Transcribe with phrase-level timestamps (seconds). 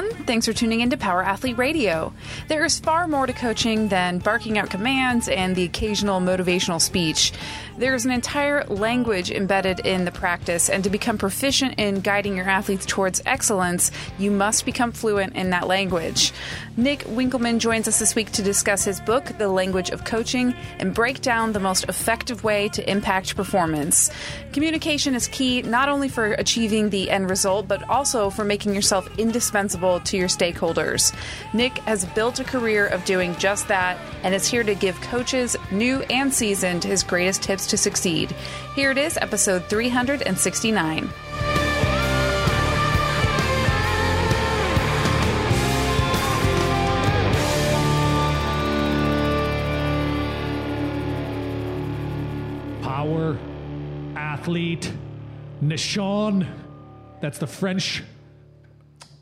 [0.00, 0.24] everyone.
[0.26, 2.12] Thanks for tuning in to Power Athlete Radio.
[2.48, 7.32] There is far more to coaching than barking out commands and the occasional motivational speech.
[7.76, 12.36] There is an entire language embedded in the practice, and to become proficient in guiding
[12.36, 16.32] your athletes towards excellence, you must become fluent in that language.
[16.76, 20.94] Nick Winkelman joins us this week to discuss his book, The Language of Coaching, and
[20.94, 24.10] break down the most effective way to impact performance.
[24.52, 29.08] Communication is key not only for achieving the end result, but also for making yourself
[29.18, 31.12] indispensable to your stakeholders.
[31.52, 35.56] Nick has built a career of doing just that and is here to give coaches,
[35.72, 38.30] new and seasoned, his greatest tips to succeed.
[38.76, 41.10] Here it is, episode 369.
[52.82, 53.38] Power
[54.14, 54.92] athlete
[55.62, 56.46] Nishon.
[57.20, 58.02] That's the French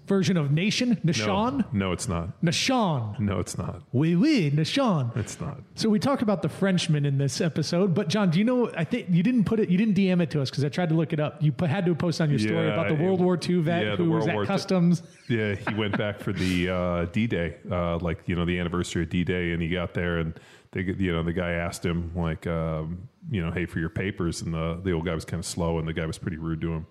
[0.08, 0.98] version of nation.
[1.04, 2.42] No, no, it's not.
[2.42, 3.18] Nishon.
[3.20, 3.82] No, it's not.
[3.92, 5.16] Oui, oui, Nishon.
[5.16, 5.58] It's not.
[5.74, 8.70] So we talk about the Frenchman in this episode, but John, do you know?
[8.76, 10.88] I think you didn't put it, you didn't DM it to us because I tried
[10.88, 11.42] to look it up.
[11.42, 13.60] You put, had to post on your story Yeah, about the it- World War II
[13.60, 15.02] vet yeah, who was at War customs.
[15.28, 19.10] Yeah, he went back for the uh, D-Day, uh, like you know the anniversary of
[19.10, 20.32] D-Day, and he got there, and
[20.72, 24.40] they, you know, the guy asked him like, um, you know, hey, for your papers,
[24.40, 26.62] and the the old guy was kind of slow, and the guy was pretty rude
[26.62, 26.86] to him,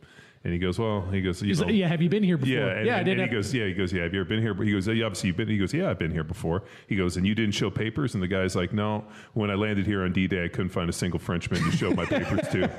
[0.48, 2.56] and he goes, well, he goes, know, yeah, have you been here before?
[2.56, 4.03] Yeah, and, yeah, and, and he goes, yeah, he goes, yeah.
[4.03, 4.53] Have you ever been here?
[4.53, 5.50] He goes, yeah, obviously you've been.
[5.50, 6.64] He goes, yeah, I've been here before.
[6.88, 9.03] He goes, and you didn't show papers, and the guy's like, no.
[9.34, 12.06] When I landed here on D-Day, I couldn't find a single Frenchman to show my
[12.06, 12.72] papers to.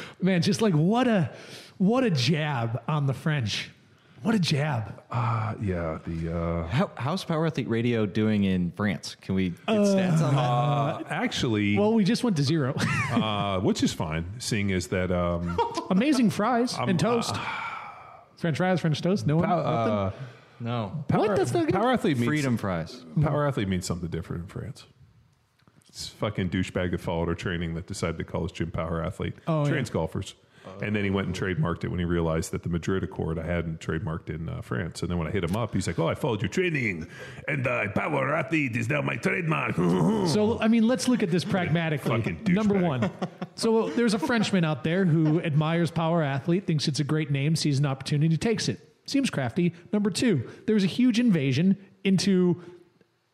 [0.20, 1.30] Man, just like what a
[1.78, 3.70] what a jab on the French.
[4.22, 5.02] What a jab.
[5.10, 9.16] Uh, yeah, the uh, How, how's Power Athlete Radio doing in France?
[9.20, 10.40] Can we get stats on that?
[10.40, 12.74] uh, actually, Well, we just went to zero.
[13.12, 15.58] uh, which is fine, seeing as that um,
[15.90, 17.34] Amazing fries and toast.
[18.36, 19.26] French fries, French toast.
[19.26, 19.50] No one.
[19.50, 20.12] uh,
[20.60, 21.04] No.
[21.08, 21.36] power, What?
[21.36, 21.74] That's not good.
[21.74, 23.04] power athlete means Freedom fries.
[23.20, 24.84] Power athlete means something different in France.
[25.88, 29.34] It's fucking douchebag that followed our training that decided to call us gym power athlete.
[29.48, 30.34] Oh, Trains golfers.
[30.80, 33.44] And then he went and trademarked it when he realized that the Madrid Accord I
[33.44, 35.02] hadn't trademarked in uh, France.
[35.02, 37.06] And then when I hit him up, he's like, "Oh, I followed your training,
[37.48, 39.76] and uh, power athlete is now my trademark."
[40.32, 42.34] So, I mean, let's look at this pragmatically.
[42.48, 43.10] Number one.
[43.54, 47.56] So, there's a Frenchman out there who admires Power Athlete, thinks it's a great name,
[47.56, 48.80] sees an opportunity, takes it.
[49.06, 49.74] Seems crafty.
[49.92, 52.62] Number two, there's a huge invasion into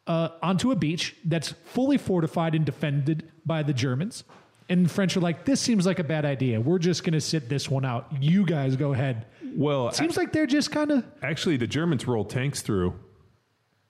[0.06, 4.24] uh, onto a beach that's fully fortified and defended by the Germans.
[4.70, 6.60] And French are like, this seems like a bad idea.
[6.60, 8.06] We're just going to sit this one out.
[8.20, 9.26] You guys go ahead.
[9.56, 11.04] well, it Seems like they're just kind of.
[11.22, 12.94] actually, the Germans rolled tanks through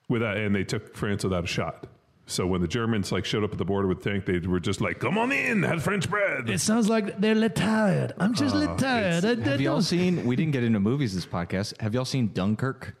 [0.07, 1.85] without, and they took France without a shot.
[2.27, 4.81] So when the Germans like showed up at the border with tank, they were just
[4.81, 8.13] like, "Come on in, have French bread." It sounds like they're little tired.
[8.19, 9.25] I'm just Uh, little tired.
[9.25, 10.25] I- I Have y'all don't- seen?
[10.25, 11.81] We didn't get into movies this podcast.
[11.81, 12.95] Have y'all seen Dunkirk?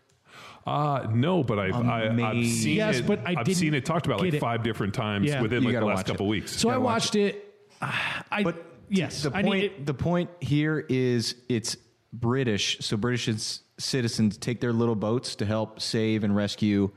[0.65, 2.53] Uh, no, but I've, I, I've Amazing.
[2.57, 3.07] seen Yes, it.
[3.07, 4.39] but I I've seen it talked about like get it.
[4.41, 5.41] five different times Yeah.
[5.43, 6.29] within You like the last couple it.
[6.29, 6.51] weeks.
[6.59, 7.35] So I watched it.
[7.35, 7.48] watch watched
[7.81, 7.87] it.
[8.31, 9.85] I, But yes, the I point need it.
[9.85, 11.77] the point here is it's
[12.13, 13.29] British, so British
[13.77, 16.89] citizens take their little boats to help save and rescue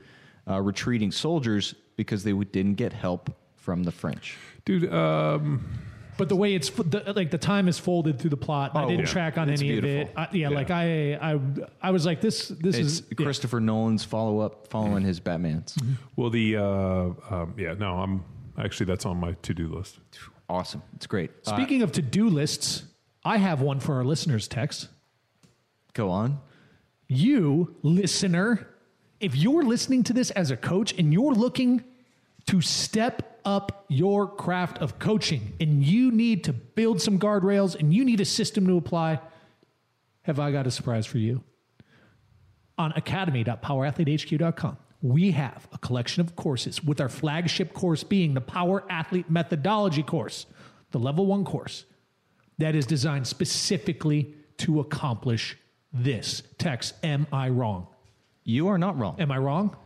[0.49, 4.37] uh, retreating soldiers because they didn't get help from the French.
[4.65, 4.93] dude.
[4.93, 5.65] Um,
[6.19, 8.73] But the way it's the, like the time is folded through the plot.
[8.75, 9.13] I Oh, didn't yeah.
[9.13, 10.13] track on It's any of it.
[10.17, 11.41] I, yeah, like I, I,
[11.81, 12.49] I was like this.
[12.49, 13.25] This It's is yeah.
[13.25, 15.77] Christopher Nolan's follow up, following his Batman's.
[16.17, 16.65] well, the uh,
[17.31, 18.25] um, yeah, no, I'm
[18.59, 20.01] actually that's on my to do list.
[20.53, 21.31] Awesome, it's great.
[21.47, 22.83] Uh, Speaking of to do lists,
[23.25, 24.47] I have one for our listeners.
[24.49, 24.89] Text
[25.95, 26.41] go on.
[27.09, 28.69] you listener.
[29.19, 31.85] If you're listening to this as a coach and you're looking
[32.49, 37.95] to step up your craft of coaching and you need to build some guardrails and
[37.95, 39.21] you need a system to apply,
[40.23, 41.43] have I got a surprise for you?
[42.77, 48.85] On academy.powerathletehq.com, we have a collection of courses with our flagship course being the Power
[48.89, 50.47] Athlete Methodology course,
[50.93, 51.85] the level one course
[52.59, 55.57] that is designed specifically to accomplish
[55.93, 56.43] this.
[56.59, 57.89] Text, am I wrong?
[58.45, 59.17] You are not wrong.
[59.21, 59.77] Am I wrong?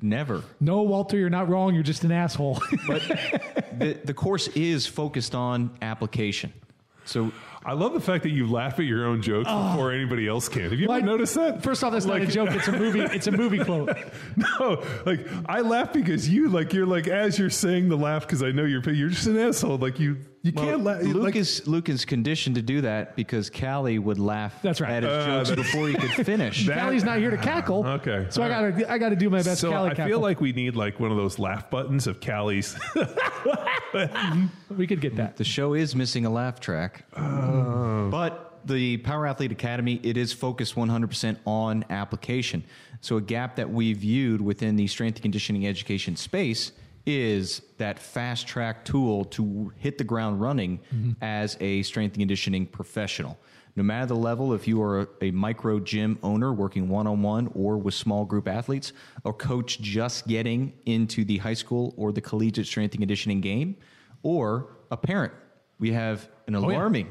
[0.00, 0.42] Never.
[0.60, 1.74] No, Walter, you're not wrong.
[1.74, 2.60] You're just an asshole.
[2.86, 3.02] But
[3.78, 6.52] the, the course is focused on application.
[7.04, 7.32] So
[7.64, 9.72] I love the fact that you laugh at your own jokes ah.
[9.72, 10.62] before anybody else can.
[10.62, 11.62] Have you Like, ever noticed that?
[11.62, 12.50] First off, that's not a joke.
[12.52, 13.00] It's a movie.
[13.14, 13.96] It's a movie quote.
[14.36, 18.42] No, like I laugh because you like you're like as you're saying the laugh because
[18.42, 19.78] I know you're you're just an asshole.
[19.78, 21.02] Like you you well, can't laugh.
[21.02, 24.92] Luke like, is Luke is conditioned to do that because Callie would laugh That's right.
[24.92, 26.66] at his Uh, jokes that's- before he could finish.
[26.66, 27.84] That- Callie's not here to cackle.
[27.94, 29.60] Okay, So I gotta I gotta do my best.
[29.62, 30.10] so Callie I cackle.
[30.10, 32.76] feel like we need like one of those laugh buttons of Callie's.
[34.70, 35.36] we could get that.
[35.36, 38.08] the show is missing a laugh track, Oh.
[38.10, 42.64] but the Power Athlete Academy, it is focused 100% on application.
[43.02, 46.72] So, a gap that we viewed within the strength and conditioning education space
[47.06, 50.80] is that fast track tool to hit the ground running
[51.20, 53.38] as a strength and conditioning professional.
[53.76, 57.50] No matter the level, if you are a, micro gym owner working one on one
[57.54, 58.92] or with small group athletes,
[59.24, 63.76] a coach just getting into the high school or the collegiate strength and conditioning game,
[64.22, 65.32] or a parent.
[65.80, 66.60] We have an yeah.
[66.60, 67.10] alarming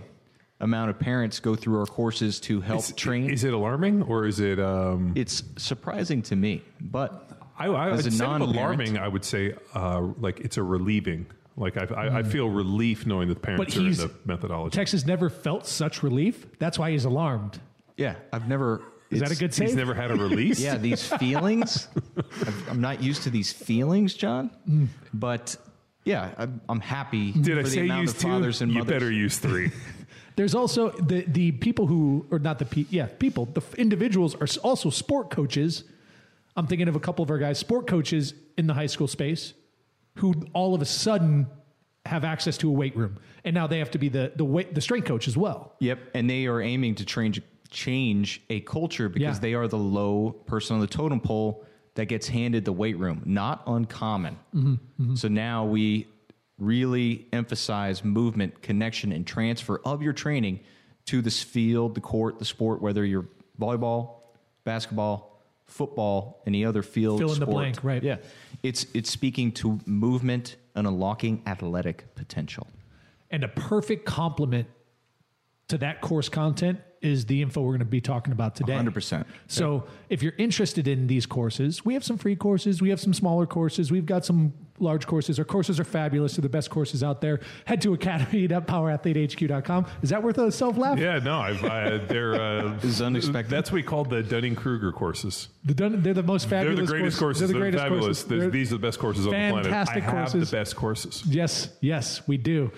[0.61, 3.29] amount of parents go through our courses to help Is, train.
[3.29, 4.59] is it alarming or is it?
[4.59, 9.07] Um, it's surprising to me, but I, I As a instead of non-parent- alarming, I
[9.07, 11.25] would say uh, like it's a relieving.
[11.55, 13.57] Like I, I, I feel relief knowing that the Mm.
[13.57, 14.75] But parents are in he's the methodology.
[14.75, 16.47] Texas never felt such relief.
[16.57, 17.59] That's why he's alarmed.
[17.97, 18.81] yeah, I've never.
[19.11, 19.67] Is that a good save?
[19.67, 20.59] He's never had a release.
[20.67, 21.87] Yeah, these feelings.
[22.17, 24.49] I've- I'm not used to these feelings, John.
[24.67, 24.87] Mm.
[25.13, 25.55] But
[26.05, 28.27] yeah, I'm, I'm happy Did for I the say amount use of two?
[28.29, 28.91] fathers and you mothers.
[28.95, 29.71] better use three.
[30.35, 34.33] There's also the the people who, or not the pe- yeah people, the f- individuals
[34.33, 35.83] are s- also sport coaches.
[36.55, 39.53] I'm thinking of a couple of our guys, sport coaches in the high school space,
[40.17, 41.47] who all of a sudden
[42.05, 44.75] have access to a weight room, and now they have to be the the weight,
[44.75, 45.73] the strength coach as well.
[45.79, 49.41] Yep, and they are aiming to change change a culture because Yeah.
[49.41, 51.65] they are the low person on the totem pole
[51.95, 53.23] that gets handed the weight room.
[53.25, 54.37] Not uncommon.
[54.53, 56.05] Mm-hmm, So now we
[56.59, 60.59] really emphasize movement, connection, and transfer of your training
[61.05, 63.25] to this field, the court, the sport, whether you're
[63.59, 64.17] volleyball,
[64.65, 65.32] basketball,
[65.73, 67.19] football, any other field.
[67.19, 68.03] Fill in the blank, right.
[68.03, 68.17] Yeah,
[68.61, 72.67] it's it's speaking to movement and unlocking athletic potential.
[73.31, 74.67] And a perfect complement
[75.67, 78.73] to that course content is the info we're going to be talking about today.
[78.73, 79.25] 100%.
[79.47, 83.13] So if you're interested in these courses, we have some free courses, we have some
[83.13, 85.37] smaller courses, we've got some large courses.
[85.37, 86.35] Our courses are fabulous.
[86.35, 87.39] They're the best courses out there.
[87.65, 89.85] Head to academy.powerathletehq.com.
[90.01, 90.97] Is that worth a self laugh?
[90.99, 93.49] yeah, no, I've, I, they're uh, is unexpected.
[93.51, 95.49] That's what we call the Dunning Kruger courses.
[95.63, 97.39] The dun- they're the most They're fabulous the greatest courses.
[97.41, 98.03] They're They're, the greatest fabulous.
[98.05, 98.25] courses.
[98.25, 99.59] They're- They're- these are the best courses on the planet.
[99.59, 100.49] I Fantastic have courses.
[100.49, 101.23] the best courses.
[101.27, 102.71] Yes, yes, we do.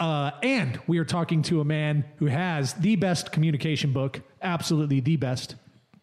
[0.00, 5.00] Uh, and we are talking to a man who has the best communication book, absolutely
[5.00, 5.56] the best,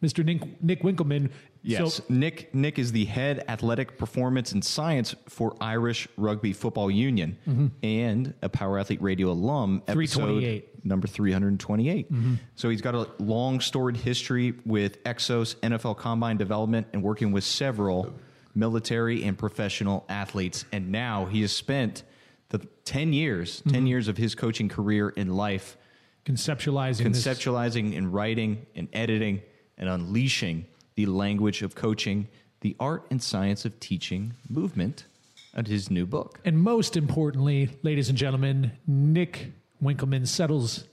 [0.03, 0.23] Mr.
[0.25, 1.31] Nick, Nick Winkelman.
[1.63, 2.53] Yes, So, Nick.
[2.53, 8.49] Nick is the head athletic performance and science for Irish Rugby Football Union and a
[8.49, 9.81] Power Athlete Radio alum.
[9.87, 10.85] episode 328.
[10.85, 12.07] number three hundred twenty-eight.
[12.55, 17.43] So he's got a long storied history with Exos, NFL Combine development, and working with
[17.43, 18.13] several
[18.53, 20.65] military and professional athletes.
[20.71, 22.03] And now he has spent
[22.85, 23.87] the ten years, 10 mm-hmm.
[23.87, 25.77] years of his coaching career in life
[26.25, 27.25] conceptualizing this.
[27.25, 29.41] conceptualizing and writing and editing
[29.77, 30.65] and unleashing
[30.95, 32.27] the language of coaching,
[32.61, 35.05] the art and science of teaching movement,
[35.53, 36.39] and his new book.
[36.43, 39.51] And most importantly, ladies and gentlemen, Nick
[39.81, 40.85] Winkelman settles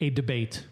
[0.00, 0.66] a debate.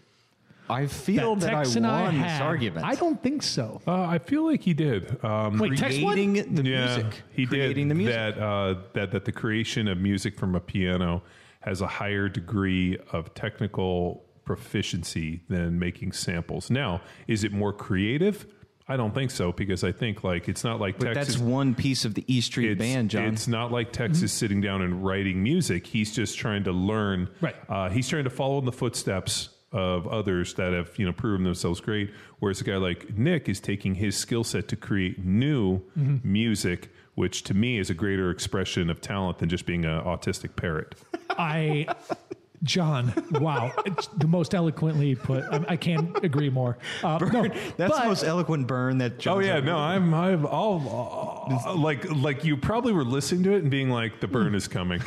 [0.73, 2.35] I feel that, Tex I and won had.
[2.35, 2.85] this argument.
[2.85, 3.81] I don't think so.
[3.87, 5.23] Uh, I feel like he did.
[5.23, 6.13] Um, Wait, Tex won?
[6.13, 7.21] creating the yeah, music.
[7.31, 8.15] he creating did the music.
[8.15, 8.37] that.
[8.39, 11.21] Uh, that that the creation of music from a piano
[11.61, 16.69] has a higher degree of technical proficiency than making samples.
[16.69, 18.45] Now, is it more creative?
[18.85, 21.35] I don't think so because I think like it's not like but Texas.
[21.35, 23.25] that's one piece of the E Street it's, Band, John.
[23.25, 25.87] It's not like Texas sitting down and writing music.
[25.87, 27.29] He's just trying to learn.
[27.39, 27.55] Right.
[27.69, 31.43] Uh, he's trying to follow in the footsteps of others that have you know proven
[31.43, 32.11] themselves great.
[32.39, 35.81] Whereas a guy like Nick is taking his skill set to create new
[36.23, 40.55] music, which to me is a greater expression of talent than just being an autistic
[40.55, 40.95] parrot.
[41.31, 41.87] I,
[42.63, 45.43] John, wow, it's the most eloquently put.
[45.45, 46.77] I, I can't agree more.
[47.03, 49.25] Uh, no, that's but- the most eloquent burn that.
[49.25, 49.81] Oh yeah, ever no, done.
[49.81, 50.77] I'm, I'm, all
[51.75, 55.01] like, like you probably were listening to it and being like, the burn is coming,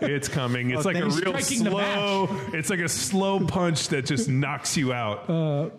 [0.00, 0.70] it's coming.
[0.70, 1.16] It's Oh, like a thanks.
[1.16, 2.28] real Striking the slow.
[2.52, 5.28] It's like a slow punch that just knocks you out.
[5.30, 5.70] Uh,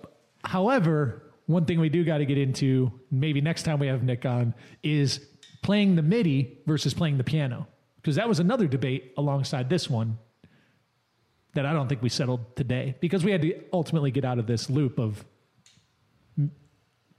[0.44, 4.26] however, one thing we do got to get into, maybe next time we have Nick
[4.26, 5.20] on, is
[5.62, 7.68] playing the MIDI versus playing the piano.
[7.98, 10.18] Because that was another debate alongside this one
[11.56, 14.46] that I don't think we settled today because we had to ultimately get out of
[14.46, 15.24] this loop of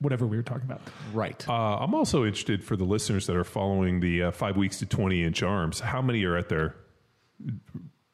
[0.01, 0.81] whatever we were talking about.
[1.15, 1.49] right.
[1.49, 4.87] Uh, I'm also interested for the listeners that are following the uh, five weeks to
[4.87, 5.81] 20 inch arms.
[5.81, 6.75] How many are at their?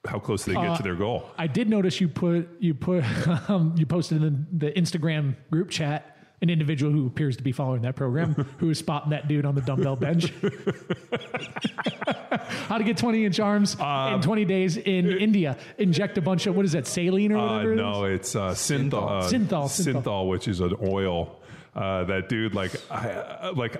[0.04, 1.28] How close do they get to their goal?
[1.38, 3.04] I did notice you put you put
[3.50, 6.08] um, you posted in the, the Instagram group chat
[6.40, 9.54] an individual who appears to be following that program who is spotting that dude on
[9.54, 10.32] the dumbbell bench.
[12.68, 15.56] How to get 20 inch arms Um, in 20 days in India.
[15.78, 17.72] Inject a bunch of, what is that, saline or Uh, whatever?
[17.72, 18.14] it no, is?
[18.20, 19.22] it's uh, synthol.
[19.22, 20.02] Uh, Synthol, synthol.
[20.02, 21.40] synthol, which is an oil.
[21.74, 23.76] Uh, that dude, like, I, uh, like,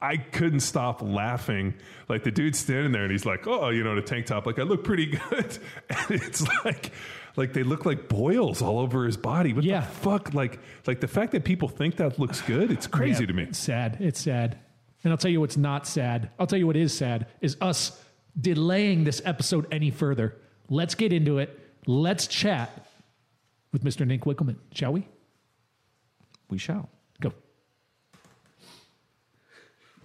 [0.00, 1.74] I couldn't stop laughing.
[2.08, 4.46] Like the dude's standing there and he's like, "Oh, you know, in a tank top,
[4.46, 6.90] like I look pretty good," and it's like,
[7.36, 9.52] like they look like boils all over his body.
[9.52, 9.80] What Yeah.
[9.82, 10.34] the fuck?
[10.34, 13.42] Like, like the fact that people think that looks good, it's crazy Yeah, to me.
[13.44, 13.98] It's sad.
[14.00, 14.58] It's sad.
[15.04, 16.30] And I'll tell you what's not sad.
[16.40, 18.02] I'll tell you what is sad is us
[18.40, 20.36] delaying this episode any further.
[20.68, 21.58] Let's get into it.
[21.86, 22.86] Let's chat
[23.72, 24.04] with Mr.
[24.04, 25.06] Nick Winkelman, shall we?
[26.50, 26.88] We shall.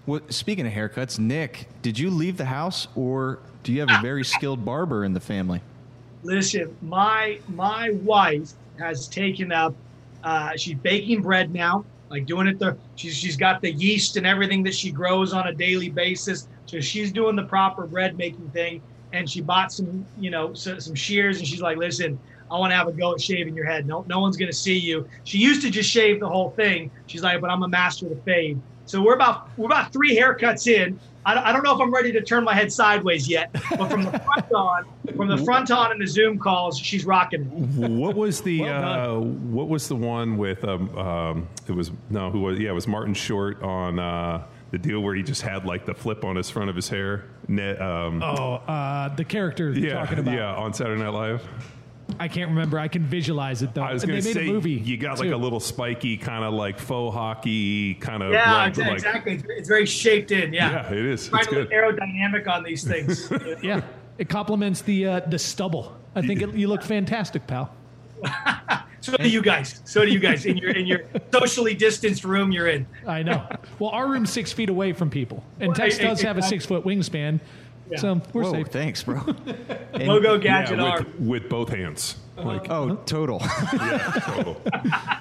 [0.08, 4.02] Well, speaking of haircuts, Nick, did you leave the house or do you have a
[4.02, 5.62] very skilled barber in the family?
[6.24, 9.76] Listen, my my wife has taken up.
[10.24, 12.58] Uh, she's baking bread now, like doing it.
[12.58, 16.48] The she's she's got the yeast and everything that she grows on a daily basis.
[16.68, 18.82] So she's doing the proper bread making thing.
[19.12, 22.18] And she bought some, you know, so, some shears, and she's like, "Listen,
[22.50, 23.86] I want to have a go at shaving your head.
[23.86, 26.92] No, no one's gonna see you." She used to just shave the whole thing.
[27.08, 30.18] She's like, "But I'm a master of the fade." So we're about we're about three
[30.18, 31.00] haircuts in.
[31.26, 33.90] I don't, I don't know if I'm ready to turn my head sideways yet, but
[33.92, 34.86] from the front on,
[35.18, 37.90] from the front on in the Zoom calls, she's rocking it.
[37.90, 42.32] what was the Well uh, what was the one with um, um it was no
[42.32, 45.66] who was yeah it was Martin Short on uh the deal where he just had
[45.66, 49.72] like the flip on his front of his hair net um Oh, uh, the character
[49.72, 50.34] you're yeah talking about.
[50.34, 51.46] yeah on Saturday Night Live
[52.20, 52.80] I can't remember.
[52.80, 53.82] I can visualize it though.
[53.84, 54.72] I was gonna they made say a movie.
[54.72, 55.36] you got like too.
[55.36, 59.34] a little spiky kind of like faux hockey kind of Yeah, like, ex- like- exactly.
[59.36, 60.54] It's, it's very shaped in.
[60.54, 63.30] Yeah, yeah it is trying it's to look good aerodynamic on these things.
[63.32, 63.56] you know?
[63.62, 63.82] Yeah,
[64.18, 65.96] it complements the uh, the stubble.
[66.16, 67.74] I think it, you look fantastic, pal.
[69.00, 69.80] So do you guys.
[69.86, 72.86] So do you guys in your in your socially distanced room you're in.
[73.06, 73.48] I know.
[73.80, 76.42] Well, our room's six feet away from people, and Well, Tex does I- have a
[76.42, 77.40] six foot wingspan,
[77.90, 77.98] Yeah.
[78.00, 78.68] so we're Whoa, safe.
[78.68, 79.22] thanks, bro.
[79.94, 81.28] And- Logo yeah, gadget with, arm.
[81.28, 82.48] with both hands uh-huh.
[82.48, 83.40] like Oh, total.
[83.74, 84.62] yeah total.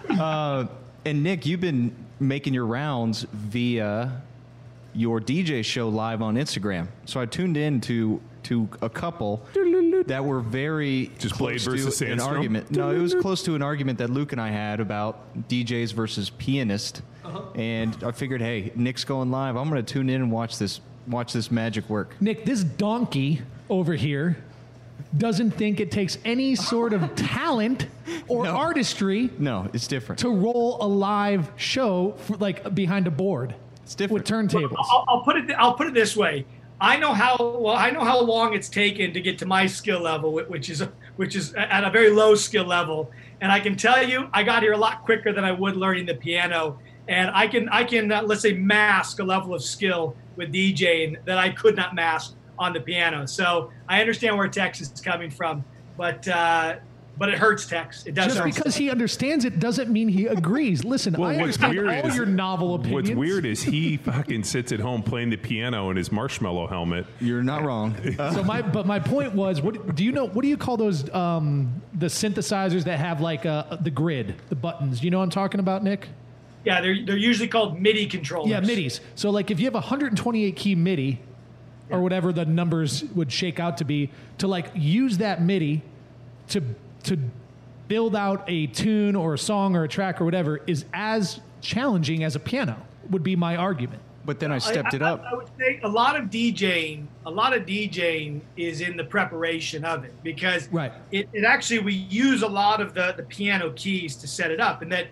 [0.09, 0.67] Uh,
[1.05, 4.23] and Nick, you've been making your rounds via
[4.95, 6.89] your DJ show live on Instagram.
[7.05, 9.45] So I tuned in to to a couple
[10.07, 12.71] that were very Just Blade close versus to an argument.
[12.71, 16.31] No, it was close to an argument that Luke and I had about DJs versus
[16.31, 17.03] pianist.
[17.25, 17.43] Uh-huh.
[17.57, 19.57] And I figured, hey, Nick's going live.
[19.57, 22.15] I'm going to tune in and watch this watch this magic work.
[22.21, 24.37] Nick, this donkey over here
[25.19, 27.87] doesn't think it takes any sort of talent
[28.29, 28.57] or No.
[28.57, 30.19] artistry No, it's different.
[30.21, 33.55] to roll a live show for, like behind a board.
[33.83, 34.29] It's different.
[34.29, 34.75] with turntables.
[34.79, 35.51] I'll, I'll put it.
[35.53, 36.45] I'll put it this way.
[36.81, 37.77] I know how well.
[37.77, 40.83] I know how long it's taken to get to my skill level, whi- which is
[41.17, 43.11] which is at a very low skill level.
[43.41, 46.07] And I can tell you, I got here a lot quicker than I would learning
[46.07, 46.79] the piano.
[47.09, 51.17] And I can I can uh, let's say mask a level of skill with DJing
[51.25, 53.27] that I could not mask on the piano.
[53.27, 55.65] So I understand where Tex is coming from,
[55.97, 56.77] but uh,
[57.19, 58.05] but it hurts Tex.
[58.07, 58.27] It does.
[58.27, 58.55] Just hurt.
[58.55, 60.85] because he understands it doesn't mean he agrees.
[60.85, 63.09] Listen, Well, I what's understand weird all is- your novel opinions.
[63.09, 67.07] What's weird is he fucking sits at home playing the piano in his marshmallow helmet.
[67.21, 67.95] You're not wrong.
[68.17, 70.27] So my, but my point was, what do you know?
[70.27, 71.09] What do you call those?
[71.15, 75.03] Um, the synthesizers that have like uh, the grid, the buttons.
[75.03, 76.09] You know what I'm talking about, Nick?
[76.67, 78.51] Yeah, they're they're usually called MIDI controllers.
[78.51, 78.99] Yeah, MIDIs.
[79.15, 81.21] So like if you have a 128 key MIDI
[81.89, 85.83] or whatever the numbers would shake out to be, to like use that MIDI
[86.49, 86.61] to
[87.05, 87.17] to
[87.87, 92.25] build out a tune or a song or a track or whatever is as challenging
[92.25, 92.77] as a piano.
[93.11, 94.03] Would be my argument.
[94.25, 95.23] But then I stepped I, it I- up.
[95.25, 99.85] I, would say a lot of DJing, a lot of DJing is in the preparation
[99.85, 100.91] of it because Right.
[101.13, 104.59] it, it actually we use a lot of the the piano keys to set it
[104.59, 105.07] up, and that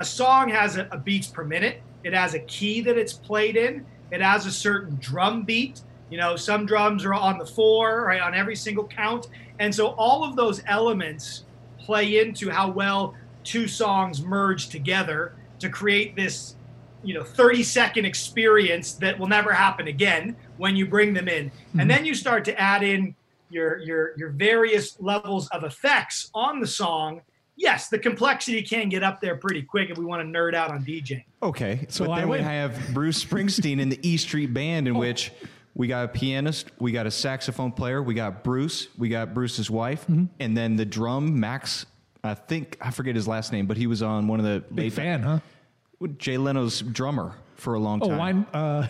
[0.00, 1.82] a song has a, a beats per minute.
[2.02, 3.86] It has a key that it's played in.
[4.10, 5.82] It has a certain drum beat.
[6.10, 9.28] You know, some drums are on the four, right, on every single count,
[9.60, 11.44] and so all of those elements
[11.78, 13.14] play into how well
[13.44, 16.56] two songs merge together to create this
[17.02, 21.44] you know 30 second experience that will never happen again when you bring them in
[21.44, 21.88] and mm-hmm.
[21.88, 23.14] then you start to add in
[23.48, 27.22] your your your various levels of effects on the song
[27.60, 30.70] yes the complexity can get up there pretty quick if we want to nerd out
[30.70, 34.52] on djing Okay, So but I then we have Bruce Springsteen in the E Street
[34.52, 35.30] Band, in which
[35.74, 39.70] we got a pianist, we got a saxophone player, we got Bruce, we got Bruce's
[39.70, 40.24] wife, Mm-hmm.
[40.40, 41.86] and then the drum Max.
[42.22, 44.92] I think I forget his last name, but he was on one of the Big
[44.92, 45.38] fan, huh?
[46.18, 48.18] Jay Leno's drummer for a long Oh, time.
[48.18, 48.46] wine.
[48.52, 48.88] Uh,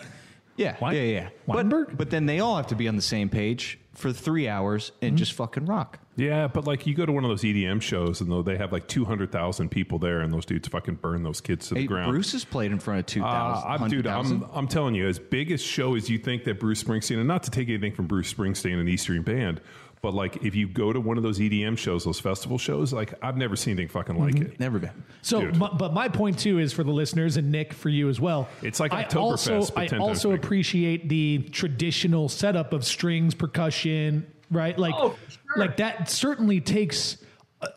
[0.57, 1.29] Yeah, Wein- yeah, yeah.
[1.47, 1.87] Weinberg?
[1.87, 4.91] But, but then they all have to be on the same page for three hours
[5.01, 5.99] and just fucking rock.
[6.17, 8.71] Yeah, but like you go to one of those EDM shows and though they have
[8.73, 11.81] like two hundred thousand people there, and those dudes fucking burn those kids to the
[11.81, 12.11] Hey, ground.
[12.11, 13.71] Bruce has played in front of two Uh, thousand.
[13.83, 16.83] I'm, dude, I'm, I'm telling you, as big a show as you think that Bruce
[16.83, 19.61] Springsteen, and not to take anything from Bruce Springsteen and the Eastern Band,
[20.01, 23.13] But like, if you go to one of those EDM shows, those festival shows, like
[23.23, 24.51] I've never seen anything fucking like Mm-hmm.
[24.53, 24.59] it.
[24.59, 25.03] Never been.
[25.21, 25.57] So, Dude.
[25.57, 28.49] my, but my point too is for the listeners and Nick for you as well.
[28.63, 29.15] It's like I Oktoberfest,
[29.55, 30.41] also, but I 10 times also bigger.
[30.41, 34.77] appreciate the traditional setup of strings, percussion, right?
[34.77, 35.39] Like, Oh, sure.
[35.57, 37.17] like that certainly takes
[37.61, 37.67] a,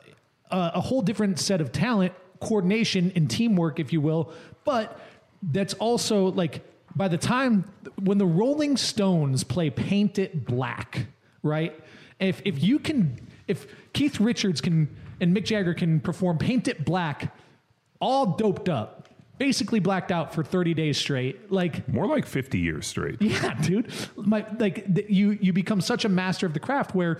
[0.50, 4.32] a a whole different set of talent, coordination, and teamwork, if you will.
[4.64, 5.00] But
[5.42, 6.60] that's also like
[6.96, 7.64] by the time
[8.02, 11.06] when the Rolling Stones play "Paint It Black,"
[11.42, 11.78] right?
[12.20, 14.88] If if you can, if Keith Richards can
[15.20, 17.34] and Mick Jagger can perform "Paint It Black,"
[18.00, 19.03] all doped up,
[19.38, 23.16] basically blacked out for thirty days straight, like More like 50 years straight.
[23.20, 23.92] yeah, dude.
[24.16, 27.18] My like th- you you become such a master of the craft where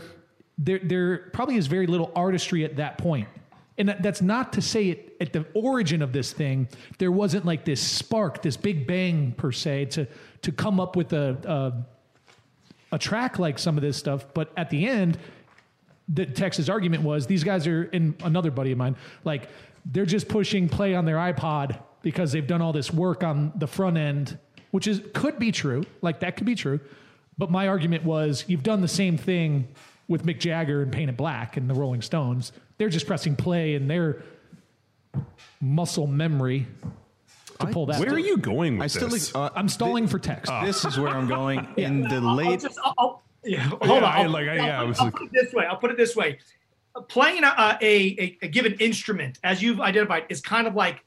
[0.59, 3.29] there there probably is very little artistry at that point.
[3.77, 6.69] And that, that's not to say it at the origin of this thing
[6.99, 10.07] there wasn't like this spark, this big bang per se to
[10.43, 11.85] to come up with a
[12.93, 15.19] a, a track like some of this stuff, but at the end
[16.09, 18.95] the Texas argument was these guys are in another buddy of mine
[19.25, 19.49] like
[19.87, 23.67] they're just pushing play on their iPod because they've done all this work on the
[23.67, 24.39] front end
[24.71, 26.79] which is could be true like that could be true
[27.37, 29.67] but my argument was you've done the same thing
[30.07, 33.75] with Mick Jagger and Paint It Black and the Rolling Stones they're just pressing play
[33.75, 34.23] in their
[35.61, 36.67] muscle memory
[37.61, 39.09] to pull that Where are you going with I still.
[39.09, 39.35] this?
[39.35, 42.61] Uh, I'm stalling for text this is where I'm going in the I'll late.
[42.61, 44.05] just, I'll, I'll- yeah, hold on.
[44.05, 45.67] I- I'll, like, I- I'll yeah, I was I'll like- put it this way.
[45.67, 46.39] I'll put it this way.
[47.09, 47.49] Playing a,
[47.81, 51.05] a, a, a given instrument, as you've identified, is kind of like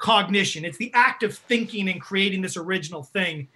[0.00, 0.64] cognition.
[0.64, 3.46] It's the act of thinking and creating this original thing.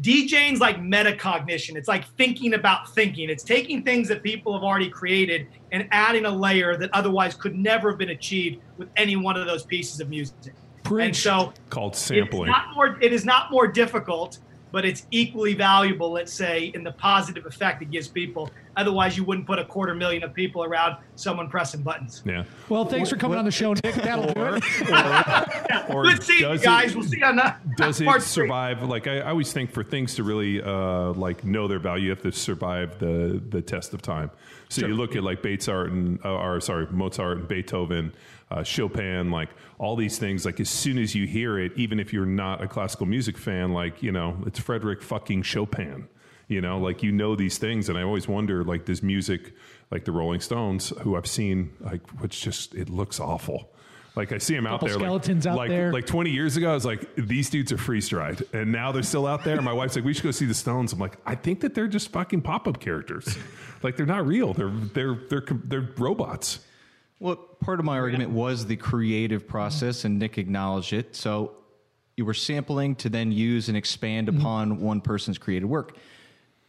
[0.00, 1.76] DJing's like metacognition.
[1.76, 3.30] It's like thinking about thinking.
[3.30, 7.54] It's taking things that people have already created and adding a layer that otherwise could
[7.54, 10.54] never have been achieved with any one of those pieces of music.
[10.90, 12.50] And so Called sampling.
[12.50, 12.98] not more.
[13.00, 14.38] It is not more difficult,
[14.72, 16.10] but it's equally valuable.
[16.10, 18.50] Let's say in the positive effect it gives people.
[18.76, 22.22] Otherwise, you wouldn't put a quarter million of people around someone pressing buttons.
[22.24, 22.42] yeah.
[22.70, 26.58] well thanks for coming on the show Nick that'll do it Or Good seeing you
[26.58, 26.92] guys.
[26.92, 27.60] it- we'll see you on that.
[27.76, 28.44] does it part three.
[28.46, 32.04] survive like I, I always think for things to really uh, like know their value
[32.04, 34.30] you have to survive the the test of time
[34.70, 38.12] so you look at like Mozart and uh, or sorry Mozart and Beethoven
[38.52, 42.12] uh, Chopin like all these things like as soon as you hear it even if
[42.12, 46.06] you're not a classical music fan like you know it's Frederick fucking Chopin
[46.48, 49.54] you know like you know these things and I always wonder like this music
[49.90, 53.70] like the Rolling Stones who I've seen like which just it looks awful
[54.14, 55.90] like I see them out there, skeletons like, out like, there.
[55.90, 58.42] like 20 years ago, I was like, these dudes are freeze dried.
[58.52, 59.56] And now they're still out there.
[59.56, 60.92] And My wife's like, we should go see the Stones.
[60.92, 63.38] I'm like, I think that they're just fucking pop up characters.
[63.82, 64.52] like they're not real.
[64.52, 66.60] They're, they're, they're, they're robots.
[67.22, 71.14] Well, part of my argument was the creative process, and Nick acknowledged it.
[71.14, 71.52] So
[72.16, 74.40] you were sampling to then use and expand mm-hmm.
[74.40, 75.96] upon one person's creative work.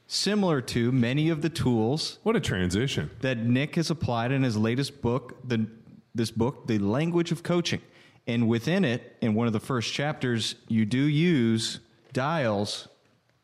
[0.05, 3.09] Similar to many of the tools What a transition.
[3.21, 5.65] that Nick has applied in his latest book, the,
[6.13, 7.81] this book, The Language of Coaching.
[8.27, 11.79] And within it, in one of the first chapters, you do use
[12.13, 12.87] dials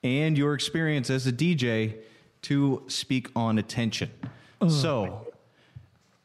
[0.04, 1.96] and your experience as a DJ
[2.44, 4.12] to speak on attention.
[4.62, 4.70] Oh.
[4.70, 5.28] So,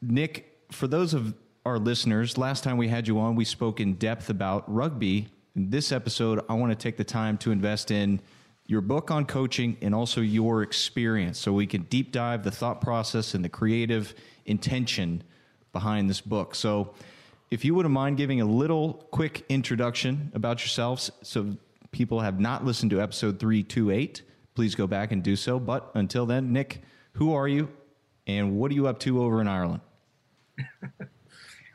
[0.03, 1.35] Nick, for those of
[1.65, 5.29] our listeners, last time we had you on, we spoke in depth about rugby.
[5.55, 8.21] In this episode, I want to take the time to invest in
[8.67, 12.81] your book on coaching and also your experience so we can deep dive the thought
[12.81, 14.15] process and the creative
[14.47, 15.23] intention
[15.73, 16.55] behind this book.
[16.55, 16.95] So,
[17.51, 21.57] if you wouldn't mind giving a little quick introduction about yourselves so
[21.93, 24.23] people have not listened to episode 328,
[24.55, 25.61] please go back and do so.
[25.61, 26.83] But until then, Nick,
[27.13, 27.69] who are you
[28.27, 29.83] and what are you up to over in Ireland?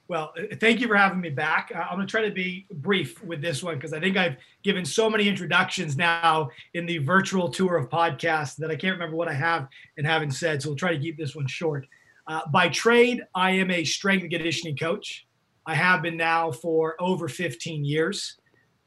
[0.09, 1.71] Well, uh, thank you for having me back.
[1.73, 4.37] Uh, I'm going to try to be brief with this one because I think I've
[4.63, 9.15] given so many introductions now in the virtual tour of podcasts that I can't remember
[9.15, 10.63] what I have and haven't said.
[10.63, 11.85] So we'll try to keep this one short.
[12.25, 15.27] Uh, by trade, I am a strength and conditioning coach.
[15.67, 18.39] I have been now for over 15 years.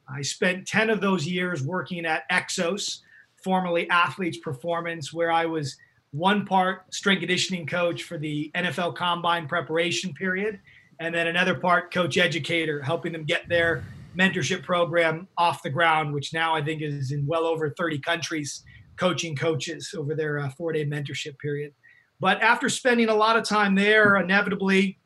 [0.09, 2.99] I spent 10 of those years working at Exos,
[3.45, 5.77] formerly Athletes Performance, where I was
[6.12, 10.61] one part strength conditioning coach for the NFL Combine preparation period,
[11.01, 13.83] and then another part coach educator, helping them get their
[14.16, 18.62] mentorship program off the ground, which now I think is in well over 30 countries,
[18.96, 21.72] coaching coaches over their uh, four day mentorship period.
[22.20, 24.98] But after spending a lot of time there, inevitably,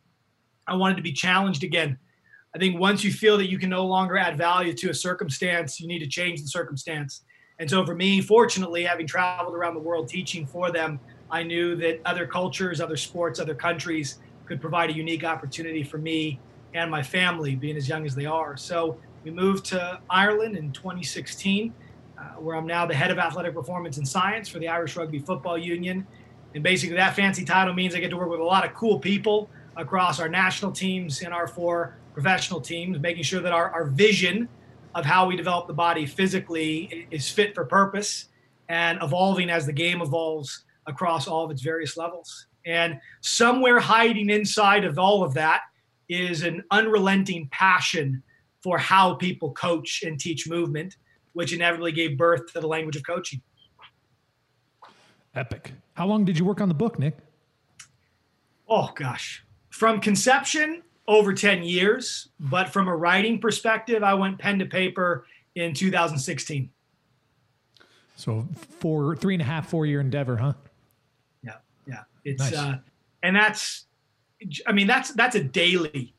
[0.66, 1.98] I wanted to be challenged again.
[2.54, 5.78] I think once you feel that you can no longer add value to a circumstance,
[5.78, 7.22] you need to change the circumstance.
[7.58, 11.74] And so for me, fortunately, having traveled around the world teaching for them, I knew
[11.76, 16.38] that other cultures, other sports, other countries could provide a unique opportunity for me
[16.74, 18.56] and my family, being as young as they are.
[18.56, 21.72] So we moved to Ireland in 2016,
[22.18, 25.18] uh, where I'm now the head of athletic performance and science for the Irish Rugby
[25.18, 26.06] Football Union.
[26.54, 28.98] And basically, that fancy title means I get to work with a lot of cool
[28.98, 33.84] people across our national teams and our four professional teams, making sure that our, our
[33.84, 34.48] vision
[34.96, 38.28] of how we develop the body physically is fit for purpose
[38.70, 42.46] and evolving as the game evolves across all of its various levels.
[42.64, 45.60] And somewhere hiding inside of all of that
[46.08, 48.22] is an unrelenting passion
[48.62, 50.96] for how people coach and teach movement,
[51.34, 53.42] which inevitably gave birth to the language of coaching.
[55.34, 55.72] Epic.
[55.92, 57.18] How long did you work on the book, Nick?
[58.66, 59.44] Oh, gosh.
[59.68, 62.28] From conception, over 10 years.
[62.40, 66.70] But from a writing perspective, I went pen to paper in 2016.
[68.16, 68.46] So
[68.80, 70.54] four, three and a half, four year endeavor, huh?
[71.42, 72.02] Yeah, yeah.
[72.24, 72.54] It's Nice.
[72.54, 72.78] uh,
[73.22, 73.86] and that's,
[74.66, 76.14] I mean, that's that's a daily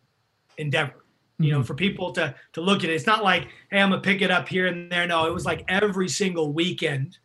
[0.57, 1.03] endeavor.
[1.39, 4.01] You know, for people to to look at it, it's not like, hey, I'm gonna
[4.01, 5.05] pick it up here and there.
[5.05, 7.17] No, it was like every single weekend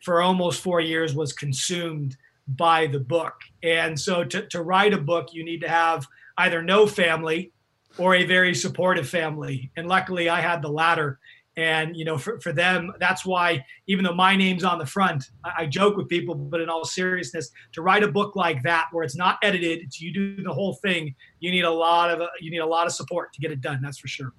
[0.00, 3.34] for almost four years was consumed by the book.
[3.64, 6.06] And so to to write a book, you need to have
[6.38, 7.52] either no family
[7.98, 9.70] or a very supportive family.
[9.76, 11.18] And luckily, I had the latter.
[11.58, 15.30] And you know, for, for them, that's why even though my name's on the front,
[15.42, 18.88] I, I joke with people, but in all seriousness, to write a book like that
[18.92, 22.28] where it's not edited, it's you do the whole thing, you need a lot of
[22.42, 23.80] you need a lot of support to get it done.
[23.82, 24.34] That's for sure.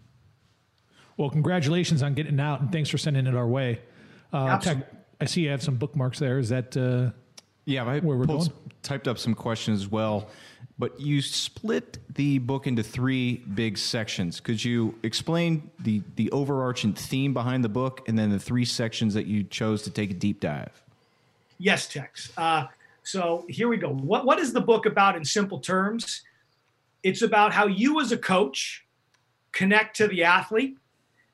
[1.17, 3.81] Well, congratulations on getting out, and thanks for sending it our way.
[4.31, 4.83] Uh, Absolutely.
[4.83, 6.37] Tech, I see you have some bookmarks there.
[6.37, 7.09] Is that uh,
[7.65, 8.41] Yeah, I Where we're going?
[8.41, 8.49] s-
[8.83, 10.29] typed up some questions as well.
[10.79, 14.39] But you split the book into three big sections.
[14.39, 19.13] Could you explain the the overarching theme behind the book, and then the three sections
[19.15, 20.83] that you chose to take a deep dive?
[21.57, 22.31] Yes, Tex.
[22.37, 22.67] Uh,
[23.01, 23.89] so here we go.
[23.89, 26.21] What what is the book about in simple terms?
[27.01, 28.85] It's about how you as a coach
[29.51, 30.77] connect to the athlete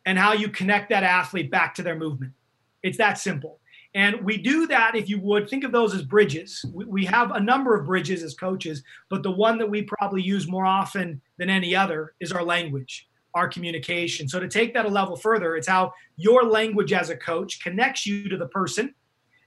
[0.06, 2.34] and how you connect that athlete back to their movement.
[2.82, 3.60] It's that simple.
[3.96, 6.66] And we do that, if you would, think of those as bridges.
[6.74, 10.24] We, we have a number of bridges as coaches, but the one that we probably
[10.24, 14.28] use more often than any other is our language, our communication.
[14.28, 18.08] So to take that a level further, it's how your language as a coach connects
[18.08, 18.96] you to the person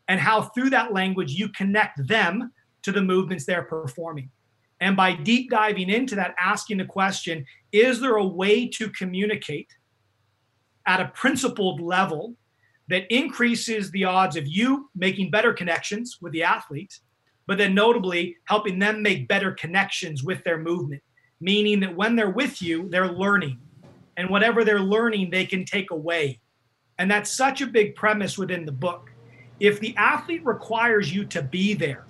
[0.06, 4.30] and how through that language you connect them to the movements they're performing.
[4.80, 9.68] And by deep diving into that, asking the question, is there a way to communicate
[10.86, 12.36] at a principled level
[12.88, 17.00] that increases the odds of you making better connections with the athlete,
[17.46, 21.02] but then notably helping them make better connections with their movement,
[21.40, 23.58] meaning that when they're with you, they're learning.
[24.16, 26.40] And whatever they're learning, they can take away.
[26.98, 29.10] And that's such a big premise within the book.
[29.60, 32.04] If the athlete requires you to be there,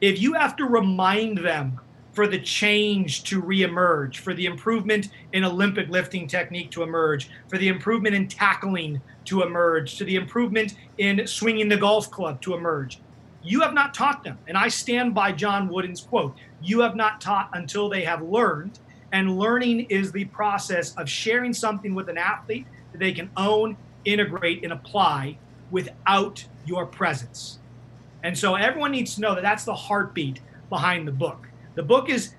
[0.00, 1.80] if you have to remind them
[2.12, 7.58] for the change to reemerge, for the improvement in Olympic lifting technique to emerge, for
[7.58, 12.54] the improvement in tackling to emerge, to the improvement in swinging the golf club to
[12.54, 13.00] emerge,
[13.42, 14.38] you have not taught them.
[14.48, 18.78] And I stand by John Wooden's quote you have not taught until they have learned.
[19.12, 23.76] And learning is the process of sharing something with an athlete that they can own,
[24.04, 25.38] integrate, and apply
[25.70, 27.58] without your presence.
[28.22, 31.48] And so everyone needs to know that that's the heartbeat behind the book.
[31.80, 32.34] The book is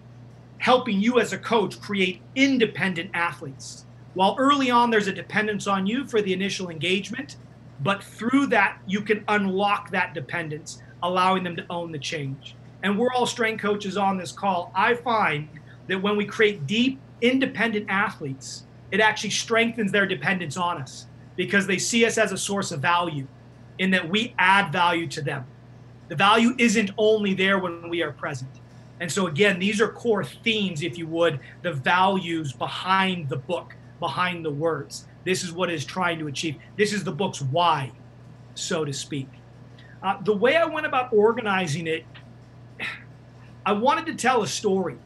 [0.60, 3.88] helping you as a coach create independent athletes.
[4.14, 7.38] While early on there's a dependence on you for the initial engagement,
[7.80, 12.56] but through that you can unlock that dependence, allowing them to own the change.
[12.84, 14.72] And we're all strength coaches on this call.
[14.76, 15.50] I find
[15.88, 21.66] that when we create deep, independent athletes, it actually strengthens their dependence on us because
[21.66, 23.26] they see us as a source of value
[23.80, 25.48] in that we add value to them.
[26.10, 28.61] The value isn't only there when we are present.
[29.02, 33.76] And so, again, these are core themes, if you would, the values behind the book,
[34.00, 35.08] behind the words.
[35.26, 36.58] This is what it is trying to achieve.
[36.78, 37.92] This is the book's why,
[38.54, 39.28] so to speak.
[40.04, 42.06] Uh, the way I went about organizing it,
[43.66, 44.98] I wanted to tell a story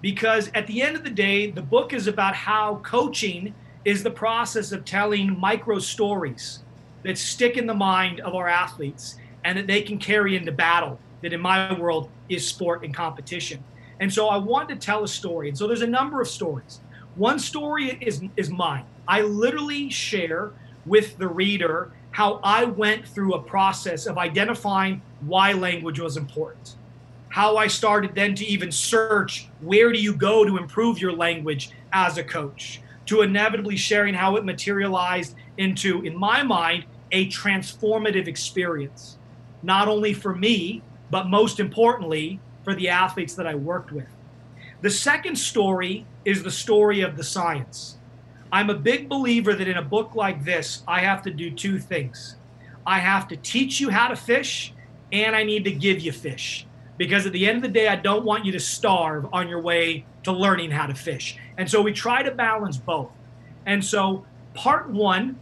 [0.00, 3.54] because at the end of the day, the book is about how coaching
[3.84, 6.60] is the process of telling micro stories
[7.02, 10.98] that stick in the mind of our athletes and that they can carry into battle
[11.22, 13.62] that in my world is sport and competition.
[14.00, 15.48] And so I wanted to tell a story.
[15.48, 16.80] And so there's a number of stories.
[17.16, 18.84] One story is is mine.
[19.06, 20.52] I literally share
[20.86, 26.76] with the reader how I went through a process of identifying why language was important.
[27.28, 31.70] How I started then to even search where do you go to improve your language
[31.92, 38.26] as a coach, to inevitably sharing how it materialized into, in my mind, a transformative
[38.26, 39.18] experience,
[39.62, 44.06] not only for me, but most importantly, for the athletes that I worked with.
[44.82, 47.98] The second story is the story of the science.
[48.52, 51.78] I'm a big believer that in a book like this, I have to do two
[51.78, 52.36] things.
[52.86, 54.72] I have to teach you how to fish,
[55.12, 56.66] and I need to give you fish.
[56.96, 59.60] Because at the end of the day, I don't want you to starve on your
[59.60, 61.38] way to learning how to fish.
[61.56, 63.10] And so we try to balance both.
[63.66, 65.38] And so part one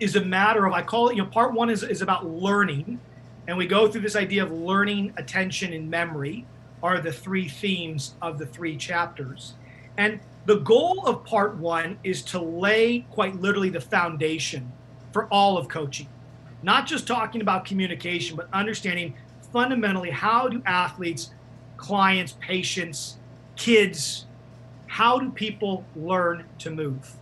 [0.00, 3.00] is a matter of, I call it, you know, part one is, is about learning.
[3.48, 6.44] And we go through this idea of learning, attention, and memory
[6.82, 9.54] are the three themes of the three chapters.
[9.96, 14.70] And the goal of part one is to lay quite literally the foundation
[15.12, 16.08] for all of coaching.
[16.62, 19.14] Not just talking about communication, but understanding
[19.50, 21.30] fundamentally how do athletes,
[21.78, 23.16] clients, patients,
[23.56, 24.26] kids,
[24.88, 27.14] how do people learn to move?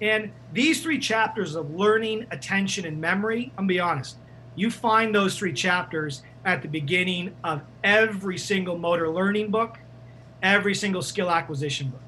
[0.00, 4.16] And these three chapters of learning, attention, and memory, I'm gonna be honest,
[4.54, 9.78] you find those three chapters at the beginning of every single motor learning book,
[10.42, 12.02] every single skill acquisition book.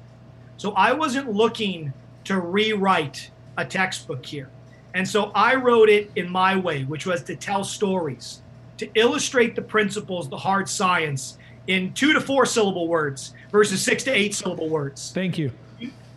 [0.57, 1.93] So I wasn't looking
[2.25, 4.49] to rewrite a textbook here.
[4.93, 8.41] And so I wrote it in my way, which was to tell stories,
[8.77, 14.03] to illustrate the principles, the hard science in two to four syllable words versus six
[14.03, 15.11] to eight syllable words.
[15.13, 15.51] Thank you.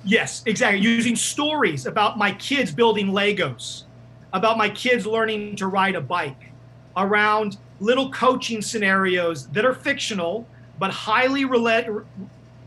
[0.05, 0.81] Yes, exactly.
[0.81, 3.85] Using stories about my kids building Legos,
[4.33, 6.51] about my kids learning to ride a bike,
[6.97, 10.47] around little coaching scenarios that are fictional
[10.79, 12.05] but highly rela-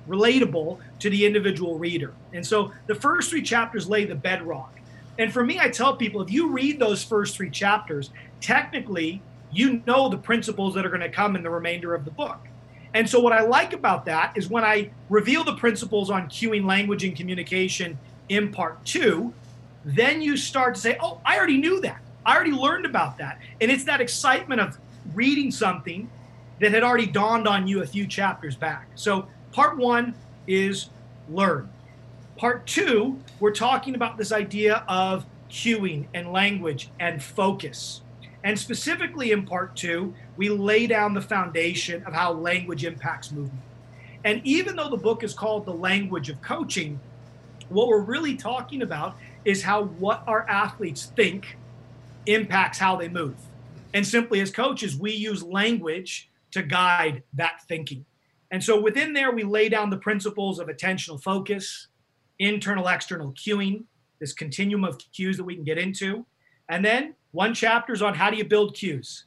[0.08, 2.14] relatable to the individual reader.
[2.34, 4.80] And so the first three chapters lay the bedrock.
[5.18, 9.22] And for me, I tell people if you read those first three chapters, technically,
[9.52, 12.40] you know the principles that are going to come in the remainder of the book.
[12.94, 16.66] And so, what I like about that is when I reveal the principles on cueing
[16.66, 17.98] language and communication
[18.30, 19.34] in part two,
[19.84, 22.02] then you start to say, Oh, I already knew that.
[22.26, 23.40] I already learned about that.
[23.60, 24.78] And it's that excitement of
[25.14, 26.10] reading something
[26.60, 28.88] that had already dawned on you a few chapters back.
[28.96, 30.14] So, part one
[30.48, 30.90] is
[31.30, 31.70] learn.
[32.38, 38.02] Part two, we're talking about this idea of cueing and language and focus.
[38.44, 43.62] And specifically in part two, we lay down the foundation of how language impacts movement.
[44.24, 47.00] And even though the book is called The Language of Coaching,
[47.70, 51.58] what we're really talking about is how what our athletes think
[52.26, 53.36] impacts how they move.
[53.94, 58.06] And simply as coaches, we use language to guide that thinking.
[58.52, 61.88] And so within there, we lay down the principles of attentional focus,
[62.40, 63.86] internal, external cueing,
[64.20, 66.26] this continuum of cues that we can get into.
[66.70, 69.26] And then one chapter is on how do you build cues,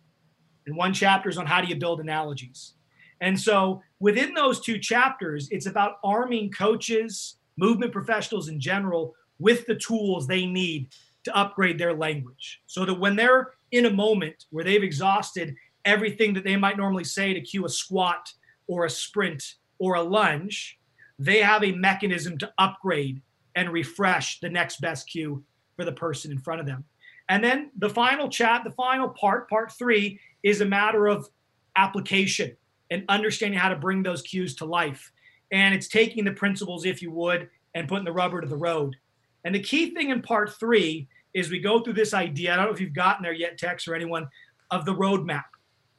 [0.66, 2.74] and one chapter is on how do you build analogies.
[3.20, 9.66] And so within those two chapters, it's about arming coaches, movement professionals in general, with
[9.66, 10.88] the tools they need
[11.24, 16.34] to upgrade their language so that when they're in a moment where they've exhausted everything
[16.34, 18.32] that they might normally say to cue a squat
[18.66, 20.78] or a sprint or a lunge,
[21.18, 23.20] they have a mechanism to upgrade
[23.54, 25.42] and refresh the next best cue
[25.76, 26.84] for the person in front of them.
[27.28, 31.28] And then the final chat, the final part, part three, is a matter of
[31.76, 32.56] application
[32.90, 35.10] and understanding how to bring those cues to life.
[35.50, 38.96] And it's taking the principles, if you would, and putting the rubber to the road.
[39.44, 42.52] And the key thing in part three is we go through this idea.
[42.52, 44.28] I don't know if you've gotten there yet, Tex or anyone,
[44.70, 45.44] of the roadmap.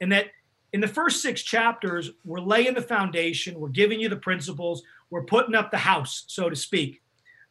[0.00, 0.26] And that
[0.72, 5.24] in the first six chapters, we're laying the foundation, we're giving you the principles, we're
[5.24, 7.02] putting up the house, so to speak.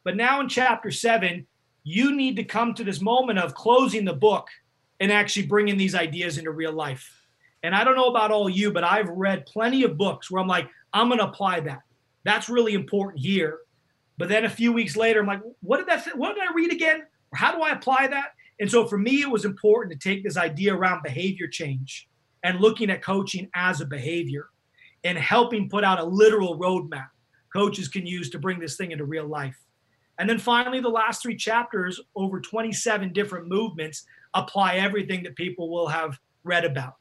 [0.04, 1.46] But now in chapter seven,
[1.82, 4.48] you need to come to this moment of closing the book
[5.00, 7.26] and actually bringing these ideas into real life.
[7.62, 10.48] And I don't know about all you, but I've read plenty of books where I'm
[10.48, 11.80] like, I'm going to apply that.
[12.24, 13.58] That's really important here.
[14.18, 16.04] But then a few weeks later, I'm like, what did that?
[16.04, 17.00] Th- what did I read again?
[17.32, 18.30] Or how do I apply that?
[18.60, 22.08] And so for me, it was important to take this idea around behavior change
[22.42, 24.48] and looking at coaching as a behavior
[25.04, 27.08] and helping put out a literal roadmap
[27.52, 29.56] coaches can use to bring this thing into real life.
[30.18, 35.70] And then finally, the last three chapters, over 27 different movements, apply everything that people
[35.70, 36.94] will have read about.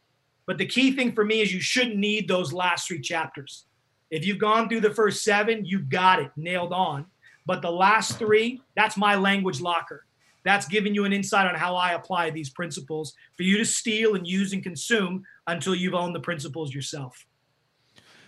[0.47, 3.65] But the key thing for me is you shouldn't need those last three chapters.
[4.11, 7.05] If you've gone through the first seven, you've got it nailed on.
[7.45, 10.05] But the last three, that's my language locker.
[10.43, 14.15] That's giving you an insight on how I apply these principles for you to steal
[14.15, 17.25] and use and consume until you've owned the principles yourself.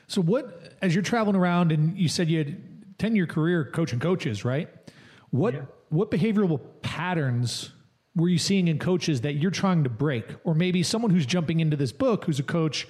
[0.07, 2.57] So, what, as you're traveling around and you said you had
[2.97, 4.69] 10 year career coaching coaches, right?
[5.29, 5.61] What yeah.
[5.89, 7.71] what behavioral patterns
[8.15, 10.25] were you seeing in coaches that you're trying to break?
[10.43, 12.87] Or maybe someone who's jumping into this book who's a coach,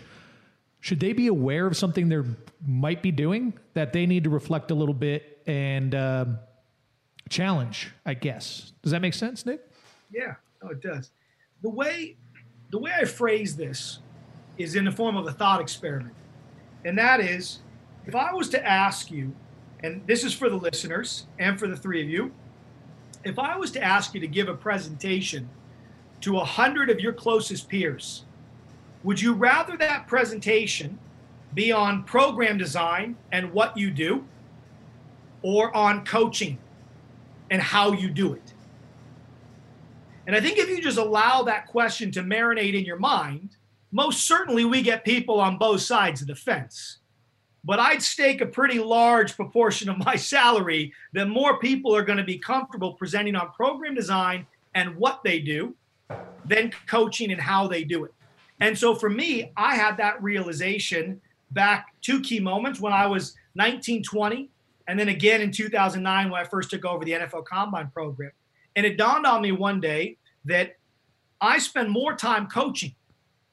[0.80, 2.22] should they be aware of something they
[2.66, 6.26] might be doing that they need to reflect a little bit and uh,
[7.30, 8.74] challenge, I guess.
[8.84, 9.62] Does that make sense, Nick?
[10.12, 11.12] Yeah, no, it does.
[11.62, 12.16] The way
[12.70, 14.00] the way I phrase this
[14.58, 16.14] is in the form of a thought experiment.
[16.84, 17.60] And that is
[18.06, 19.34] if I was to ask you
[19.82, 22.32] and this is for the listeners and for the three of you.
[23.24, 25.50] If I was to ask you to give a presentation
[26.22, 28.24] to a hundred of your closest peers
[29.04, 30.98] Would you rather that presentation
[31.54, 34.26] be on program design and what you do,
[35.42, 36.58] or on coaching
[37.50, 38.54] and how you do it?
[40.26, 43.56] And I think if you just allow that question to marinate in your mind,
[43.92, 46.98] most certainly we get people on both sides of the fence.
[47.64, 52.18] But I'd stake a pretty large proportion of my salary that more people are going
[52.18, 55.76] to be comfortable presenting on program design and what they do
[56.46, 58.14] than coaching and how they do it.
[58.60, 63.36] And so for me, I had that realization back two key moments when I was
[63.56, 64.50] 19, 20,
[64.88, 68.32] and then again in 2009 when I first took over the NFL Combine program.
[68.76, 70.78] And it dawned on me one day that
[71.42, 72.96] I spend more time coaching,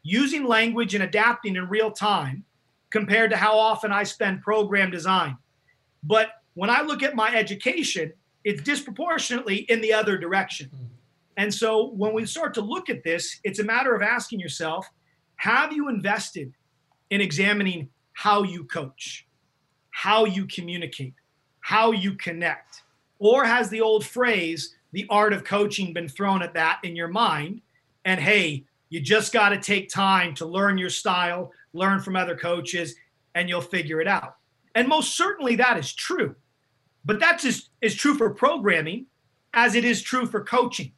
[0.03, 2.45] using language and adapting in real time
[2.91, 5.37] compared to how often I spend program design.
[6.03, 8.13] But when I look at my education,
[8.45, 10.71] it's disproportionately in the other direction.
[11.37, 14.89] And so when we start to look at this, it's a matter of asking yourself
[15.37, 16.53] have you invested
[17.11, 19.27] in examining how you coach,
[19.91, 21.15] how you communicate,
[21.61, 22.83] how you connect?
[23.19, 27.09] Or has the old phrase, the art of coaching, been thrown at that in your
[27.09, 27.61] mind?
[28.05, 32.37] And hey, you just got to take time to learn your style, learn from other
[32.37, 32.95] coaches,
[33.35, 34.37] and you'll figure it out.
[34.75, 36.37] And most certainly that is true.
[37.05, 39.07] But that's as, is true for programming
[39.53, 40.93] as it is true for coaching.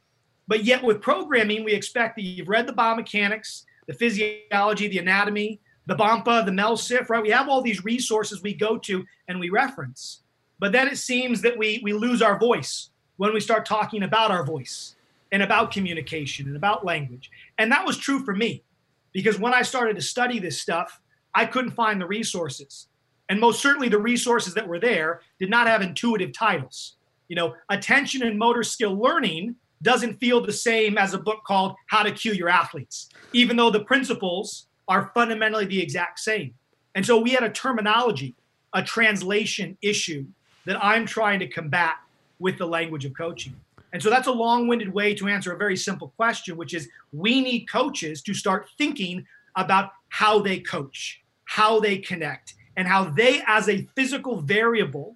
[0.47, 5.59] But yet with programming, we expect that you've read the biomechanics, the physiology, the anatomy,
[5.87, 7.23] the Bompa, the Mel Siff, right?
[7.23, 10.21] We have all these resources we go to and we reference.
[10.59, 14.31] But then it seems that we we lose our voice when we start talking about
[14.31, 14.95] our voice
[15.31, 17.29] and about communication and about language.
[17.57, 18.63] And that was true for me
[19.11, 21.01] because when I started to study this stuff,
[21.33, 22.87] I couldn't find the resources.
[23.29, 26.95] And most certainly the resources that were there did not have intuitive titles.
[27.27, 31.75] You know, attention and motor skill learning doesn't feel the same as a book called
[31.87, 36.53] How to Cue Your Athletes, even though the principles are fundamentally the exact same.
[36.95, 38.35] And so we had a terminology,
[38.73, 40.25] a translation issue
[40.65, 41.95] that I'm trying to combat
[42.39, 43.55] with the language of coaching.
[43.93, 46.89] And so that's a long winded way to answer a very simple question, which is
[47.13, 53.05] we need coaches to start thinking about how they coach, how they connect, and how
[53.05, 55.15] they, as a physical variable,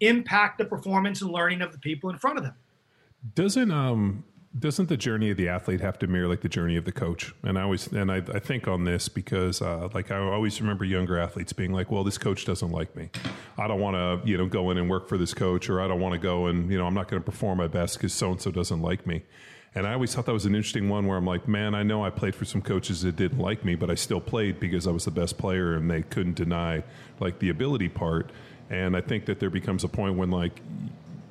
[0.00, 2.54] impact the performance and learning of the people in front of them.
[3.34, 4.24] Doesn't um
[4.58, 7.32] doesn't the journey of the athlete have to mirror like the journey of the coach?
[7.44, 10.84] And I always and I, I think on this because uh, like I always remember
[10.84, 13.10] younger athletes being like, "Well, this coach doesn't like me.
[13.58, 15.86] I don't want to you know go in and work for this coach, or I
[15.86, 18.12] don't want to go and you know I'm not going to perform my best because
[18.12, 19.22] so and so doesn't like me."
[19.74, 22.04] And I always thought that was an interesting one where I'm like, man, I know
[22.04, 24.90] I played for some coaches that didn't like me, but I still played because I
[24.90, 26.82] was the best player and they couldn't deny
[27.20, 28.30] like the ability part.
[28.68, 30.60] And I think that there becomes a point when like,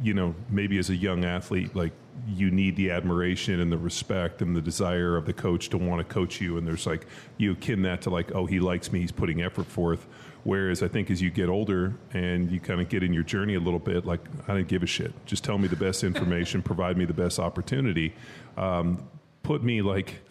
[0.02, 1.92] you know, maybe as a young athlete, like
[2.28, 6.06] you need the admiration and the respect and the desire of the coach to want
[6.06, 6.58] to coach you.
[6.58, 7.06] And there's like,
[7.38, 10.06] you akin that to like, oh, he likes me, he's putting effort forth.
[10.44, 13.56] Whereas I think as you get older and you kind of get in your journey
[13.56, 15.14] a little bit, like I didn't give a shit.
[15.26, 18.14] Just tell me the best information, provide me the best opportunity,
[18.58, 19.08] um,
[19.44, 20.22] put me like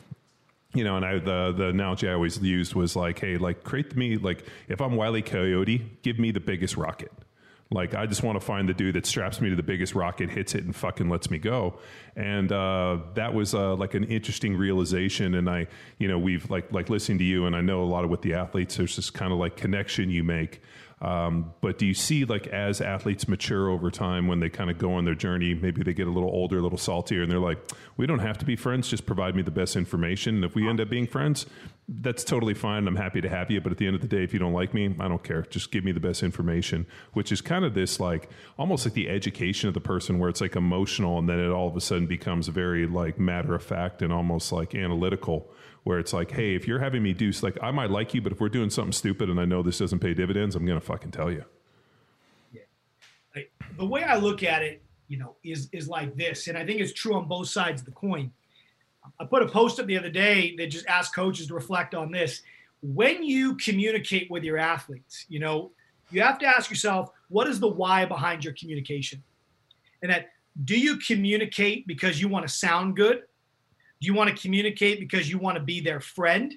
[0.74, 3.96] you know, and I, the the analogy I always used was like, hey, like create
[3.96, 7.10] me like if I'm Wiley Coyote, give me the biggest rocket.
[7.70, 10.30] Like I just want to find the dude that straps me to the biggest rocket,
[10.30, 11.78] hits it, and fucking lets me go.
[12.16, 15.34] And uh, that was uh, like an interesting realization.
[15.34, 15.66] And I,
[15.98, 18.22] you know, we've like like listening to you, and I know a lot of with
[18.22, 18.76] the athletes.
[18.76, 20.62] There's this kind of like connection you make
[21.00, 24.78] um, but do you see like as athletes mature over time when they kind of
[24.78, 27.38] go on their journey, maybe they get a little older, a little saltier, and they're
[27.38, 27.58] like,
[27.96, 30.36] we don't have to be friends, just provide me the best information.
[30.36, 31.46] And if we end up being friends,
[31.88, 32.86] that's totally fine.
[32.88, 33.60] I'm happy to have you.
[33.60, 35.42] But at the end of the day, if you don't like me, I don't care.
[35.42, 39.08] Just give me the best information, which is kind of this like almost like the
[39.08, 42.06] education of the person where it's like emotional and then it all of a sudden
[42.06, 45.50] becomes very like matter of fact and almost like analytical
[45.88, 48.30] where it's like, hey, if you're having me do like I might like you, but
[48.30, 51.12] if we're doing something stupid and I know this doesn't pay dividends, I'm gonna fucking
[51.12, 51.46] tell you.
[52.52, 52.60] Yeah.
[53.34, 56.66] Like, the way I look at it, you know, is is like this, and I
[56.66, 58.30] think it's true on both sides of the coin.
[59.18, 62.12] I put a post up the other day that just asked coaches to reflect on
[62.12, 62.42] this.
[62.82, 65.70] When you communicate with your athletes, you know,
[66.10, 69.22] you have to ask yourself, what is the why behind your communication?
[70.02, 70.32] And that
[70.66, 73.22] do you communicate because you want to sound good?
[74.00, 76.54] Do you want to communicate because you want to be their friend?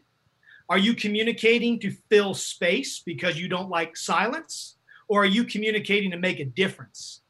[0.70, 4.78] Are you communicating to fill space because you don't like silence?
[5.08, 7.22] Or are you communicating to make a difference?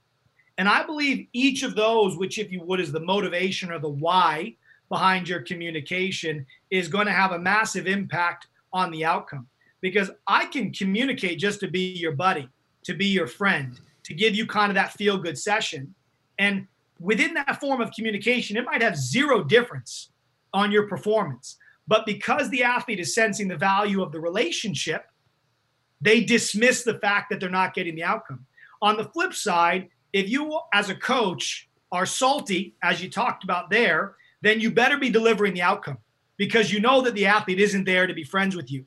[0.57, 3.89] And I believe each of those, which, if you would, is the motivation or the
[3.89, 4.55] why
[4.89, 9.47] behind your communication, is going to have a massive impact on the outcome.
[9.79, 12.47] Because I can communicate just to be your buddy,
[12.83, 15.95] to be your friend, to give you kind of that feel good session.
[16.37, 16.67] And
[17.01, 20.11] within that form of communication, it might have zero difference
[20.53, 21.57] on your performance.
[21.87, 25.05] But because the athlete is sensing the value of the relationship,
[25.99, 28.45] they dismiss the fact that they're not getting the outcome.
[28.81, 33.69] On the flip side, if you, as a coach, are salty, as you talked about
[33.69, 35.97] there, then you better be delivering the outcome
[36.37, 38.85] because you know that the athlete isn't there to be friends with you.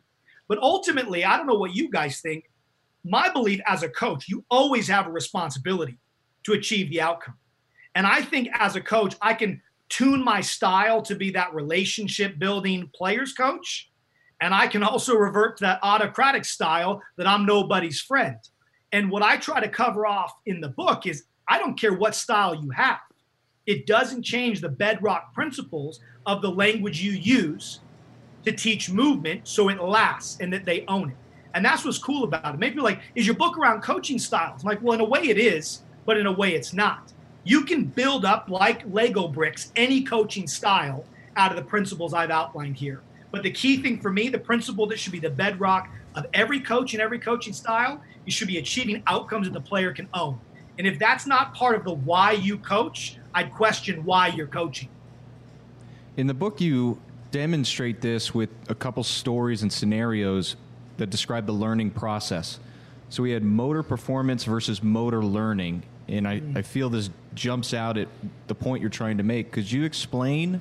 [0.48, 2.50] But ultimately, I don't know what you guys think.
[3.04, 5.98] My belief as a coach, you always have a responsibility
[6.44, 7.34] to achieve the outcome.
[7.94, 12.38] And I think as a coach, I can tune my style to be that relationship
[12.38, 13.90] building players coach.
[14.40, 18.36] And I can also revert to that autocratic style that I'm nobody's friend.
[18.92, 22.14] And what I try to cover off in the book is I don't care what
[22.14, 23.00] style you have,
[23.66, 27.80] it doesn't change the bedrock principles of the language you use
[28.44, 31.16] to teach movement so it lasts and that they own it.
[31.54, 32.58] And that's what's cool about it.
[32.58, 34.62] Maybe like, is your book around coaching styles?
[34.62, 37.13] I'm like, well, in a way it is, but in a way it's not.
[37.44, 41.04] You can build up like Lego bricks any coaching style
[41.36, 43.02] out of the principles I've outlined here.
[43.30, 46.60] But the key thing for me, the principle that should be the bedrock of every
[46.60, 50.38] coach and every coaching style, you should be achieving outcomes that the player can own.
[50.78, 54.88] And if that's not part of the why you coach, I'd question why you're coaching.
[56.16, 60.56] In the book, you demonstrate this with a couple stories and scenarios
[60.96, 62.60] that describe the learning process.
[63.08, 65.82] So we had motor performance versus motor learning.
[66.08, 68.08] And I, I feel this jumps out at
[68.46, 69.52] the point you're trying to make.
[69.52, 70.60] Could you explain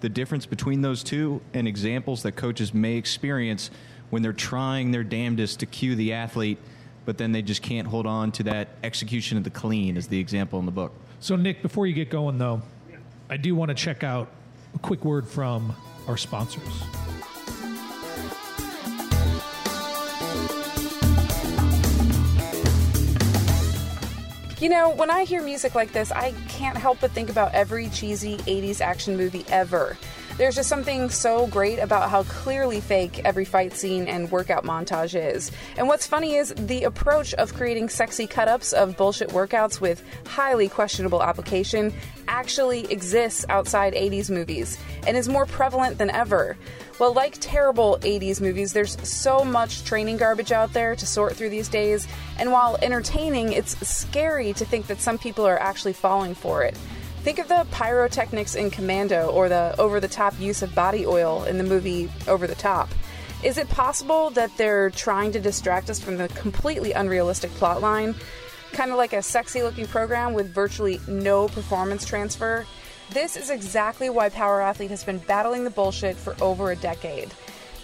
[0.00, 3.70] the difference between those two and examples that coaches may experience
[4.10, 6.58] when they're trying their damnedest to cue the athlete,
[7.04, 10.18] but then they just can't hold on to that execution of the clean, as the
[10.18, 10.92] example in the book?
[11.20, 12.62] So, Nick, before you get going, though,
[13.28, 14.28] I do want to check out
[14.74, 15.76] a quick word from
[16.08, 16.64] our sponsors.
[24.60, 27.88] You know, when I hear music like this, I can't help but think about every
[27.88, 29.96] cheesy 80s action movie ever.
[30.40, 35.14] There's just something so great about how clearly fake every fight scene and workout montage
[35.14, 35.52] is.
[35.76, 40.02] And what's funny is the approach of creating sexy cut ups of bullshit workouts with
[40.26, 41.92] highly questionable application
[42.26, 46.56] actually exists outside 80s movies and is more prevalent than ever.
[46.98, 51.50] Well, like terrible 80s movies, there's so much training garbage out there to sort through
[51.50, 56.34] these days, and while entertaining, it's scary to think that some people are actually falling
[56.34, 56.78] for it.
[57.22, 61.44] Think of the pyrotechnics in Commando or the over the top use of body oil
[61.44, 62.88] in the movie Over the Top.
[63.44, 68.14] Is it possible that they're trying to distract us from the completely unrealistic plotline?
[68.72, 72.66] Kind of like a sexy looking program with virtually no performance transfer?
[73.10, 77.34] This is exactly why Power Athlete has been battling the bullshit for over a decade.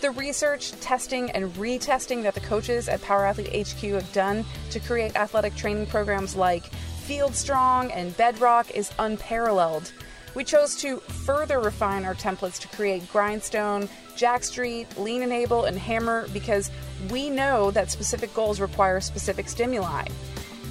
[0.00, 4.80] The research, testing, and retesting that the coaches at Power Athlete HQ have done to
[4.80, 6.70] create athletic training programs like
[7.06, 9.92] Field Strong and Bedrock is unparalleled.
[10.34, 15.78] We chose to further refine our templates to create Grindstone, Jacked Street, Lean Enable, and
[15.78, 16.68] Hammer because
[17.08, 20.04] we know that specific goals require specific stimuli.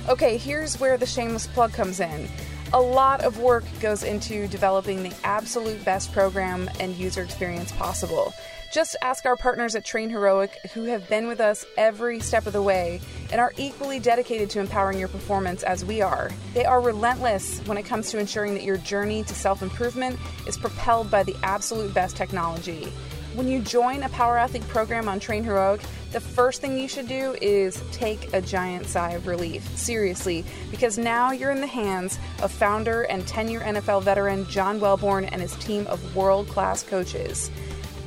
[0.09, 2.27] Okay, here's where the shameless plug comes in.
[2.73, 8.33] A lot of work goes into developing the absolute best program and user experience possible.
[8.75, 12.61] Just ask our partners at TrainHeroic, who have been with us every step of the
[12.61, 12.99] way
[13.31, 16.29] and are equally dedicated to empowering your performance as we are.
[16.53, 20.57] They are relentless when it comes to ensuring that your journey to self improvement is
[20.57, 22.91] propelled by the absolute best technology.
[23.33, 27.33] When you join a Power Athlete program on TrainHeroic, the first thing you should do
[27.41, 29.65] is take a giant sigh of relief.
[29.77, 34.81] Seriously, because now you're in the hands of founder and 10 year NFL veteran John
[34.81, 37.49] Welbourn and his team of world class coaches.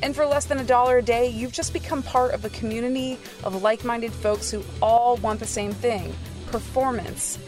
[0.02, 3.18] And for less than a dollar a day, you've just become part of a community
[3.44, 6.14] of like minded folks who all want the same thing
[6.46, 7.38] performance.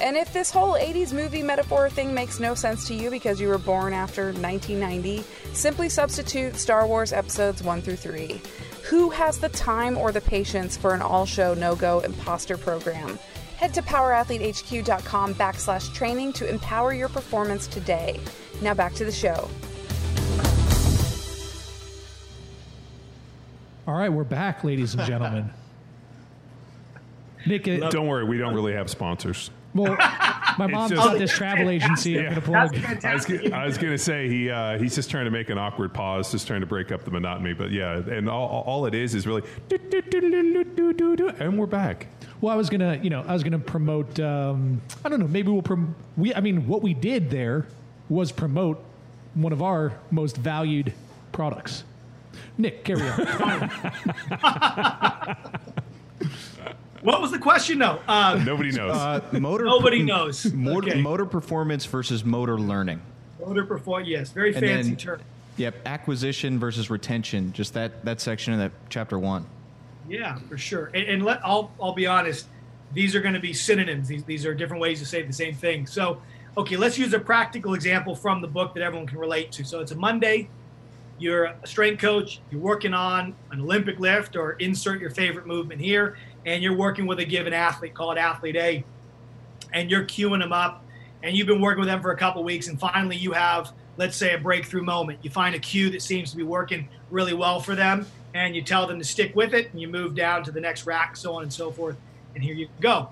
[0.00, 3.48] And if this whole 80s movie metaphor thing makes no sense to you because you
[3.48, 8.40] were born after 1990, simply substitute Star Wars episodes 1 through 3.
[8.84, 13.18] Who has the time or the patience for an all show, no go imposter program?
[13.56, 18.20] Head to powerathletehq.com backslash training to empower your performance today.
[18.62, 19.50] Now back to the show.
[23.88, 25.48] All right, we're back, ladies and gentlemen.
[27.46, 29.50] Nick, it, Don't worry, we don't really have sponsors.
[29.74, 29.96] well,
[30.58, 32.18] my mom's just- got this travel agency.
[32.18, 32.76] I'm going to plug.
[33.02, 35.56] I was, gonna, I was gonna say he uh, he's just trying to make an
[35.56, 37.54] awkward pause, just trying to break up the monotony.
[37.54, 42.08] But yeah, and all, all it is is really, and we're back.
[42.42, 44.20] Well, I was gonna, you know, I was gonna promote.
[44.20, 45.28] Um, I don't know.
[45.28, 46.34] Maybe we'll prom- we.
[46.34, 47.66] I mean, what we did there
[48.10, 48.84] was promote
[49.32, 50.92] one of our most valued
[51.32, 51.84] products.
[52.56, 53.70] Nick, carry on.
[57.02, 57.78] What was the question?
[57.78, 58.00] No.
[58.08, 58.96] Uh, Nobody knows.
[58.96, 60.52] Uh, motor Nobody knows.
[60.52, 61.00] Motor, Okay.
[61.00, 63.00] motor performance versus motor learning.
[63.40, 64.04] motor perform.
[64.04, 65.20] Yes, very And fancy then- term.
[65.58, 67.52] Yep, acquisition versus retention.
[67.52, 69.46] Just that that section of that chapter one.
[70.08, 70.90] Yeah, for sure.
[70.94, 72.46] And, and let I'll I'll be honest.
[72.94, 74.08] These are going to be synonyms.
[74.08, 75.86] These these are different ways to say the same thing.
[75.86, 76.20] So,
[76.56, 79.64] okay, let's use a practical example from the book that everyone can relate to.
[79.64, 80.48] So it's a Monday.
[81.18, 82.40] You're a strength coach.
[82.50, 86.16] You're working on an Olympic lift or insert your favorite movement here,
[86.46, 88.84] and you're working with a given athlete called athlete A,
[89.72, 90.84] and you're cueing them up,
[91.22, 94.16] and you've been working with them for a couple weeks, and finally you have let's
[94.16, 95.18] say a breakthrough moment.
[95.22, 98.62] You find a cue that seems to be working really well for them, and you
[98.62, 101.34] tell them to stick with it, and you move down to the next rack, so
[101.34, 101.96] on and so forth.
[102.34, 103.10] And here you go.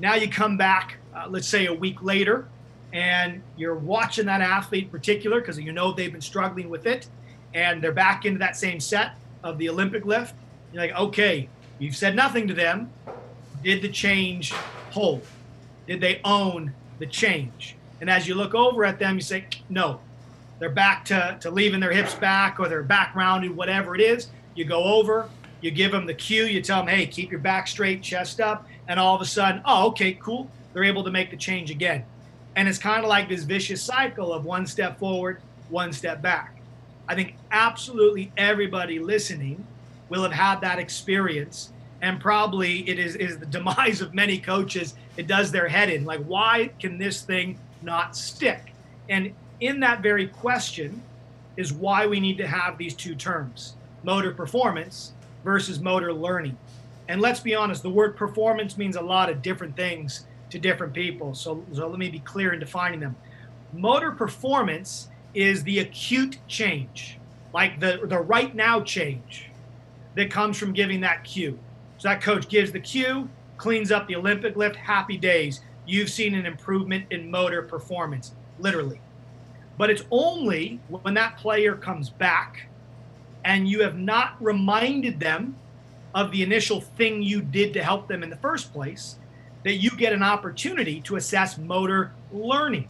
[0.00, 2.46] Now you come back, uh, let's say a week later,
[2.92, 7.08] and you're watching that athlete in particular because you know they've been struggling with it,
[7.54, 10.34] and they're back into that same set of the Olympic lift.
[10.72, 12.90] You're like, okay, you've said nothing to them.
[13.62, 14.52] Did the change
[14.90, 15.22] hold?
[15.86, 17.76] Did they own the change?
[18.00, 20.00] And as you look over at them, you say, no,
[20.58, 24.28] they're back to, to leaving their hips back or they're back rounded, whatever it is.
[24.54, 25.28] You go over,
[25.60, 28.66] you give them the cue, you tell them, hey, keep your back straight, chest up,
[28.86, 30.50] and all of a sudden, oh, okay, cool.
[30.72, 32.04] They're able to make the change again.
[32.56, 36.57] And it's kind of like this vicious cycle of one step forward, one step back.
[37.08, 39.66] I think absolutely everybody listening
[40.08, 41.72] will have had that experience.
[42.00, 44.94] And probably it is, is the demise of many coaches.
[45.16, 46.04] It does their head in.
[46.04, 48.72] Like, why can this thing not stick?
[49.08, 51.02] And in that very question
[51.56, 56.56] is why we need to have these two terms motor performance versus motor learning.
[57.08, 60.92] And let's be honest, the word performance means a lot of different things to different
[60.92, 61.34] people.
[61.34, 63.16] So, so let me be clear in defining them.
[63.72, 67.18] Motor performance is the acute change,
[67.52, 69.50] like the, the right now change
[70.14, 71.58] that comes from giving that cue.
[71.98, 75.60] So that coach gives the cue, cleans up the Olympic lift, happy days.
[75.86, 79.00] You've seen an improvement in motor performance, literally.
[79.76, 82.68] But it's only when that player comes back
[83.44, 85.56] and you have not reminded them
[86.14, 89.16] of the initial thing you did to help them in the first place
[89.64, 92.88] that you get an opportunity to assess motor learning.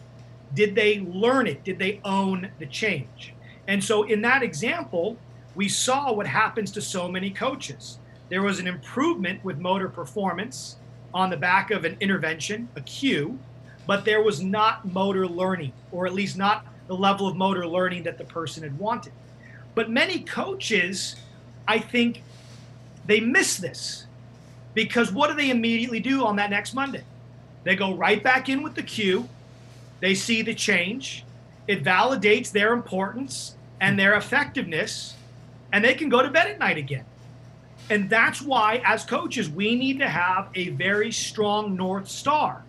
[0.54, 1.64] Did they learn it?
[1.64, 3.34] Did they own the change?
[3.66, 5.16] And so in that example,
[5.54, 7.98] we saw what happens to so many coaches.
[8.28, 10.76] There was an improvement with motor performance
[11.12, 13.38] on the back of an intervention, a cue,
[13.86, 18.02] but there was not motor learning, or at least not the level of motor learning
[18.04, 19.12] that the person had wanted.
[19.74, 21.16] But many coaches,
[21.66, 22.22] I think,
[23.06, 24.06] they miss this
[24.74, 27.02] because what do they immediately do on that next Monday?
[27.64, 29.28] They go right back in with the cue.
[30.00, 31.24] They see the change.
[31.66, 35.14] It validates their importance and their effectiveness,
[35.72, 37.04] and they can go to bed at night again.
[37.90, 42.62] And that's why, as coaches, we need to have a very strong North Star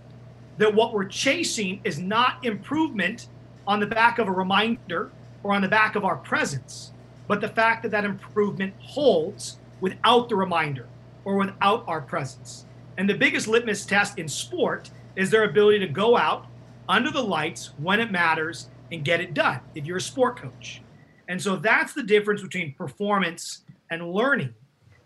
[0.57, 3.27] that what we're chasing is not improvement
[3.65, 5.11] on the back of a reminder
[5.43, 6.91] or on the back of our presence,
[7.27, 10.87] but the fact that that improvement holds without the reminder
[11.23, 12.65] or without our presence.
[12.97, 16.45] And the biggest litmus test in sport is their ability to go out
[16.89, 20.81] under the lights when it matters and get it done if you're a sport coach.
[21.29, 24.53] And so that's the difference between performance and learning.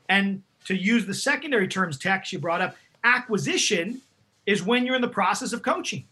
[0.10, 4.02] And to use the secondary terms Tex you brought up, acquisition
[4.48, 6.08] is when you're in the process of coaching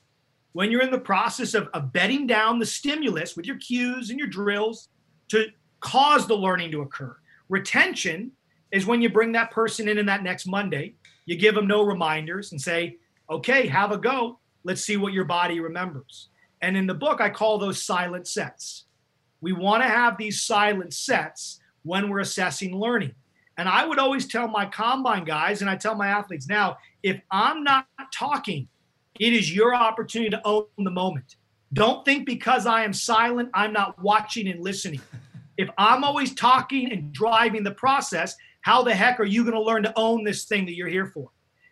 [0.54, 4.20] when you're in the process of, of bedding down the stimulus with your cues and
[4.20, 4.90] your drills
[5.30, 5.46] to
[5.80, 7.16] cause the learning to occur.
[7.50, 8.32] Retention
[8.72, 10.94] is when you bring that person in in that next Monday,
[11.26, 12.98] you give them no reminders and say,
[13.30, 14.40] okay, have a go.
[14.64, 16.30] Let's see what your body remembers.
[16.62, 18.86] And in the book, I call those silent sets.
[19.42, 23.16] We want to have these silent sets when we're assessing learning.
[23.58, 27.20] And I would always tell my combine guys, and I tell my athletes now, if
[27.32, 28.68] I'm not talking
[29.20, 31.36] it is your opportunity to own the moment.
[31.74, 35.02] Don't think because I am silent, I'm not watching and listening.
[35.58, 39.62] If I'm always talking and driving the process, how the heck are you going to
[39.62, 41.30] learn to own this thing that you're here for?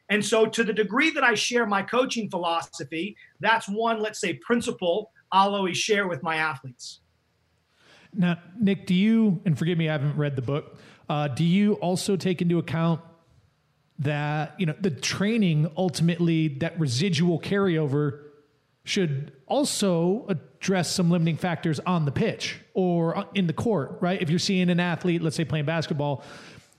[0.09, 4.33] And so, to the degree that I share my coaching philosophy, that's one, let's say,
[4.33, 7.01] principle I'll always share with my athletes.
[8.13, 11.73] Now, Nick, do you, and forgive me, I haven't read the book, uh, do you
[11.73, 13.01] also take into account
[13.99, 18.21] that you know the training ultimately that residual carryover
[18.85, 24.29] should also address some limiting factors on the pitch or in the court right if
[24.29, 26.23] you're seeing an athlete let's say playing basketball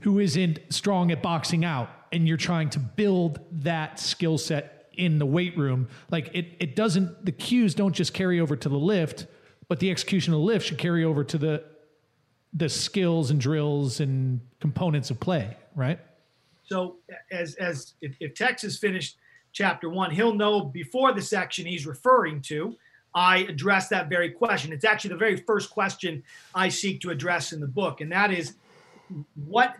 [0.03, 5.19] who isn't strong at boxing out and you're trying to build that skill set in
[5.19, 8.79] the weight room like it it doesn't the cues don't just carry over to the
[8.79, 9.27] lift
[9.69, 11.65] but the execution of the lift should carry over to the
[12.53, 16.01] the skills and drills and components of play right
[16.71, 16.97] so
[17.31, 19.17] as as if, if Texas finished
[19.53, 22.77] chapter one, he'll know before the section he's referring to
[23.13, 24.73] I address that very question.
[24.73, 26.23] It's actually the very first question
[26.55, 28.55] I seek to address in the book, and that is
[29.35, 29.77] what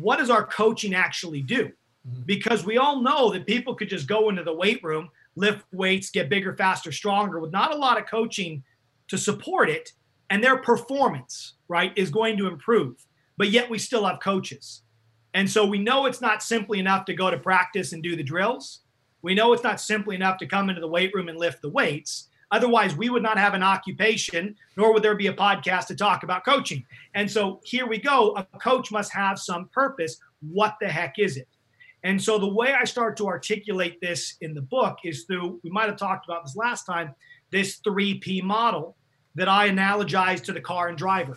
[0.00, 1.70] what does our coaching actually do?
[2.08, 2.22] Mm-hmm.
[2.26, 6.10] Because we all know that people could just go into the weight room, lift weights,
[6.10, 8.62] get bigger, faster, stronger with not a lot of coaching
[9.08, 9.92] to support it,
[10.30, 13.06] and their performance, right, is going to improve.
[13.36, 14.82] But yet we still have coaches.
[15.34, 18.22] And so we know it's not simply enough to go to practice and do the
[18.22, 18.80] drills.
[19.22, 21.68] We know it's not simply enough to come into the weight room and lift the
[21.68, 22.28] weights.
[22.54, 26.22] Otherwise, we would not have an occupation, nor would there be a podcast to talk
[26.22, 26.86] about coaching.
[27.14, 28.32] And so here we go.
[28.36, 30.18] A coach must have some purpose.
[30.40, 31.48] What the heck is it?
[32.04, 35.70] And so the way I start to articulate this in the book is through, we
[35.70, 37.12] might have talked about this last time,
[37.50, 38.94] this 3P model
[39.34, 41.36] that I analogize to the car and driver.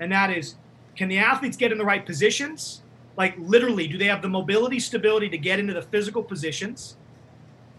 [0.00, 0.54] And that is
[0.96, 2.80] can the athletes get in the right positions?
[3.18, 6.96] Like literally, do they have the mobility, stability to get into the physical positions?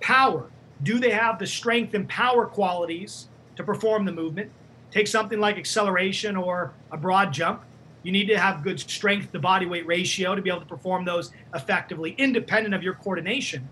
[0.01, 0.51] Power.
[0.85, 4.51] Do they have the strength and power qualities to perform the movement?
[4.91, 7.63] Take something like acceleration or a broad jump.
[8.03, 11.03] You need to have good strength to body weight ratio to be able to perform
[11.03, 13.67] those effectively, independent of your coordination.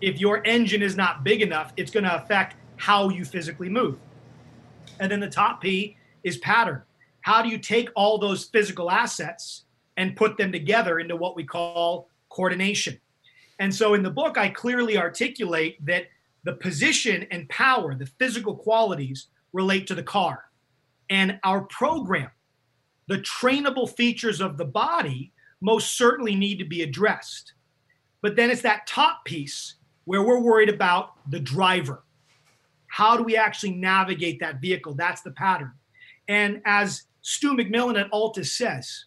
[0.00, 3.98] If your engine is not big enough, it's going to affect how you physically move.
[5.00, 6.80] And then the top P is pattern.
[7.20, 9.64] How do you take all those physical assets
[9.98, 12.98] and put them together into what we call coordination?
[13.58, 16.06] And so in the book, I clearly articulate that
[16.44, 20.44] the position and power, the physical qualities, relate to the car.
[21.10, 22.30] And our program,
[23.08, 27.54] the trainable features of the body, most certainly need to be addressed.
[28.20, 32.04] But then it's that top piece where we're worried about the driver.
[32.86, 34.94] How do we actually navigate that vehicle?
[34.94, 35.72] That's the pattern.
[36.28, 39.06] And as Stu McMillan at ALTIS says,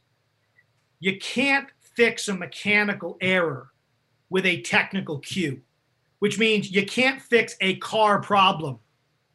[0.99, 3.69] you can't fix a mechanical error
[4.29, 5.61] with a technical cue,
[6.19, 8.79] which means you can't fix a car problem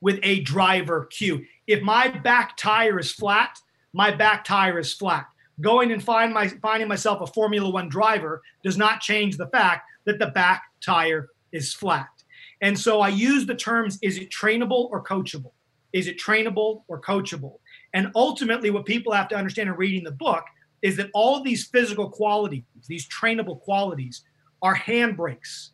[0.00, 1.44] with a driver cue.
[1.66, 3.58] If my back tire is flat,
[3.92, 5.26] my back tire is flat.
[5.60, 9.88] Going and find my, finding myself a Formula One driver does not change the fact
[10.04, 12.08] that the back tire is flat.
[12.62, 15.52] And so I use the terms is it trainable or coachable?
[15.92, 17.58] Is it trainable or coachable?
[17.92, 20.44] And ultimately, what people have to understand in reading the book
[20.80, 24.22] is that all of these physical qualities, these trainable qualities,
[24.62, 25.70] are handbrakes.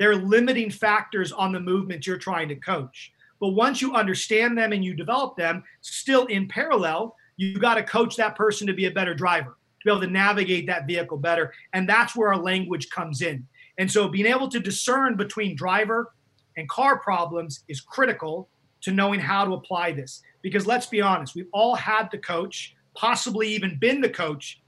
[0.00, 3.12] They're limiting factors on the movement you're trying to coach.
[3.38, 7.82] But once you understand them and you develop them, still in parallel, you got to
[7.82, 11.18] coach that person to be a better driver, to be able to navigate that vehicle
[11.18, 11.52] better.
[11.74, 13.46] And that's where our language comes in.
[13.76, 16.14] And so being able to discern between driver
[16.56, 18.48] and car problems is critical
[18.80, 20.22] to knowing how to apply this.
[20.40, 24.62] Because let's be honest, we've all had the coach, possibly even been the coach,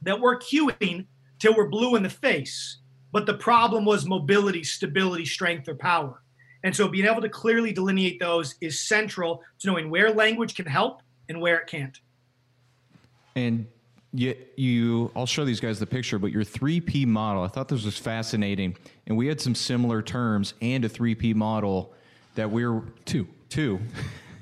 [0.00, 1.04] that we're cueing
[1.38, 2.78] till we're blue in the face.
[3.14, 6.20] But the problem was mobility, stability, strength, or power.
[6.64, 10.66] And so being able to clearly delineate those is central to knowing where language can
[10.66, 11.96] help and where it can't.
[13.36, 13.68] And
[14.12, 17.84] you, you, I'll show these guys the picture, but your 3P model, I thought this
[17.84, 18.76] was fascinating.
[19.06, 21.94] And we had some similar terms and a 3P model
[22.34, 23.28] that we're Two.
[23.48, 23.78] two,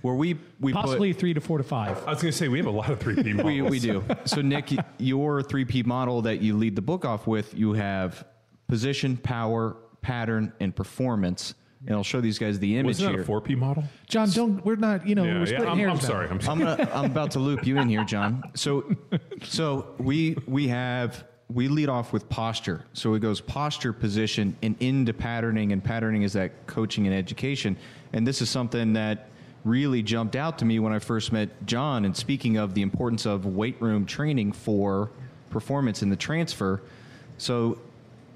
[0.01, 2.03] where we, we Possibly put, three to four to five.
[2.07, 3.45] I was going to say we have a lot of 3P models.
[3.45, 4.03] we, we do.
[4.25, 8.25] So, Nick, your 3P model that you lead the book off with, you have
[8.69, 11.55] position, power, pattern, and performance.
[11.87, 13.25] And I'll show these guys the image Wasn't here.
[13.25, 13.83] that a 4P model?
[14.09, 14.65] John, don't.
[14.65, 15.07] We're not.
[15.07, 15.45] You know, Yeah, we're yeah.
[15.47, 15.91] splitting I'm, hairs.
[15.91, 16.03] I'm now.
[16.03, 16.29] sorry.
[16.29, 16.63] I'm sorry.
[16.65, 18.43] I'm gonna, I'm about to loop you in here, John.
[18.55, 18.95] So,
[19.43, 22.85] so we we have we lead off with posture.
[22.93, 25.73] So it goes posture, position, and into patterning.
[25.73, 27.77] And patterning is that coaching and education.
[28.13, 29.29] And this is something that
[29.65, 32.05] really jumped out to me when I first met John.
[32.05, 35.11] And speaking of the importance of weight room training for
[35.51, 36.81] performance in the transfer,
[37.39, 37.79] so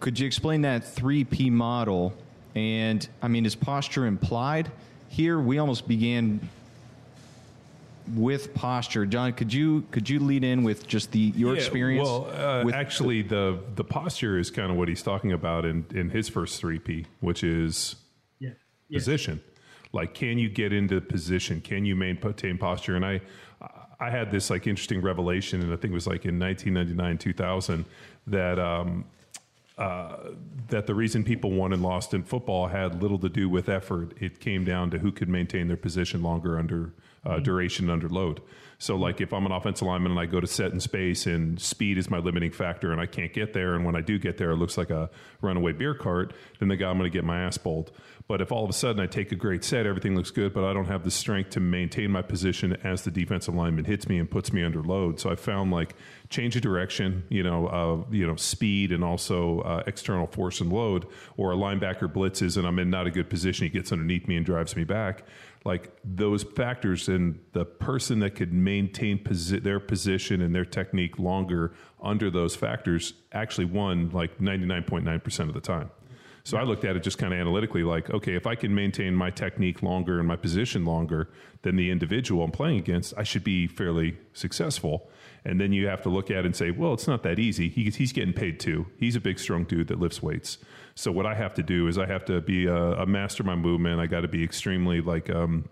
[0.01, 2.13] could you explain that three P model?
[2.55, 4.71] And I mean, is posture implied?
[5.09, 6.41] Here, we almost began
[8.15, 9.05] with posture.
[9.07, 12.07] John, could you could you lead in with just the your Yeah, experience?
[12.07, 15.87] Well, uh, with actually, the the posture is kind of what he's talking about in
[15.95, 17.97] in his first three P, which is
[18.39, 18.51] Yeah.
[18.93, 19.41] position.
[19.93, 21.61] Like, can you get into position?
[21.61, 22.97] Can you maintain posture?
[22.97, 23.21] And I,
[23.99, 27.85] I had this like interesting revelation, and I think it was like in 1999, 2000,
[28.27, 29.05] that um,
[29.79, 30.31] uh,
[30.69, 34.15] that the reason people won and lost in football had little to do with effort.
[34.21, 36.95] It came down to who could maintain their position longer under
[37.27, 38.41] uh, duration under load.
[38.79, 41.61] So, like if I'm an offensive lineman and I go to set in space and
[41.61, 44.37] speed is my limiting factor and I can't get there, and when I do get
[44.37, 45.11] there, it looks like a
[45.41, 47.91] runaway beer cart, then the guy I'm going to get my ass bowled.
[48.29, 50.65] But if all of a sudden I take a great set, everything looks good, but
[50.65, 54.19] I don't have the strength to maintain my position as the defensive lineman hits me
[54.19, 55.21] and puts me under load.
[55.21, 55.95] So I found like
[56.29, 60.73] change of direction, you know, uh, you know, speed and also uh, external force and
[60.73, 61.07] load,
[61.37, 64.37] or a linebacker blitzes and I'm in not a good position, he gets underneath me
[64.37, 65.25] and drives me back.
[65.65, 71.19] like those factors and the person that could maintain posi- their position and their technique
[71.19, 75.91] longer under those factors actually won like 99.9% of the time.
[76.45, 79.17] So I looked at it just kind of analytically like, okay, if I can maintain
[79.17, 81.29] my technique longer and my position longer
[81.63, 85.11] than the individual I'm playing against, I should be fairly successful.
[85.47, 87.69] And then you have to look at it and say, well, it's not that easy.
[87.69, 88.85] He, he's getting paid too.
[88.99, 90.59] He's a big, strong dude that lifts weights.
[90.97, 93.47] So what I have to do is I have to be a, a master of
[93.47, 94.01] my movement.
[94.01, 95.69] I got to be extremely like um,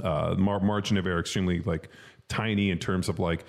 [0.00, 1.88] uh, mar- margin of error, extremely like
[2.28, 3.44] tiny in terms of like,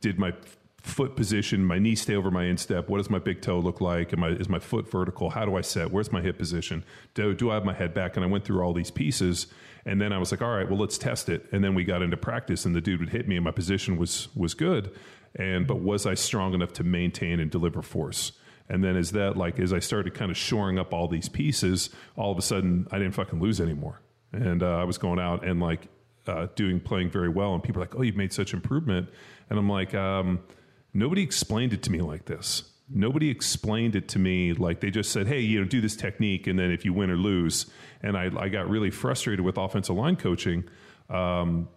[0.00, 0.32] did my
[0.80, 2.88] foot position, my knee stay over my instep?
[2.88, 4.12] What does my big toe look like?
[4.12, 5.30] Am I, is my foot vertical?
[5.30, 5.90] How do I set?
[5.90, 6.84] Where's my hip position?
[7.14, 8.16] Do, do I have my head back?
[8.16, 9.46] And I went through all these pieces.
[9.84, 11.46] And then I was like, all right, well, let's test it.
[11.52, 13.96] And then we got into practice, and the dude would hit me, and my position
[13.96, 14.94] was was good.
[15.36, 18.32] And but was I strong enough to maintain and deliver force?
[18.68, 21.90] And then as that like as I started kind of shoring up all these pieces,
[22.16, 24.00] all of a sudden I didn't fucking lose anymore.
[24.32, 25.88] And uh, I was going out and like
[26.26, 29.08] uh, doing playing very well, and people are like, "Oh, you've made such improvement,"
[29.48, 29.94] and I'm like.
[29.94, 30.40] Um,
[30.92, 32.64] nobody explained it to me like this.
[32.88, 36.46] Nobody explained it to me like they just said, "Hey, you know, do this technique,
[36.46, 37.66] and then if you win or lose."
[38.02, 40.64] And I, I got really frustrated with offensive line coaching
[41.08, 41.68] um,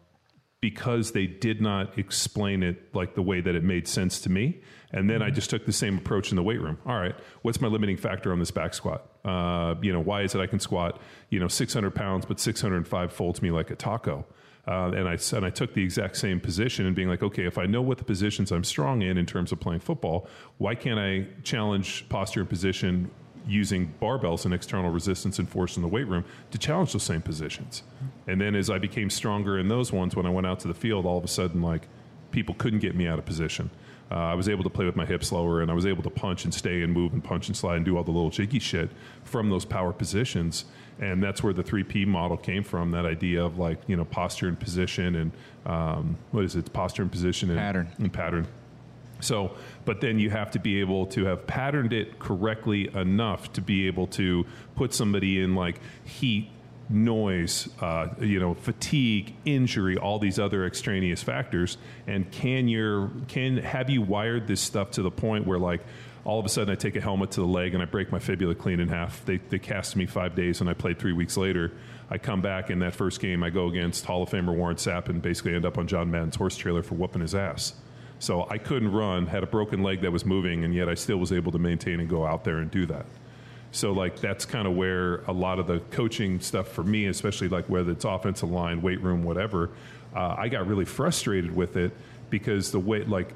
[0.62, 4.62] because they did not explain it like the way that it made sense to me.
[4.92, 6.78] And then I just took the same approach in the weight room.
[6.86, 9.06] All right, what's my limiting factor on this back squat?
[9.26, 13.12] Uh, you know, why is it I can squat, you know, 600 pounds, but 605
[13.12, 14.26] folds me like a taco?
[14.66, 17.58] Uh, and I and I took the exact same position and being like, okay, if
[17.58, 21.00] I know what the positions I'm strong in in terms of playing football, why can't
[21.00, 23.12] I challenge posture and position
[23.46, 27.22] using barbells and external resistance and force in the weight room to challenge those same
[27.22, 27.84] positions?
[28.26, 30.74] And then as I became stronger in those ones, when I went out to the
[30.74, 31.90] field, all of a sudden, like
[32.32, 33.70] people couldn't get me out of position.
[34.10, 36.10] Uh, I was able to play with my hips lower, and I was able to
[36.10, 38.60] punch and stay and move and punch and slide and do all the little jiggy
[38.60, 38.92] shit
[39.26, 40.66] from those power positions
[41.00, 44.48] and that's where the 3p model came from that idea of like you know posture
[44.48, 45.32] and position and
[45.66, 46.72] um, what is it?
[46.74, 47.92] Posture and position and Pattern.
[47.98, 48.48] and pattern.
[49.20, 53.62] So but then you have to be able to have patterned it correctly enough to
[53.62, 56.50] be able to put somebody in like heat
[56.90, 61.78] noise uh, you know fatigue injury all these other extraneous factors.
[62.08, 65.82] And can your can have you wired this stuff to the point where like
[66.26, 68.20] all of a sudden I take a helmet to the leg and I break my
[68.20, 69.26] fibula clean in half.
[69.26, 71.72] They, they cast me five days and I played three weeks later.
[72.10, 75.10] I come back in that first game, I go against Hall of Famer Warren Sapp
[75.10, 77.74] and basically end up on John Madden's horse trailer for whooping his ass.
[78.20, 81.18] So I couldn't run, had a broken leg that was moving, and yet I still
[81.18, 83.06] was able to maintain and go out there and do that.
[83.72, 87.50] So like that's kind of where a lot of the coaching stuff for me, especially
[87.50, 89.72] like whether it's offensive line, weight room, whatever,
[90.16, 91.92] uh, I got really frustrated with it
[92.30, 93.34] because the way like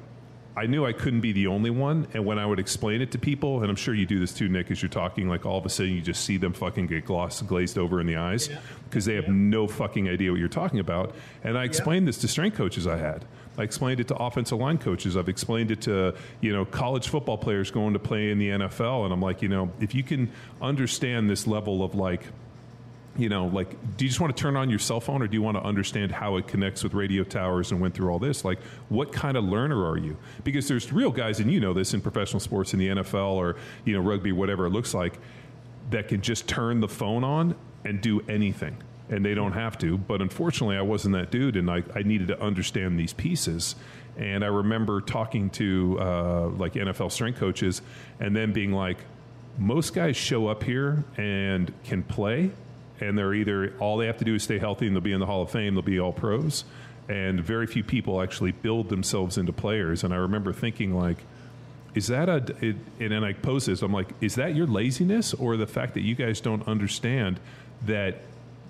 [0.56, 2.08] I knew I couldn't be the only one.
[2.14, 4.48] And when I would explain it to people, and I'm sure you do this too,
[4.48, 7.04] Nick, as you're talking, like all of a sudden you just see them fucking get
[7.04, 8.48] gloss, glazed over in the eyes
[8.88, 9.34] because they have yeah.
[9.34, 11.14] no fucking idea what you're talking about.
[11.44, 12.08] And I explained yeah.
[12.08, 13.24] this to strength coaches I had.
[13.56, 15.16] I explained it to offensive line coaches.
[15.16, 19.04] I've explained it to you know college football players going to play in the NFL.
[19.04, 20.30] And I'm like, you know, if you can
[20.62, 22.22] understand this level of like
[23.18, 25.34] you know, like, do you just want to turn on your cell phone or do
[25.34, 28.44] you want to understand how it connects with radio towers and went through all this?
[28.44, 30.16] Like, what kind of learner are you?
[30.44, 33.56] Because there's real guys, and you know this in professional sports in the NFL or,
[33.84, 35.18] you know, rugby, whatever it looks like,
[35.90, 38.76] that can just turn the phone on and do anything.
[39.10, 39.98] And they don't have to.
[39.98, 43.74] But unfortunately, I wasn't that dude, and I, I needed to understand these pieces.
[44.16, 47.82] And I remember talking to uh, like NFL strength coaches
[48.20, 48.98] and then being like,
[49.58, 52.52] most guys show up here and can play
[53.00, 55.20] and they're either all they have to do is stay healthy and they'll be in
[55.20, 56.64] the Hall of Fame, they'll be all pros.
[57.08, 60.04] And very few people actually build themselves into players.
[60.04, 61.18] And I remember thinking like,
[61.94, 65.32] is that a it, and then I pose this, I'm like, is that your laziness
[65.34, 67.40] or the fact that you guys don't understand
[67.86, 68.20] that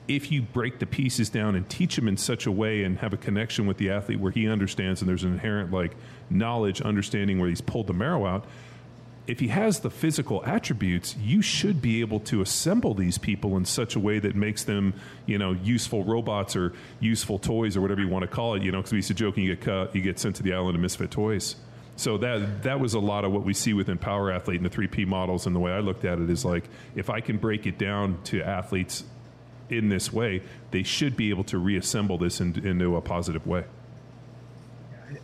[0.07, 3.13] if you break the pieces down and teach them in such a way and have
[3.13, 5.95] a connection with the athlete where he understands and there's an inherent like
[6.31, 8.47] knowledge, understanding where he's pulled the marrow out,
[9.29, 13.65] if he has the physical attributes, you should be able to assemble these people in
[13.67, 14.95] such a way that makes them,
[15.27, 18.63] you know, useful robots or useful toys or whatever you want to call it.
[18.63, 20.55] You know, because we used to joke, you get cut, you get sent to the
[20.55, 21.57] island of misfit toys.
[21.97, 24.71] So that that was a lot of what we see within Power Athlete and the
[24.71, 25.47] three P models.
[25.47, 26.65] And the way I looked at it is like,
[26.95, 29.05] if I can break it down to athletes
[29.69, 33.65] in this way, they should be able to reassemble this in, into a positive way.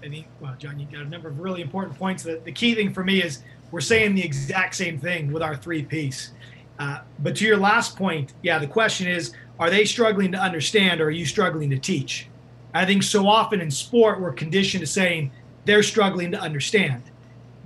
[0.03, 2.23] I think, well, John, you got a number of really important points.
[2.23, 3.43] The, the key thing for me is
[3.75, 6.31] we're saying the exact same thing with our three piece.
[6.79, 11.01] Uh, but to your last point, yeah, the question is are they struggling to understand
[11.01, 12.29] or are you struggling to teach?
[12.73, 15.33] I think so often in sport, we're conditioned to saying
[15.65, 17.03] they're struggling to understand,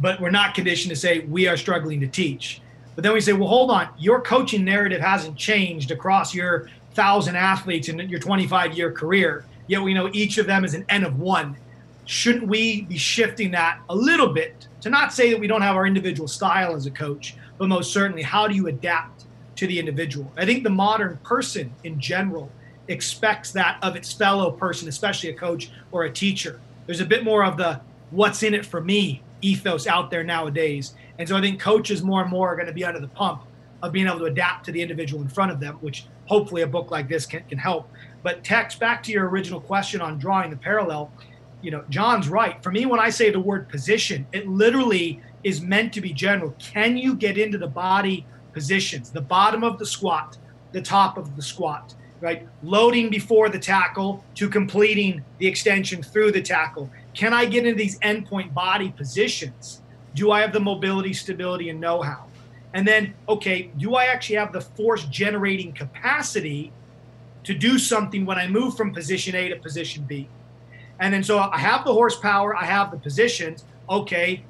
[0.00, 2.62] but we're not conditioned to say we are struggling to teach.
[2.94, 7.36] But then we say, well, hold on, your coaching narrative hasn't changed across your thousand
[7.36, 11.04] athletes in your 25 year career, yet we know each of them is an N
[11.04, 11.58] of one.
[12.08, 15.76] Shouldn't we be shifting that a little bit to not say that we don't have
[15.76, 19.78] our individual style as a coach, but most certainly, how do you adapt to the
[19.78, 20.32] individual?
[20.34, 22.50] I think the modern person in general
[22.88, 26.58] expects that of its fellow person, especially a coach or a teacher.
[26.86, 27.78] There's a bit more of the
[28.10, 30.94] what's in it for me ethos out there nowadays.
[31.18, 33.42] And so I think coaches more and more are going to be under the pump
[33.82, 36.66] of being able to adapt to the individual in front of them, which hopefully a
[36.66, 37.90] book like this can, can help.
[38.22, 41.12] But Tex, back to your original question on drawing the parallel,
[41.60, 42.62] you know, John's right.
[42.62, 46.54] For me, when I say the word position, it literally is meant to be general.
[46.58, 50.36] Can you get into the body positions, the bottom of the squat,
[50.72, 52.46] the top of the squat, right?
[52.62, 56.90] Loading before the tackle to completing the extension through the tackle.
[57.14, 59.82] Can I get into these endpoint body positions?
[60.14, 62.26] Do I have the mobility, stability, and know how?
[62.74, 66.72] And then, okay, do I actually have the force generating capacity
[67.44, 70.28] to do something when I move from position A to position B?
[71.00, 73.64] And then, so I have the horsepower, I have the positions.
[73.88, 74.44] Okay,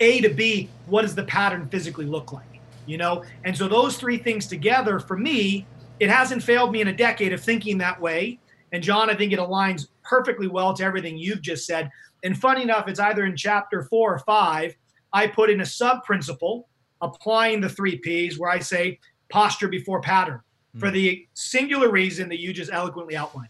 [0.00, 2.60] A to B, what does the pattern physically look like?
[2.86, 5.66] You know, and so those three things together for me,
[5.98, 8.38] it hasn't failed me in a decade of thinking that way.
[8.72, 11.90] And John, I think it aligns perfectly well to everything you've just said.
[12.22, 14.76] And funny enough, it's either in chapter four or five,
[15.12, 16.68] I put in a sub principle
[17.00, 18.98] applying the three P's where I say
[19.30, 20.40] posture before pattern
[20.74, 20.80] mm.
[20.80, 23.48] for the singular reason that you just eloquently outlined.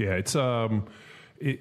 [0.00, 0.86] Yeah, it's um
[1.38, 1.60] it,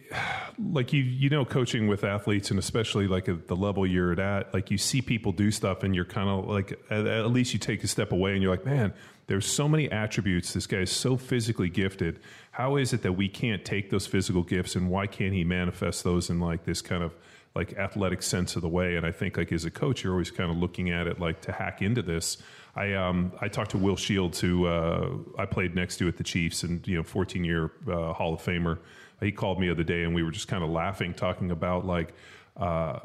[0.57, 4.53] like you you know coaching with athletes and especially like at the level you're at
[4.53, 7.59] like you see people do stuff and you're kind of like at, at, least you
[7.59, 8.93] take a step away and you're like man
[9.27, 12.19] there's so many attributes this guy is so physically gifted.
[12.51, 16.05] How is it that we can't take those physical gifts and why can't he manifest
[16.05, 17.13] those in like this kind of
[17.55, 18.95] like athletic sense of the way?
[18.95, 21.41] And i think like as a coach you're always kind of looking at it like
[21.41, 22.37] to hack into this
[22.79, 26.23] I um I talked to Will Shields, who uh, I played next to at the
[26.23, 28.79] Chiefs, and you know, 14 year uh, Hall of Famer
[29.25, 31.85] he called me the other day and we were just kind of laughing, talking about
[31.85, 32.13] like
[32.57, 32.99] uh,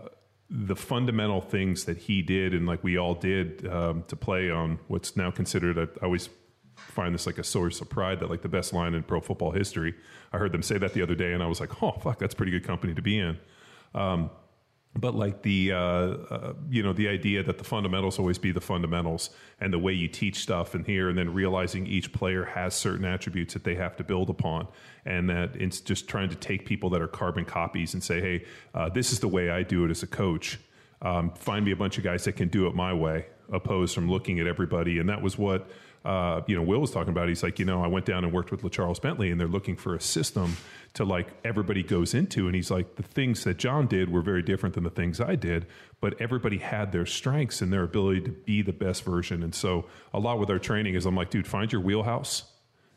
[0.51, 4.79] the fundamental things that he did and like we all did um, to play on
[4.89, 5.79] what's now considered.
[5.79, 6.29] A, I always
[6.77, 9.51] find this like a source of pride that like the best line in pro football
[9.51, 9.95] history.
[10.33, 12.35] I heard them say that the other day and I was like, oh fuck, that's
[12.35, 13.39] pretty good company to be in.
[13.95, 14.31] Um,
[14.97, 18.61] but like the uh, uh, you know the idea that the fundamentals always be the
[18.61, 19.30] fundamentals
[19.61, 23.05] and the way you teach stuff in here and then realizing each player has certain
[23.05, 24.68] attributes that they have to build upon
[25.05, 28.45] and that it's just trying to take people that are carbon copies and say hey
[28.74, 30.59] uh, this is the way i do it as a coach
[31.03, 34.11] um, find me a bunch of guys that can do it my way opposed from
[34.11, 35.68] looking at everybody and that was what
[36.05, 37.28] uh, you know, Will was talking about.
[37.28, 39.74] He's like, you know, I went down and worked with LaCharles Bentley, and they're looking
[39.74, 40.59] for a system
[40.95, 42.47] to like everybody goes into.
[42.47, 45.34] And he's like, the things that John did were very different than the things I
[45.34, 45.66] did,
[46.01, 49.42] but everybody had their strengths and their ability to be the best version.
[49.42, 52.45] And so, a lot with our training is, I'm like, dude, find your wheelhouse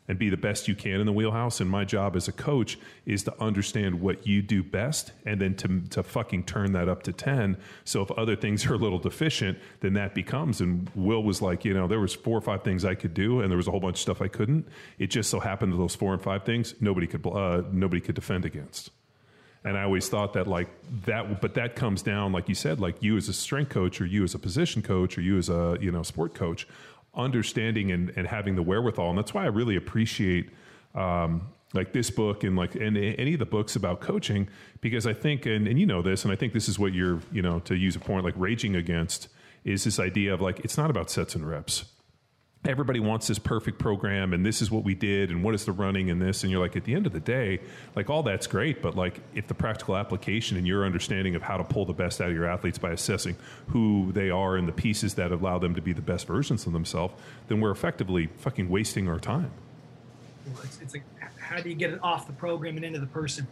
[0.08, 1.60] and be the best you can in the wheelhouse.
[1.60, 5.54] And my job as a coach is to understand what you do best and then
[5.56, 7.58] to, to fucking turn that up to 10.
[7.84, 10.60] So if other things are a little deficient, then that becomes.
[10.60, 13.40] And Will was like, you know, there was four or five things I could do
[13.40, 14.66] and there was a whole bunch of stuff I couldn't.
[14.98, 18.14] It just so happened that those four and five things, nobody could, uh, nobody could
[18.14, 18.90] defend against.
[19.64, 20.68] And I always thought that like
[21.04, 24.06] that, but that comes down, like you said, like you as a strength coach or
[24.06, 26.66] you as a position coach or you as a, you know, sport coach
[27.18, 29.10] understanding and, and having the wherewithal.
[29.10, 30.50] And that's why I really appreciate
[30.94, 34.48] um, like this book and like and any of the books about coaching
[34.80, 37.20] because I think and, and you know this and I think this is what you're
[37.30, 39.28] you know to use a point like raging against
[39.64, 41.84] is this idea of like it's not about sets and reps
[42.64, 45.72] everybody wants this perfect program and this is what we did and what is the
[45.72, 46.42] running and this?
[46.42, 47.60] And you're like at the end of the day
[47.94, 51.56] like all that's great but like if the practical application and your understanding of how
[51.56, 53.36] to pull the best out of your athletes by assessing
[53.68, 56.72] who they are and the pieces that allow them to be the best versions of
[56.72, 57.14] themselves
[57.46, 59.50] then we're effectively fucking wasting our time.
[60.46, 61.04] Well, it's, it's like
[61.38, 63.46] how do you get it off the program and into the person?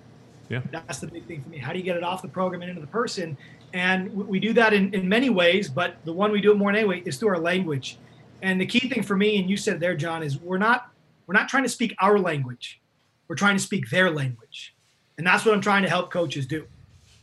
[0.48, 0.60] Yeah.
[0.70, 1.58] That's the big thing for me.
[1.58, 3.36] How do you get it off the program and into the person?
[3.72, 6.70] And we do that in, in many ways but the one we do it more
[6.70, 7.98] anyway is through our language
[8.42, 10.90] and the key thing for me, and you said there, John, is we're not
[11.26, 12.80] we're not trying to speak our language.
[13.28, 14.74] We're trying to speak their language.
[15.18, 16.66] And that's what I'm trying to help coaches do.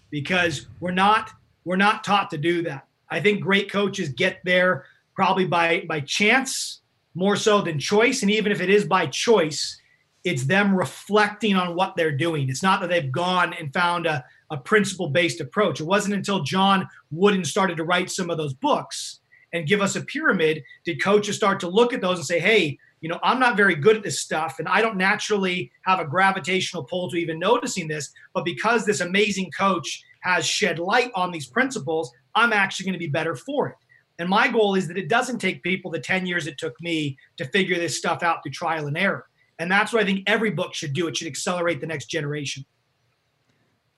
[0.09, 1.31] Because we're not
[1.65, 2.87] we're not taught to do that.
[3.09, 4.85] I think great coaches get there
[5.15, 6.81] probably by by chance
[7.15, 8.21] more so than choice.
[8.21, 9.79] And even if it is by choice,
[10.23, 12.49] it's them reflecting on what they're doing.
[12.49, 15.79] It's not that they've gone and found a, a principle based approach.
[15.79, 19.19] It wasn't until John Wooden started to write some of those books
[19.53, 22.77] and give us a pyramid, did coaches start to look at those and say, hey,
[23.01, 26.05] you know, I'm not very good at this stuff and I don't naturally have a
[26.05, 28.11] gravitational pull to even noticing this.
[28.33, 32.99] But because this amazing coach has shed light on these principles, I'm actually going to
[32.99, 33.75] be better for it.
[34.19, 37.17] And my goal is that it doesn't take people the 10 years it took me
[37.37, 39.25] to figure this stuff out through trial and error.
[39.59, 41.07] And that's what I think every book should do.
[41.07, 42.65] It should accelerate the next generation.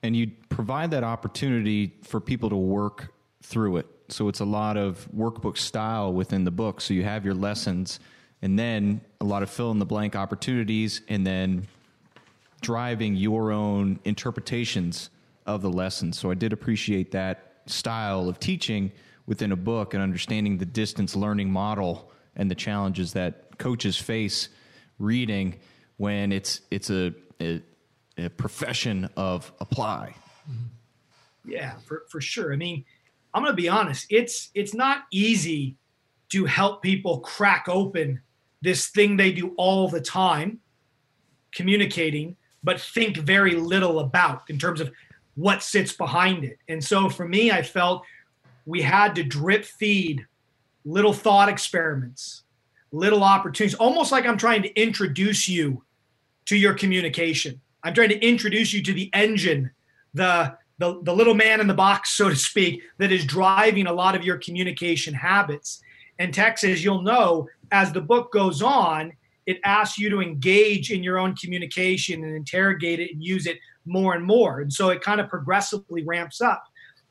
[0.02, 3.86] And you provide that opportunity for people to work through it.
[4.08, 6.80] So it's a lot of workbook style within the book.
[6.80, 8.00] So you have your lessons
[8.42, 11.66] and then a lot of fill in the blank opportunities and then
[12.60, 15.10] driving your own interpretations
[15.46, 16.18] of the lessons.
[16.18, 18.92] So I did appreciate that style of teaching
[19.26, 24.48] within a book and understanding the distance learning model and the challenges that coaches face
[24.98, 25.56] reading
[25.96, 27.62] when it's it's a, a,
[28.18, 30.14] a profession of apply.
[30.50, 31.50] Mm-hmm.
[31.50, 32.52] Yeah, for, for sure.
[32.52, 32.84] I mean,
[33.36, 34.06] I'm going to be honest.
[34.08, 35.76] It's it's not easy
[36.30, 38.22] to help people crack open
[38.62, 40.58] this thing they do all the time,
[41.54, 42.34] communicating,
[42.64, 44.90] but think very little about in terms of
[45.34, 46.56] what sits behind it.
[46.68, 48.04] And so for me, I felt
[48.64, 50.26] we had to drip feed
[50.86, 52.44] little thought experiments,
[52.90, 55.84] little opportunities, almost like I'm trying to introduce you
[56.46, 57.60] to your communication.
[57.82, 59.72] I'm trying to introduce you to the engine,
[60.14, 63.92] the the, the little man in the box, so to speak, that is driving a
[63.92, 65.80] lot of your communication habits.
[66.18, 69.12] And Tex, as, you'll know as the book goes on,
[69.46, 73.58] it asks you to engage in your own communication and interrogate it and use it
[73.84, 74.60] more and more.
[74.60, 76.64] And so it kind of progressively ramps up.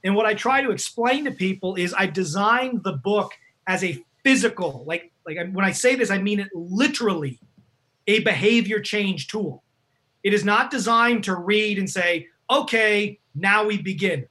[0.04, 3.32] And what I try to explain to people is I designed the book
[3.68, 7.40] as a physical, like like when I say this, I mean it literally,
[8.06, 9.64] a behavior change tool.
[10.24, 14.28] It is not designed to read and say, okay, now we begin.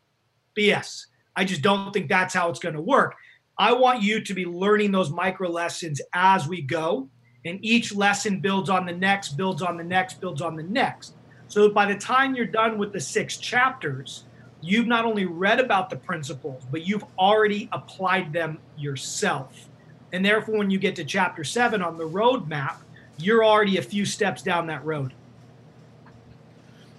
[0.57, 1.07] BS.
[1.37, 3.15] I just don't think that's how it's going to work.
[3.59, 7.09] I want you to be learning those micro lessons as we go.
[7.45, 11.15] And each lesson builds on the next, builds on the next, builds on the next.
[11.49, 14.25] So by the time you're done with the six chapters,
[14.63, 19.69] you've not only read about the principles, but you've already applied them yourself.
[20.13, 22.77] And therefore, when you get to chapter seven on the roadmap,
[23.19, 25.13] you're already a few steps down that road.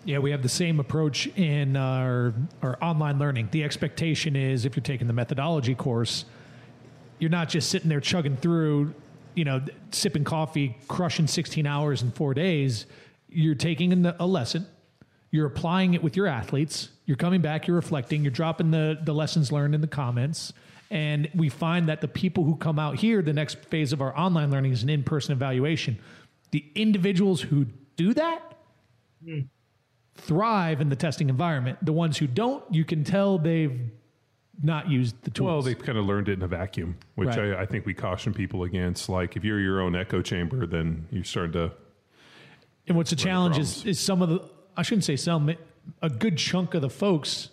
[0.06, 2.32] Yeah, we have the same approach in our,
[2.62, 3.50] our online learning.
[3.50, 6.26] The expectation is if you're taking the methodology course,
[7.18, 8.94] you're not just sitting there chugging through,
[9.34, 12.86] you know, sipping coffee, crushing 16 hours in four days.
[13.30, 14.68] You're taking a lesson,
[15.32, 19.14] you're applying it with your athletes, you're coming back, you're reflecting, you're dropping the, the
[19.14, 20.54] lessons learned in the comments.
[20.92, 24.16] And we find that the people who come out here, the next phase of our
[24.16, 25.98] online learning is an in person evaluation.
[26.52, 28.54] The individuals who do that,
[29.26, 29.48] mm
[30.16, 31.78] thrive in the testing environment.
[31.82, 33.80] The ones who don't, you can tell they've
[34.62, 35.48] not used the tools.
[35.48, 37.54] Well, they've kind of learned it in a vacuum, which right.
[37.54, 39.10] I, I, think we caution people against.
[39.10, 41.72] Like, if you're your own echo chamber, then you're starting to.
[42.88, 44.40] And what's the challenge is, is some of the,
[44.78, 45.54] I shouldn't say some,
[46.02, 47.50] a good chunk of the folks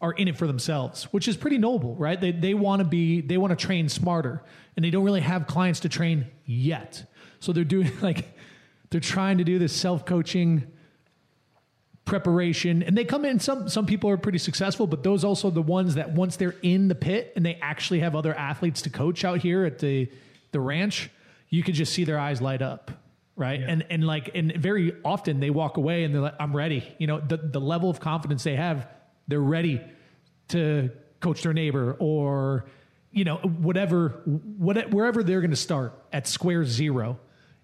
[0.00, 2.20] are in it for themselves, which is pretty noble, right?
[2.20, 4.42] They, they want to be, they want to train smarter
[4.76, 7.10] and they don't really have clients to train yet.
[7.40, 8.36] So they're doing like,
[8.90, 10.70] they're trying to do this self coaching
[12.06, 12.82] preparation.
[12.82, 15.96] And they come in some some people are pretty successful but those also the ones
[15.96, 19.40] that once they're in the pit and they actually have other athletes to coach out
[19.40, 20.08] here at the
[20.52, 21.10] the ranch
[21.50, 22.92] you can just see their eyes light up
[23.34, 23.60] right?
[23.60, 23.66] Yeah.
[23.68, 26.94] and and like and very often they walk away and they're like i'm ready.
[26.98, 28.88] You know the the level of confidence they have
[29.28, 29.82] they're ready
[30.48, 30.90] to
[31.20, 32.66] coach their neighbor or
[33.10, 37.18] you know whatever what wherever they're going to start at square zero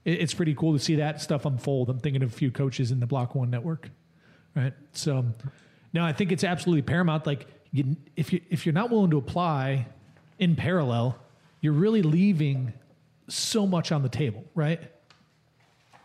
[0.05, 1.89] it's pretty cool to see that stuff unfold.
[1.89, 3.89] I'm thinking of a few coaches in the block one network
[4.55, 4.73] right?
[4.93, 5.25] So,
[5.93, 7.27] no, I think it's absolutely paramount.
[7.27, 9.87] Like, you, if you if you're not willing to apply
[10.39, 11.19] in parallel,
[11.61, 12.73] you're really leaving
[13.29, 14.81] so much on the table, right?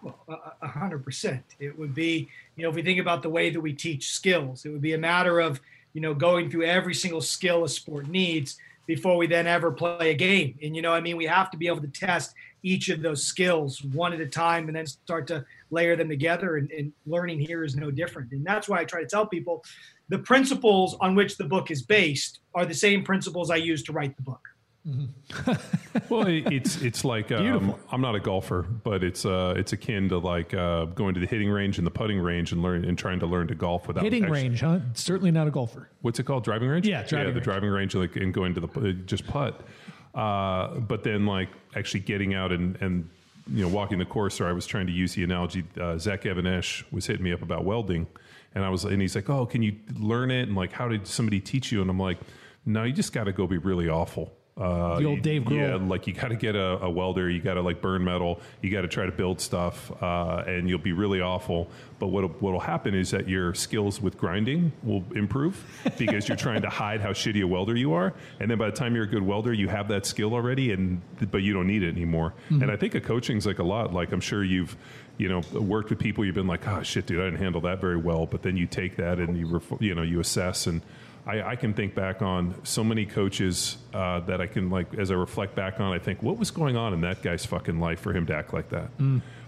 [0.02, 0.18] Well,
[0.62, 1.44] a hundred percent.
[1.60, 4.66] It would be, you know, if we think about the way that we teach skills,
[4.66, 5.60] it would be a matter of,
[5.94, 10.12] you know, going through every single skill a sport needs before we then ever play
[10.12, 10.58] a game.
[10.64, 12.34] And you know, I mean, we have to be able to test
[12.64, 16.58] each of those skills one at a time and then start to layer them together.
[16.58, 18.32] And, and, learning here is no different.
[18.32, 19.64] And that's why I try to tell people
[20.10, 23.94] the principles on which the book is based are the same principles I use to
[23.94, 24.42] write the book.
[24.88, 26.04] Mm-hmm.
[26.10, 30.18] well, it's it's like um, I'm not a golfer, but it's uh, it's akin to
[30.18, 33.20] like uh, going to the hitting range and the putting range and learn and trying
[33.20, 34.62] to learn to golf without hitting actually, range.
[34.62, 34.80] Huh?
[34.94, 35.90] Certainly not a golfer.
[36.02, 36.46] What's it called?
[36.46, 36.88] Driving range.
[36.88, 37.36] Yeah, driving yeah, range.
[37.36, 39.62] the driving range, like and going to the just putt.
[40.16, 43.10] Uh, but then like actually getting out and and
[43.50, 44.40] you know walking the course.
[44.40, 45.64] Or I was trying to use the analogy.
[45.80, 48.08] Uh, Zach Even-Esh was hitting me up about welding,
[48.56, 51.08] and I was and he's like, "Oh, can you learn it?" And like, how did
[51.08, 51.82] somebody teach you?
[51.82, 52.20] And I'm like,
[52.66, 55.56] "No, you just got to go be really awful." Uh, The old Dave Grohl.
[55.82, 58.40] Yeah, like you got to get a, a welder, you got to like burn metal,
[58.62, 61.70] you got to try to build stuff, uh, and you'll be really awful.
[62.00, 65.64] But what what will happen is that your skills with grinding will improve
[65.98, 68.76] because you're trying to hide how shitty a welder you are, and then by the
[68.76, 71.02] time you're a good welder, you have that skill already, and
[71.32, 72.34] but you don't need it anymore.
[72.50, 73.94] And I think a coaching's like a lot.
[73.94, 74.76] Like I'm sure you've
[75.18, 77.80] you know worked with people, you've been like, oh shit, dude, I didn't handle that
[77.82, 78.26] very well.
[78.26, 80.82] But then you take that and you ref- you know you assess and.
[81.28, 85.12] I, I can think back on so many coaches uh, that I can like as
[85.12, 85.92] I reflect back on.
[85.94, 88.54] I think what was going on in that guy's fucking life for him to act
[88.54, 88.90] like that.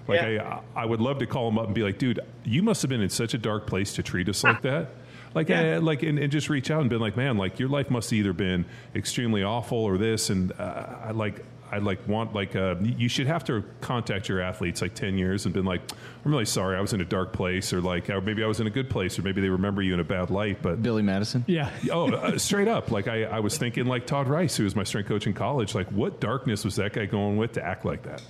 [0.07, 0.59] Like Yeah.
[0.75, 2.89] I, I would love to call him up and be like, dude, you must have
[2.89, 4.89] been in such a dark place to treat us like that.
[5.35, 5.77] Like, Yeah.
[5.77, 8.09] uh, like, and, and just reach out and been like, man, like your life must
[8.09, 8.65] have either been
[8.95, 11.45] extremely awful or this, and uh, I like.
[11.71, 15.45] I like want like uh, you should have to contact your athletes like ten years
[15.45, 15.81] and been like
[16.25, 18.59] I'm really sorry I was in a dark place or like or maybe I was
[18.59, 21.03] in a good place or maybe they remember you in a bad light but Billy
[21.03, 21.43] Madison.
[21.47, 21.69] Yeah.
[21.91, 22.91] oh, uh, straight up.
[22.91, 25.75] Like I, I was thinking, like Todd Rice, who was my strength coach in college.
[25.75, 28.21] Like, what darkness was that guy going with to act like that?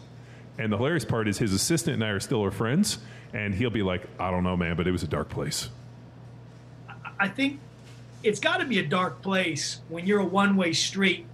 [0.57, 2.97] And the hilarious part is his assistant and I are still our friends,
[3.33, 5.69] and he'll be like, I don't know, man, but it was a dark place.
[7.19, 7.59] I think
[8.23, 11.25] it's got to be a dark place when you're a one way street,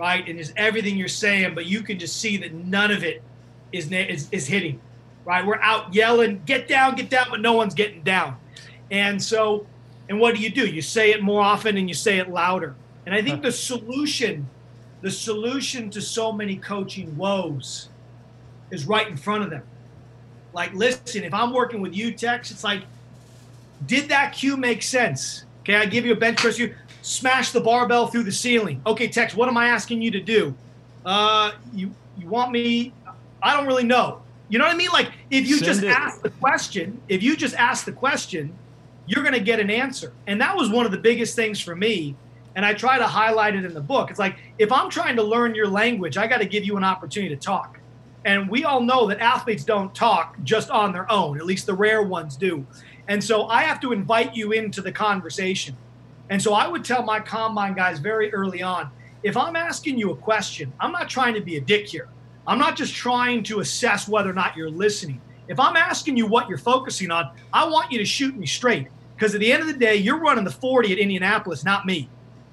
[0.00, 0.26] right?
[0.26, 3.22] And there's everything you're saying, but you can just see that none of it
[3.70, 4.80] is, is, is hitting,
[5.26, 5.46] right?
[5.46, 8.36] We're out yelling, get down, get down, but no one's getting down.
[8.90, 9.66] And so,
[10.08, 10.66] and what do you do?
[10.66, 12.74] You say it more often and you say it louder.
[13.04, 14.48] And I think the solution,
[15.02, 17.90] the solution to so many coaching woes
[18.70, 19.62] is right in front of them.
[20.54, 22.84] Like, listen, if I'm working with you, Tex, it's like,
[23.86, 25.44] did that cue make sense?
[25.60, 26.58] Okay, I give you a bench press.
[26.58, 28.82] You smash the barbell through the ceiling.
[28.86, 30.54] Okay, Tex, what am I asking you to do?
[31.04, 32.92] Uh, you you want me?
[33.42, 34.22] I don't really know.
[34.48, 34.90] You know what I mean?
[34.92, 35.88] Like if you Send just it.
[35.88, 38.52] ask the question, if you just ask the question,
[39.06, 40.12] you're going to get an answer.
[40.26, 42.14] And that was one of the biggest things for me.
[42.54, 44.10] And I try to highlight it in the book.
[44.10, 46.84] It's like if I'm trying to learn your language, I got to give you an
[46.84, 47.78] opportunity to talk.
[48.24, 51.74] And we all know that athletes don't talk just on their own, at least the
[51.74, 52.66] rare ones do.
[53.08, 55.76] And so I have to invite you into the conversation.
[56.30, 58.90] And so I would tell my combine guys very early on
[59.22, 62.08] if I'm asking you a question, I'm not trying to be a dick here.
[62.46, 65.20] I'm not just trying to assess whether or not you're listening.
[65.48, 68.88] If I'm asking you what you're focusing on, I want you to shoot me straight.
[69.14, 72.08] Because at the end of the day, you're running the 40 at Indianapolis, not me.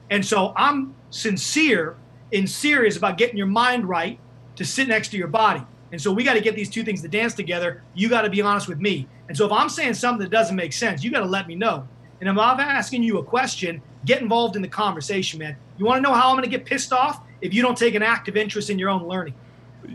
[0.10, 1.96] And so I'm sincere
[2.34, 4.20] and serious about getting your mind right
[4.58, 5.62] to sit next to your body.
[5.94, 7.84] And so we got to get these two things to dance together.
[7.94, 9.08] You got to be honest with me.
[9.30, 11.56] And so if I'm saying something that doesn't make sense, you got to let me
[11.56, 11.88] know.
[12.20, 15.56] And if I'm asking you a question, get involved in the conversation, man.
[15.78, 17.94] You want to know how I'm going to get pissed off if you don't take
[17.96, 19.36] an active interest in your own learning.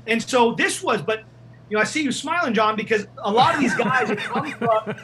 [0.06, 1.24] And so this was, but
[1.68, 4.50] you know, I see you smiling, John, because a lot of these guys they come
[4.52, 4.94] from,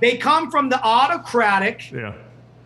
[0.00, 2.14] they come from the autocratic Yeah.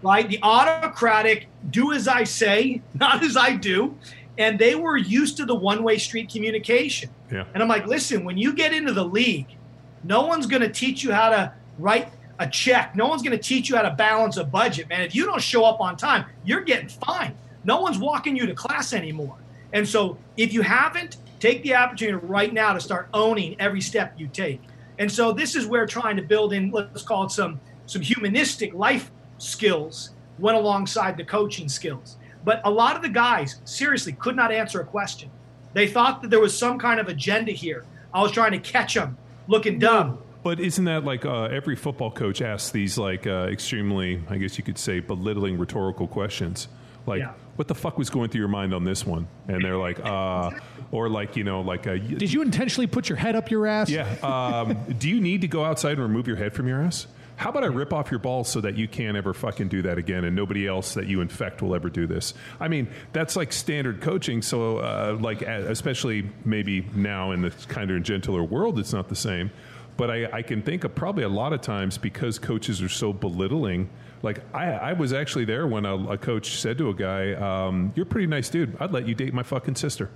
[0.02, 0.28] right?
[0.28, 3.96] The autocratic, do as I say, not as I do.
[4.38, 7.10] And they were used to the one way street communication.
[7.30, 7.44] Yeah.
[7.52, 9.48] And I'm like, listen, when you get into the league,
[10.04, 12.94] no one's going to teach you how to write a check.
[12.94, 15.02] No one's going to teach you how to balance a budget, man.
[15.02, 17.34] If you don't show up on time, you're getting fined.
[17.64, 19.36] No one's walking you to class anymore.
[19.72, 24.14] And so if you haven't, take the opportunity right now to start owning every step
[24.16, 24.60] you take.
[24.98, 28.74] And so this is where trying to build in, let's call it some some humanistic
[28.74, 32.16] life skills went alongside the coaching skills.
[32.44, 35.30] But a lot of the guys seriously could not answer a question.
[35.72, 37.84] They thought that there was some kind of agenda here.
[38.12, 39.16] I was trying to catch them
[39.48, 40.18] looking dumb.
[40.42, 44.56] But isn't that like uh, every football coach asks these like uh, extremely, I guess
[44.58, 46.68] you could say, belittling rhetorical questions?
[47.06, 47.32] Like, Yeah.
[47.56, 49.26] what the fuck was going through your mind on this one?
[49.48, 50.50] And they're like, uh,
[50.92, 53.66] or like, you know, like, uh, y- Did you intentionally put your head up your
[53.66, 53.88] ass?
[53.90, 54.06] yeah.
[54.22, 57.06] Um, do you need to go outside and remove your head from your ass?
[57.36, 59.96] How about I rip off your balls so that you can't ever fucking do that
[59.96, 62.34] again, and nobody else that you infect will ever do this?
[62.58, 64.42] I mean, that's like standard coaching.
[64.42, 69.14] So, uh, like, especially maybe now in the kinder and gentler world, it's not the
[69.16, 69.50] same.
[69.98, 73.12] But I, I can think of probably a lot of times because coaches are so
[73.12, 73.90] belittling.
[74.22, 77.92] Like I, I was actually there when a, a coach said to a guy, um,
[77.94, 78.74] "You're a pretty nice dude.
[78.80, 80.08] I'd let you date my fucking sister."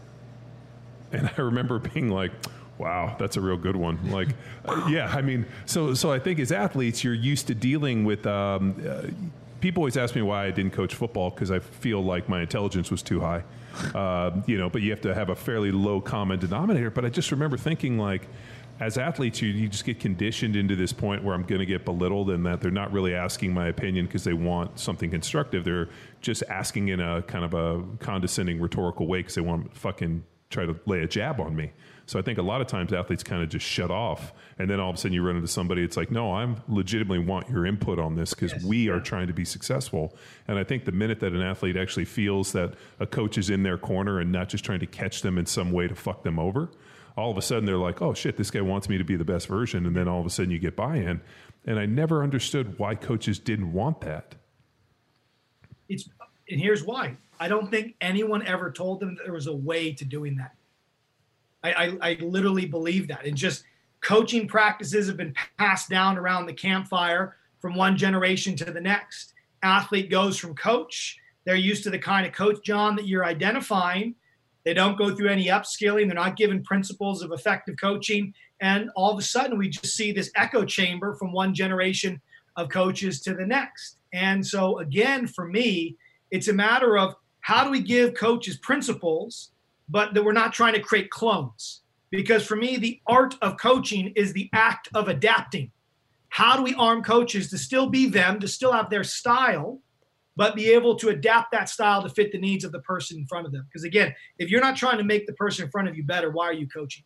[1.12, 2.32] And I remember being like,
[2.78, 4.10] wow, that's a real good one.
[4.10, 4.28] Like,
[4.64, 8.26] uh, yeah, I mean, so, so I think as athletes, you're used to dealing with,
[8.26, 9.08] um, uh,
[9.60, 12.90] people always ask me why I didn't coach football because I feel like my intelligence
[12.90, 13.44] was too high.
[13.94, 16.90] Uh, you know, but you have to have a fairly low common denominator.
[16.90, 18.28] But I just remember thinking like,
[18.82, 21.84] as athletes, you, you just get conditioned into this point where I'm going to get
[21.84, 25.62] belittled and that they're not really asking my opinion because they want something constructive.
[25.62, 25.88] They're
[26.20, 30.24] just asking in a kind of a condescending rhetorical way because they want to fucking
[30.50, 31.70] try to lay a jab on me.
[32.06, 34.80] So I think a lot of times athletes kind of just shut off, and then
[34.80, 35.82] all of a sudden you run into somebody.
[35.82, 38.64] It's like, no, I'm legitimately want your input on this because Yes.
[38.64, 40.14] we are trying to be successful.
[40.48, 43.62] And I think the minute that an athlete actually feels that a coach is in
[43.62, 46.40] their corner and not just trying to catch them in some way to fuck them
[46.40, 46.68] over,
[47.16, 49.24] all of a sudden they're like, oh shit, this guy wants me to be the
[49.24, 49.86] best version.
[49.86, 51.20] And then all of a sudden you get buy-in.
[51.64, 54.34] And I never understood why coaches didn't want that.
[55.88, 56.08] It's
[56.48, 57.16] and here's why.
[57.38, 60.54] I don't think anyone ever told them that there was a way to doing that.
[61.62, 63.24] I, I, I literally believe that.
[63.24, 63.64] And just
[64.00, 69.34] coaching practices have been passed down around the campfire from one generation to the next.
[69.62, 71.18] Athlete goes from coach.
[71.44, 74.14] They're used to the kind of coach, John, that you're identifying.
[74.64, 76.06] They don't go through any upskilling.
[76.06, 78.32] They're not given principles of effective coaching.
[78.60, 82.20] And all of a sudden, we just see this echo chamber from one generation
[82.56, 83.98] of coaches to the next.
[84.12, 85.96] And so, again, for me,
[86.30, 89.50] it's a matter of how do we give coaches principles,
[89.88, 91.80] but that we're not trying to create clones.
[92.10, 95.72] Because for me, the art of coaching is the act of adapting.
[96.28, 99.80] How do we arm coaches to still be them, to still have their style,
[100.36, 103.26] but be able to adapt that style to fit the needs of the person in
[103.26, 103.66] front of them?
[103.68, 106.30] Because again, if you're not trying to make the person in front of you better,
[106.30, 107.04] why are you coaching?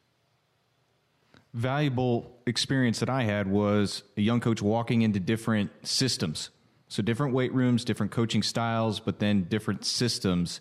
[1.57, 6.51] valuable experience that I had was a young coach walking into different systems.
[6.89, 10.61] So different weight rooms, different coaching styles, but then different systems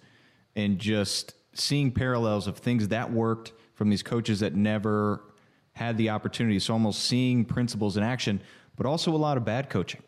[0.56, 5.22] and just seeing parallels of things that worked from these coaches that never
[5.74, 6.60] had the opportunity.
[6.60, 8.42] So almost seeing principles in action,
[8.78, 10.02] but also a lot of bad coaching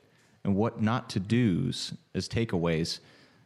[0.44, 3.00] and what not to do's as takeaways.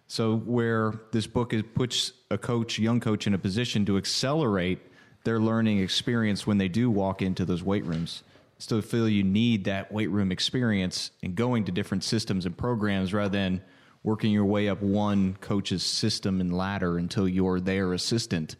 [0.08, 4.80] So where this book is, puts a coach, young coach, in a position to accelerate
[5.24, 8.24] their learning experience when they do walk into those weight rooms.
[8.58, 13.14] Still feel you need that weight room experience and going to different systems and programs
[13.14, 13.62] rather than
[14.04, 18.56] working your way up one coach's system and ladder until you're their assistant,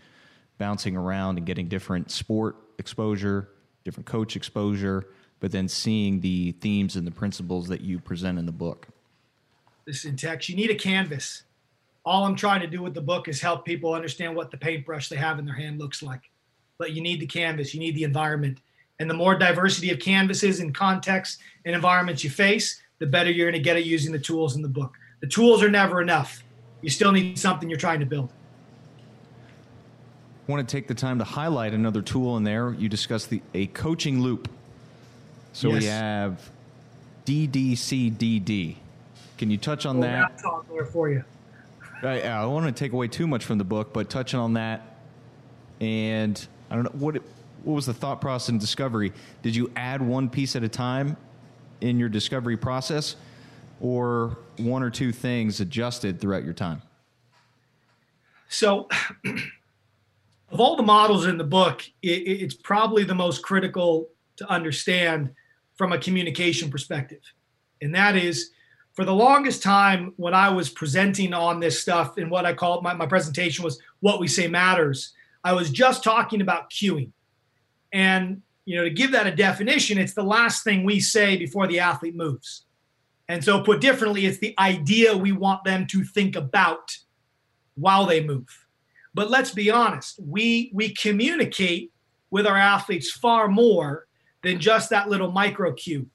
[0.58, 3.50] bouncing around and getting different sport exposure,
[3.84, 5.06] different coach exposure,
[5.42, 8.88] but then seeing the themes and the principles that you present in the book.
[9.86, 11.44] Listen, Tex, you need a canvas.
[12.06, 15.10] All I'm trying to do with the book is help people understand what the paintbrush
[15.10, 16.30] they have in their hand looks like.
[16.78, 18.60] But you need the canvas, you need the environment.
[19.00, 23.50] And the more diversity of canvases and contexts and environments you face, the better you're
[23.50, 24.94] going to get at using the tools in the book.
[25.22, 26.44] The tools are never enough.
[26.82, 28.32] You still need something you're trying to build.
[30.48, 32.74] I want to take the time to highlight another tool in there.
[32.74, 34.50] You discussed the a coaching loop.
[35.54, 36.50] So we have
[37.26, 38.76] DDCDD.
[39.38, 40.30] Can you touch on Well, that?
[40.32, 41.24] that's on there for you.
[42.04, 44.54] I, I don't want to take away too much from the book, but touching on
[44.54, 44.82] that,
[45.80, 47.24] and I don't know what it,
[47.64, 49.14] what was the thought process in discovery.
[49.44, 51.16] Did you add one piece at a time
[51.82, 53.16] in your discovery process,
[53.80, 56.82] or one or two things adjusted throughout your time?
[58.50, 58.88] So,
[60.52, 64.50] of all the models in the book, it, it- it's probably the most critical to
[64.50, 65.32] understand
[65.82, 67.24] from a communication perspective.
[67.82, 68.52] And that is
[68.94, 72.84] for the longest time when I was presenting on this stuff, and what I called
[72.84, 75.12] my, my presentation was What We Say Matters,
[75.44, 77.10] I was just talking about cueing.
[77.92, 81.66] And, you know, to give that a definition, it's the last thing we say before
[81.66, 82.66] the athlete moves.
[83.28, 86.96] And so, put differently, it's the idea we want them to think about
[87.74, 88.68] while they move.
[89.16, 91.92] But let's be honest, we we communicate
[92.30, 94.06] with our athletes far more
[94.44, 96.08] than just that little micro cue.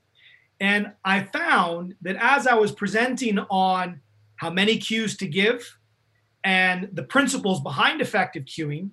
[0.61, 4.01] And I found that as I was presenting on
[4.37, 5.79] how many cues to give
[6.45, 8.91] and the principles behind effective cueing,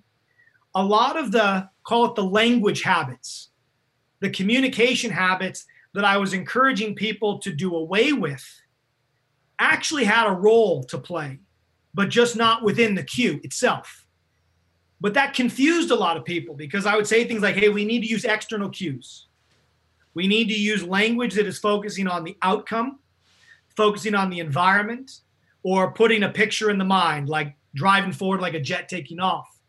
[0.76, 3.50] a lot of the call it the language habits,
[4.20, 8.44] the communication habits that I was encouraging people to do away with
[9.60, 11.40] actually had a role to play
[11.94, 14.03] but just not within the cue itself.
[15.04, 17.84] But that confused a lot of people because I would say things like, hey, we
[17.84, 19.28] need to use external cues.
[20.14, 23.00] We need to use language that is focusing on the outcome,
[23.76, 25.12] focusing on the environment,
[25.62, 29.60] or putting a picture in the mind, like driving forward like a jet taking off.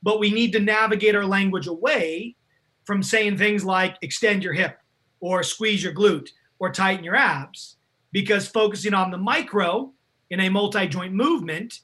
[0.00, 2.36] But we need to navigate our language away
[2.84, 4.78] from saying things like extend your hip
[5.18, 6.28] or squeeze your glute
[6.60, 7.78] or tighten your abs
[8.12, 9.92] because focusing on the micro
[10.30, 11.80] in a multi joint movement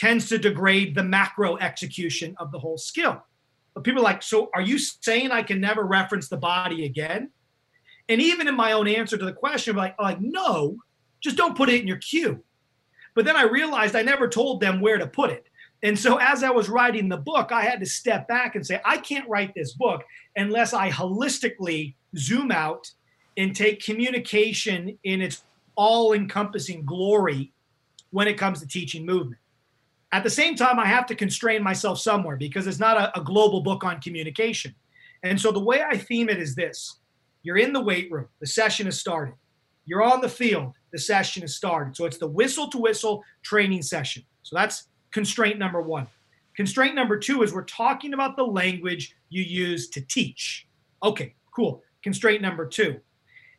[0.00, 3.22] tends to degrade the macro execution of the whole skill.
[3.74, 7.30] But people are like, so are you saying I can never reference the body again?
[8.08, 10.78] And even in my own answer to the question, I'm like, I'm like, no,
[11.20, 12.42] just don't put it in your cue.
[13.14, 15.46] But then I realized I never told them where to put it.
[15.82, 18.80] And so as I was writing the book, I had to step back and say,
[18.82, 20.02] I can't write this book
[20.34, 22.90] unless I holistically zoom out
[23.36, 25.44] and take communication in its
[25.76, 27.52] all encompassing glory
[28.12, 29.40] when it comes to teaching movement.
[30.12, 33.22] At the same time, I have to constrain myself somewhere because it's not a, a
[33.22, 34.74] global book on communication.
[35.22, 36.96] And so the way I theme it is this
[37.42, 39.34] you're in the weight room, the session has started.
[39.86, 41.96] You're on the field, the session has started.
[41.96, 44.24] So it's the whistle to whistle training session.
[44.42, 46.06] So that's constraint number one.
[46.54, 50.66] Constraint number two is we're talking about the language you use to teach.
[51.02, 51.82] Okay, cool.
[52.02, 53.00] Constraint number two.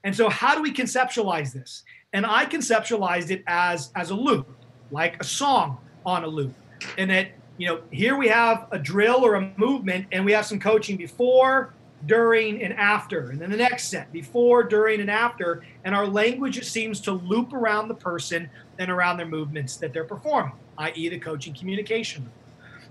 [0.03, 1.83] And so how do we conceptualize this?
[2.13, 4.47] And I conceptualized it as as a loop,
[4.91, 6.53] like a song on a loop.
[6.97, 10.45] And that, you know, here we have a drill or a movement and we have
[10.45, 11.73] some coaching before,
[12.05, 13.29] during, and after.
[13.29, 15.63] And then the next set, before, during, and after.
[15.83, 18.49] And our language seems to loop around the person
[18.79, 22.29] and around their movements that they're performing, i.e., the coaching communication.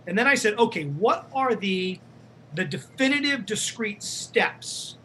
[0.06, 1.98] And then I said, okay, what are the
[2.52, 4.96] the definitive discrete steps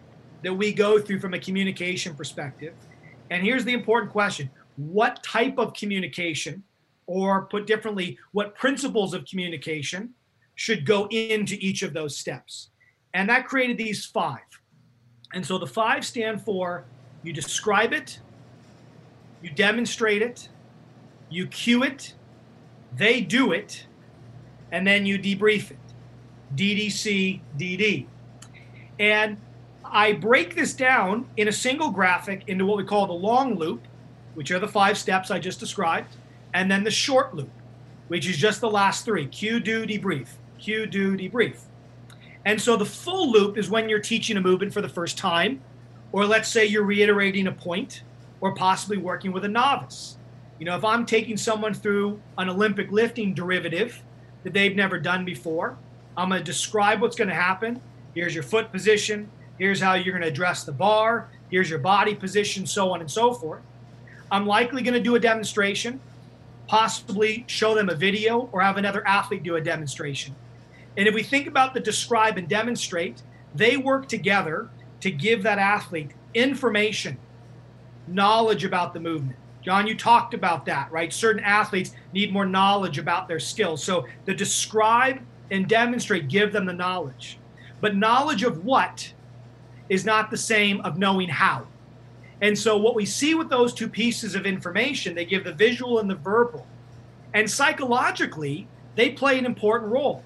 [0.41, 2.73] that we go through from a communication perspective?
[3.29, 4.49] And here's the important question.
[4.77, 6.63] What type of communication
[7.07, 10.13] or put differently, what principles of communication
[10.55, 12.69] should go into each of those steps.
[13.13, 14.39] And that created these five.
[15.33, 16.85] And so the five stand for
[17.23, 18.19] you describe it,
[19.41, 20.49] you demonstrate it,
[21.29, 22.13] you cue it,
[22.95, 23.85] they do it,
[24.71, 25.77] and then you debrief it.
[26.55, 28.05] DDC, DD.
[28.99, 29.37] And
[29.83, 33.81] I break this down in a single graphic into what we call the long loop,
[34.35, 36.15] which are the five steps I just described
[36.55, 37.51] and then the short loop,
[38.07, 41.57] which is just the last three cue, do, debrief, cue, do, debrief.
[42.45, 45.59] And so the full loop is when you're teaching a movement for the first time,
[46.13, 48.03] or let's say you're reiterating a point,
[48.39, 50.15] or possibly working with a novice.
[50.57, 54.01] You know, if I'm taking someone through an Olympic lifting derivative
[54.43, 55.77] that they've never done before,
[56.15, 57.81] I'm going to describe what's going to happen.
[58.13, 59.29] Here's your foot position.
[59.59, 61.27] Here's how you're going to address the bar.
[61.51, 63.61] Here's your body position, so on and so forth.
[64.31, 65.99] I'm likely going to do a demonstration
[66.67, 70.35] possibly show them a video or have another athlete do a demonstration.
[70.97, 73.21] And if we think about the describe and demonstrate,
[73.53, 74.69] they work together
[75.01, 77.17] to give that athlete information,
[78.07, 79.37] knowledge about the movement.
[79.61, 81.11] John, you talked about that, right?
[81.11, 83.83] Certain athletes need more knowledge about their skills.
[83.83, 85.21] So the describe
[85.51, 87.39] and demonstrate give them the knowledge.
[87.81, 89.11] But knowledge of what
[89.89, 91.67] is not the same of knowing how.
[92.41, 95.99] And so, what we see with those two pieces of information, they give the visual
[95.99, 96.67] and the verbal.
[97.33, 100.23] And psychologically, they play an important role.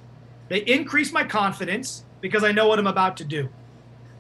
[0.47, 3.49] They increase my confidence because I know what I'm about to do.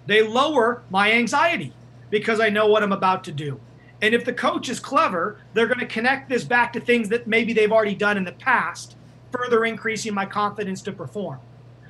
[0.05, 1.73] They lower my anxiety
[2.09, 3.59] because I know what I'm about to do.
[4.01, 7.27] And if the coach is clever, they're going to connect this back to things that
[7.27, 8.95] maybe they've already done in the past,
[9.31, 11.39] further increasing my confidence to perform.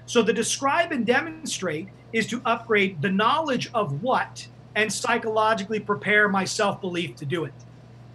[0.05, 4.47] So the describe and demonstrate is to upgrade the knowledge of what
[4.79, 7.53] and psychologically prepare my self belief to do it.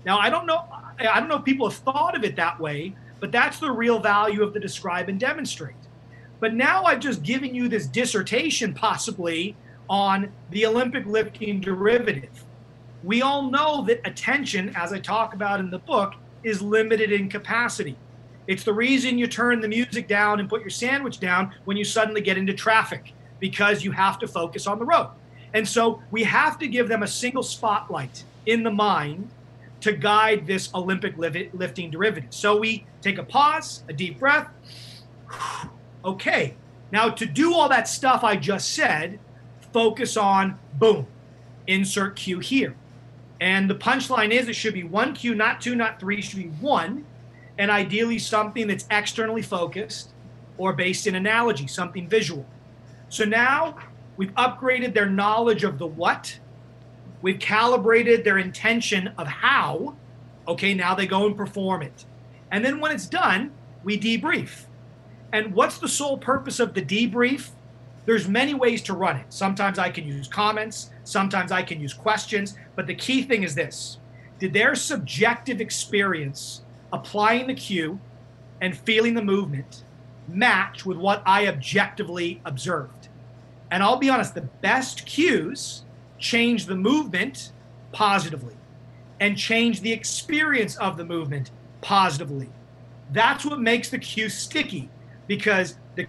[0.07, 0.65] Now, I don't know.
[0.99, 3.99] I don't know if people have thought of it that way, but that's the real
[3.99, 5.77] value of the describe and demonstrate.
[6.41, 9.57] But now I've just given you this dissertation, possibly
[9.91, 12.45] on the Olympic lifting derivative.
[13.03, 16.15] We all know that attention, as I talk about in the book,
[16.45, 17.97] is limited in capacity.
[18.47, 21.85] It's the reason you turn the music down and put your sandwich down when you
[21.85, 25.11] suddenly get into traffic because you have to focus on the road.
[25.55, 29.31] And so we have to give them a single spotlight in the mind
[29.81, 32.35] to guide this Olympic lifting derivative.
[32.35, 34.49] So we take a pause, a deep breath.
[36.05, 36.55] Okay,
[36.93, 39.19] now to do all that stuff I just said,
[39.73, 41.07] focus on boom,
[41.67, 42.77] insert cue here.
[43.41, 46.51] And the punchline is it should be one cue, not two, not three, should be
[46.61, 47.07] one.
[47.57, 50.11] And ideally something that's externally focused
[50.59, 52.45] or based in analogy, something visual.
[53.09, 53.77] So now
[54.17, 56.39] We've upgraded their knowledge of the what.
[57.23, 59.97] We've calibrated their intention of how.
[60.47, 62.05] Okay, now they go and perform it.
[62.51, 64.67] And then when it's done, we debrief.
[65.33, 67.51] And what's the sole purpose of the debrief?
[68.07, 69.27] There's many ways to run it.
[69.31, 73.55] Sometimes I can use comments, sometimes I can use questions, but the key thing is
[73.55, 73.99] this.
[74.39, 76.63] Did their subjective experience
[76.93, 77.99] applying the cue
[78.61, 79.85] and feeling the movement
[80.29, 83.04] match with what I objectively observed?
[83.75, 85.83] And I'll be honest, the best cues
[86.21, 87.51] change the movement
[87.91, 88.55] positively
[89.19, 92.49] and change the experience of the movement positively.
[93.11, 94.91] That's what makes the cue sticky
[95.27, 96.07] because the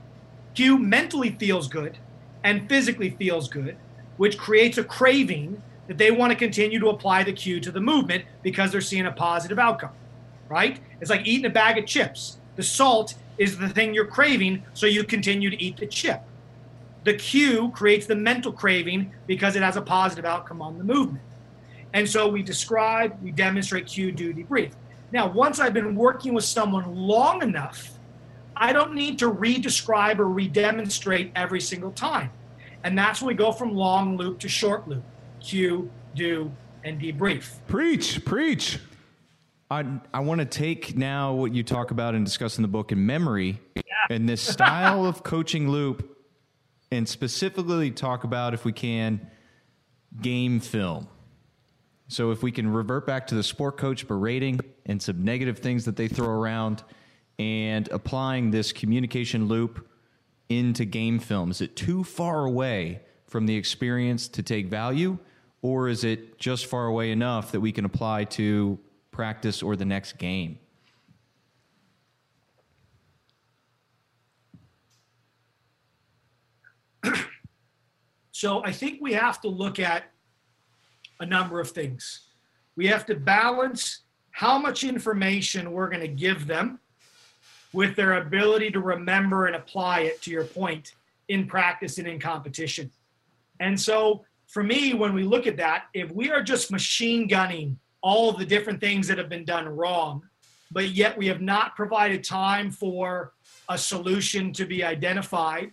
[0.54, 1.98] cue mentally feels good
[2.44, 3.76] and physically feels good,
[4.18, 7.82] which creates a craving that they want to continue to apply the cue to the
[7.82, 9.94] movement because they're seeing a positive outcome,
[10.50, 10.80] right?
[11.02, 12.38] It's like eating a bag of chips.
[12.58, 16.22] The salt is the thing you're craving, so you continue to eat the chip.
[17.06, 21.24] The cue creates the mental craving because it has a positive outcome on the movement.
[21.94, 24.72] And so we describe, we demonstrate cue, do, debrief.
[25.12, 27.92] Now, once I've been working with someone long enough,
[28.58, 32.32] I don't need to re-describe or re-demonstrate every single time.
[32.84, 35.04] And that's when we go from long loop to short loop.
[35.40, 36.52] Cue, do,
[36.84, 37.60] and debrief.
[37.68, 38.80] Preach, preach.
[39.70, 42.92] I, I want to take now what you talk about and discuss in the book
[42.92, 43.60] in memory
[44.10, 46.15] and this style of coaching loop
[46.96, 49.28] and specifically talk about, if we can,
[50.22, 51.08] game film.
[52.08, 55.86] So, if we can revert back to the sport coach berating and some negative things
[55.86, 56.84] that they throw around
[57.40, 59.88] and applying this communication loop
[60.50, 65.18] into game film, is it too far away from the experience to take value?
[65.62, 68.78] Or is it just far away enough that we can apply to
[69.10, 70.60] practice or the next game?
[78.36, 80.12] So I think we have to look at
[81.22, 82.28] a number of things.
[82.76, 84.02] We have to balance
[84.32, 86.80] how much information we're going to give them
[87.72, 90.96] with their ability to remember and apply it, to your point,
[91.30, 92.92] in practice and in competition.
[93.62, 97.80] And so for me, when we look at that, if we are just machine gunning
[98.02, 100.22] all the different things that have been done wrong,
[100.74, 103.32] but yet we have not provided time for
[103.70, 105.72] a solution to be identified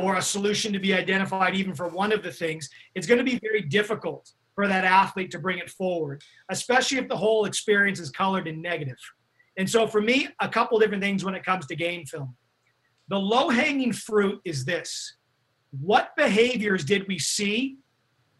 [0.00, 3.24] or a solution to be identified even for one of the things, it's going to
[3.24, 7.98] be very difficult for that athlete to bring it forward, especially if the whole experience
[7.98, 8.98] is colored in negative.
[9.56, 12.34] And so for me, a couple different things when it comes to game film.
[13.08, 15.16] The low hanging fruit is this
[15.80, 17.78] what behaviors did we see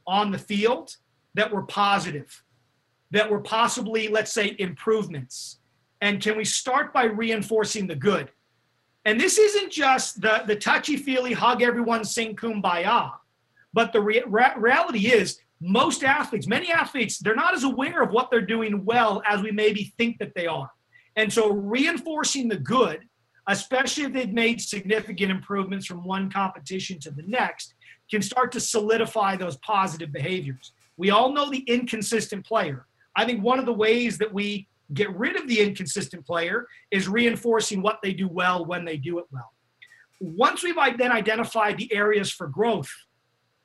[0.07, 0.97] on the field
[1.35, 2.43] that were positive,
[3.11, 5.59] that were possibly, let's say, improvements?
[6.01, 8.31] And can we start by reinforcing the good?
[9.05, 13.13] And this isn't just the, the touchy feely hug everyone, sing kumbaya.
[13.73, 18.11] But the re- re- reality is, most athletes, many athletes, they're not as aware of
[18.11, 20.71] what they're doing well as we maybe think that they are.
[21.17, 23.01] And so reinforcing the good,
[23.47, 27.75] especially if they've made significant improvements from one competition to the next,
[28.11, 30.73] can start to solidify those positive behaviors.
[30.97, 32.87] We all know the inconsistent player.
[33.17, 37.09] I think one of the ways that we get rid of the inconsistent player is
[37.09, 39.53] reinforcing what they do well when they do it well.
[40.21, 42.91] Once we've then identified the areas for growth,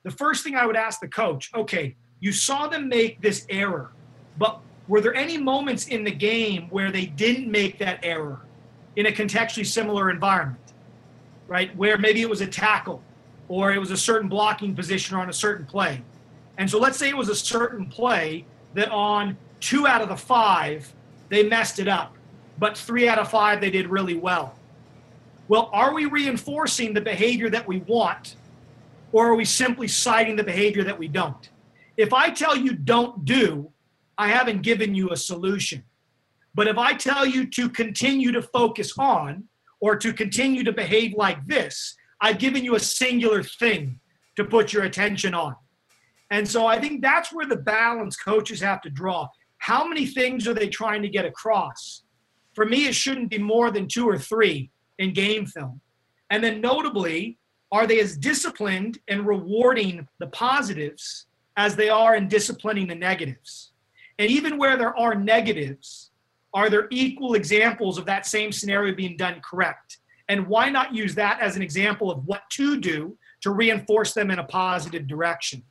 [0.04, 3.92] the first thing I would ask the coach okay, you saw them make this error,
[4.38, 8.40] but were there any moments in the game where they didn't make that error
[8.96, 10.72] in a contextually similar environment,
[11.46, 11.74] right?
[11.76, 13.02] Where maybe it was a tackle
[13.48, 16.02] or it was a certain blocking position or on a certain play.
[16.56, 18.44] And so let's say it was a certain play
[18.74, 20.92] that on two out of the five,
[21.28, 22.16] they messed it up,
[22.58, 24.54] but three out of five they did really well.
[25.48, 28.36] Well, are we reinforcing the behavior that we want,
[29.12, 31.48] or are we simply citing the behavior that we don't?
[31.96, 33.72] If I tell you don't do,
[34.16, 35.84] I haven't given you a solution.
[36.54, 39.44] But if I tell you to continue to focus on
[39.80, 44.00] or to continue to behave like this, I've given you a singular thing
[44.36, 45.54] to put your attention on.
[46.30, 49.28] And so I think that's where the balance coaches have to draw.
[49.58, 52.02] How many things are they trying to get across?
[52.54, 55.80] For me, it shouldn't be more than two or three in game film.
[56.30, 57.38] And then, notably,
[57.70, 61.26] are they as disciplined and rewarding the positives
[61.56, 63.72] as they are in disciplining the negatives?
[64.18, 66.10] And even where there are negatives,
[66.54, 69.98] are there equal examples of that same scenario being done correct?
[70.28, 74.30] And why not use that as an example of what to do to reinforce them
[74.30, 75.62] in a positive direction?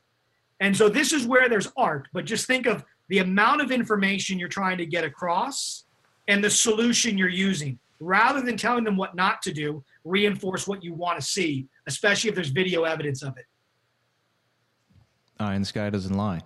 [0.60, 4.38] And so this is where there's art, but just think of the amount of information
[4.38, 5.84] you're trying to get across
[6.28, 7.78] and the solution you're using.
[8.00, 12.28] Rather than telling them what not to do, reinforce what you want to see, especially
[12.28, 13.46] if there's video evidence of it.
[15.40, 16.40] Uh, and sky doesn't lie.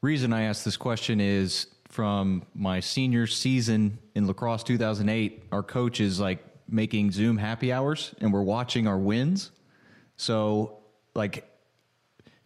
[0.00, 6.00] Reason I ask this question is from my senior season in lacrosse 2008, our coach
[6.00, 9.50] is like making Zoom happy hours and we're watching our wins.
[10.16, 10.78] So,
[11.14, 11.48] like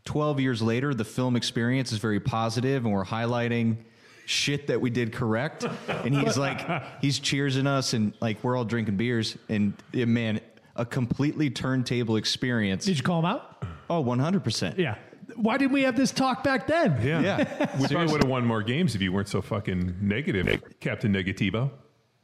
[0.09, 3.77] 12 years later, the film experience is very positive and we're highlighting
[4.25, 5.67] shit that we did correct.
[5.87, 6.61] And he's like,
[7.03, 9.37] he's cheersing us and like we're all drinking beers.
[9.51, 10.41] And yeah, man,
[10.77, 12.87] a completely turntable experience.
[12.87, 13.63] Did you call him out?
[13.91, 14.79] Oh, 100%.
[14.79, 14.95] Yeah.
[15.37, 16.99] Why didn't we have this talk back then?
[17.03, 17.21] Yeah.
[17.21, 17.77] Yeah.
[17.79, 21.71] We probably would have won more games if you weren't so fucking negative, Captain Negativo.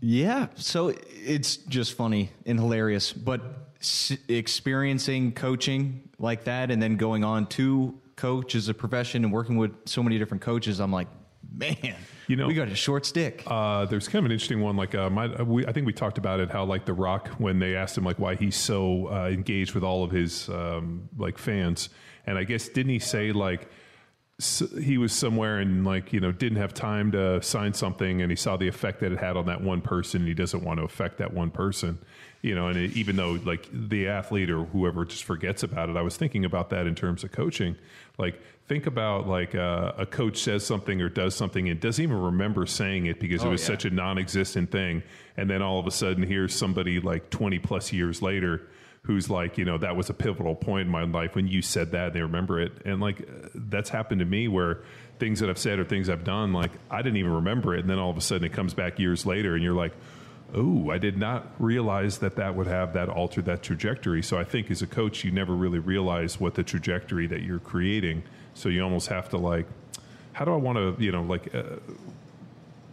[0.01, 6.97] Yeah, so it's just funny and hilarious, but s- experiencing coaching like that and then
[6.97, 10.93] going on to coach as a profession and working with so many different coaches, I'm
[10.93, 11.09] like,
[11.53, 11.77] man,
[12.27, 13.43] You know- we got a short stick.
[13.47, 14.77] Uh, there's kind of an interesting one.
[14.77, 16.51] Like, uh, my, we, I think we talked about it.
[16.51, 19.85] How like The Rock, when they asked him like why he's so uh, engaged with
[19.85, 21.91] all of his um, like fans,
[22.27, 23.69] and I guess didn't he say like
[24.41, 28.33] s he was somewhere and like you know didn't have time to sign something and
[28.33, 30.79] he saw the effect that it had on that one person and he doesn't want
[30.81, 31.99] to affect that one person
[32.45, 35.97] you know and it, even though like the athlete or whoever just forgets about it
[35.97, 37.75] i was thinking about that in terms of coaching
[38.19, 42.21] like think about like uh, a coach says something or does something and doesn't even
[42.21, 43.67] remember saying it because it was yeah.
[43.67, 45.03] such a non-existent thing
[45.37, 48.69] and then all of a sudden here's somebody like 20 plus years later
[49.05, 51.93] who's like, you know, that was a pivotal point in my life when you said
[51.93, 52.73] that and they remember it.
[52.87, 54.79] And like, uh, that's happened to me where
[55.19, 57.81] things that I've said or things I've done, like, I didn't even remember it.
[57.81, 59.93] And then all of a sudden it comes back years later and you're like,
[60.55, 64.23] oh, I did not realize that that would have that alter that trajectory.
[64.23, 67.59] So I think as a coach, you never really realize what the trajectory that you're
[67.59, 68.23] creating.
[68.55, 69.67] So you almost have to like,
[70.33, 71.77] how do I want to, you know, like, uh,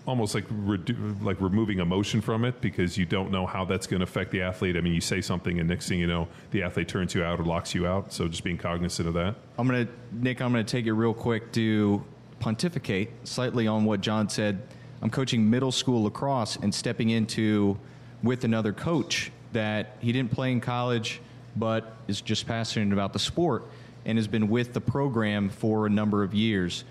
[0.05, 3.99] almost like redu- like removing emotion from it because you don't know how that's going
[3.99, 4.75] to affect the athlete.
[4.75, 7.39] I mean, you say something, and next thing you know, the athlete turns you out
[7.39, 8.11] or locks you out.
[8.11, 9.35] So just being cognizant of that.
[9.57, 10.41] I'm gonna Nick.
[10.41, 12.03] I'm gonna take it real quick to
[12.39, 14.61] pontificate slightly on what John said.
[15.01, 17.77] I'm coaching middle school lacrosse and stepping into
[18.23, 21.21] with another coach that he didn't play in college,
[21.55, 23.65] but is just passionate about the sport
[24.05, 26.83] and has been with the program for a number of years.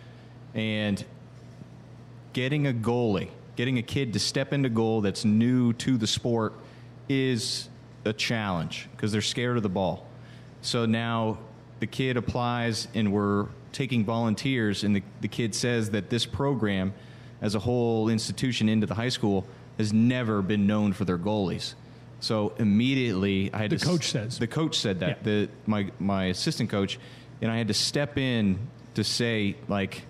[0.54, 1.04] And
[2.32, 6.52] getting a goalie, getting a kid to step into goal that's new to the sport
[7.08, 7.68] is
[8.04, 10.06] a challenge because they're scared of the ball.
[10.62, 11.38] So now
[11.80, 16.92] the kid applies and we're taking volunteers, and the, the kid says that this program,
[17.42, 19.46] as a whole institution into the high school,
[19.78, 21.74] has never been known for their goalies.
[22.20, 24.38] So immediately, I had The to coach says.
[24.38, 25.22] the coach said that Yeah.
[25.22, 26.98] the my my assistant coach,
[27.40, 28.58] and I had to step in
[28.94, 30.02] to say like,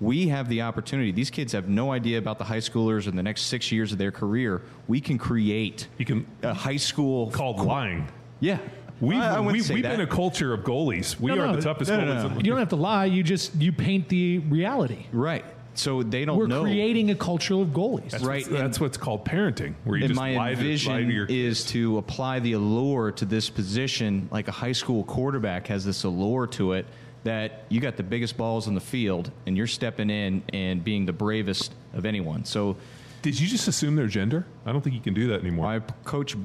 [0.00, 1.10] we have the opportunity.
[1.10, 3.98] These kids have no idea about the high schoolers in the next six years of
[3.98, 4.62] their career.
[4.86, 8.06] We can create You can a high school called lying.
[8.40, 8.58] Yeah,
[9.00, 11.18] We've, I- I we've, we've been a culture of goalies.
[11.18, 12.30] We No, are no, the toughest no, no, goalies.
[12.30, 12.38] no.
[12.38, 13.06] in You don't have to lie.
[13.06, 15.06] You just you paint the reality.
[15.12, 15.44] right.
[15.78, 16.62] So they don't We're know.
[16.62, 18.10] creating a culture of goalies.
[18.10, 20.62] That's Right, what's- That's what's called parenting, where you and just my lie to, lie
[20.62, 25.04] vision to your is to apply the allure to this position, like a high school
[25.04, 26.86] quarterback has this allure to it.
[27.24, 31.06] That you got the biggest balls in the field, and you're stepping in and being
[31.06, 32.44] the bravest of anyone.
[32.44, 32.76] So
[33.22, 34.46] Did you just assume their gender?
[34.64, 35.66] I don't think you can do that anymore.
[35.66, 36.36] I coach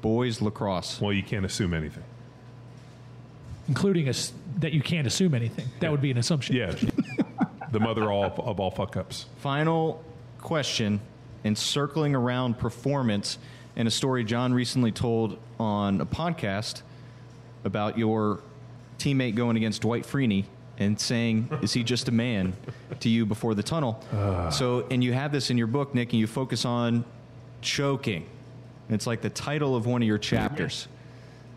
[0.00, 1.00] boys lacrosse.
[1.00, 2.04] well, you can't assume anything.
[3.68, 5.66] including us that you can't assume anything.
[5.80, 6.54] That would be an assumption.
[6.56, 6.74] Yeah.
[7.72, 9.26] the mother all, of all fuck ups.
[9.38, 10.02] Final
[10.40, 11.00] question,
[11.44, 13.38] and circling around performance,
[13.76, 16.82] and a story John recently told on a podcast
[17.64, 18.40] about your
[18.98, 20.44] teammate going against Dwight Freeney
[20.78, 22.54] and saying, "Is he just a man?"
[23.00, 24.02] to you before the tunnel.
[24.12, 24.50] Ah.
[24.50, 27.04] so, and you have this in your book, Nick, and you focus on
[27.60, 28.26] choking.
[28.88, 30.88] It's like the title of one of your chapters.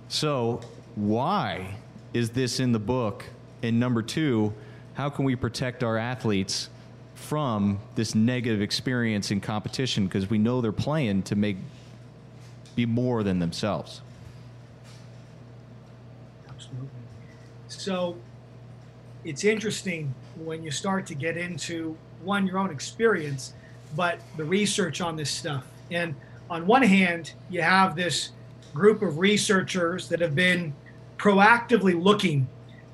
[0.10, 0.62] So,
[0.96, 1.76] why
[2.14, 3.26] is this in the book?
[3.64, 4.54] And number two,
[4.94, 6.70] how can we protect our athletes
[7.16, 10.06] from this negative experience in competition?
[10.06, 11.58] Because we know they're playing to make
[12.76, 14.02] be more than themselves.
[16.48, 16.88] Absolutely.
[17.68, 18.18] So
[19.24, 20.14] it's interesting
[20.44, 23.54] when you start to get into one, your own experience,
[23.96, 25.66] but the research on this stuff.
[25.90, 26.16] And
[26.50, 28.32] on one hand, you have this
[28.74, 30.74] group of researchers that have been
[31.18, 32.48] proactively looking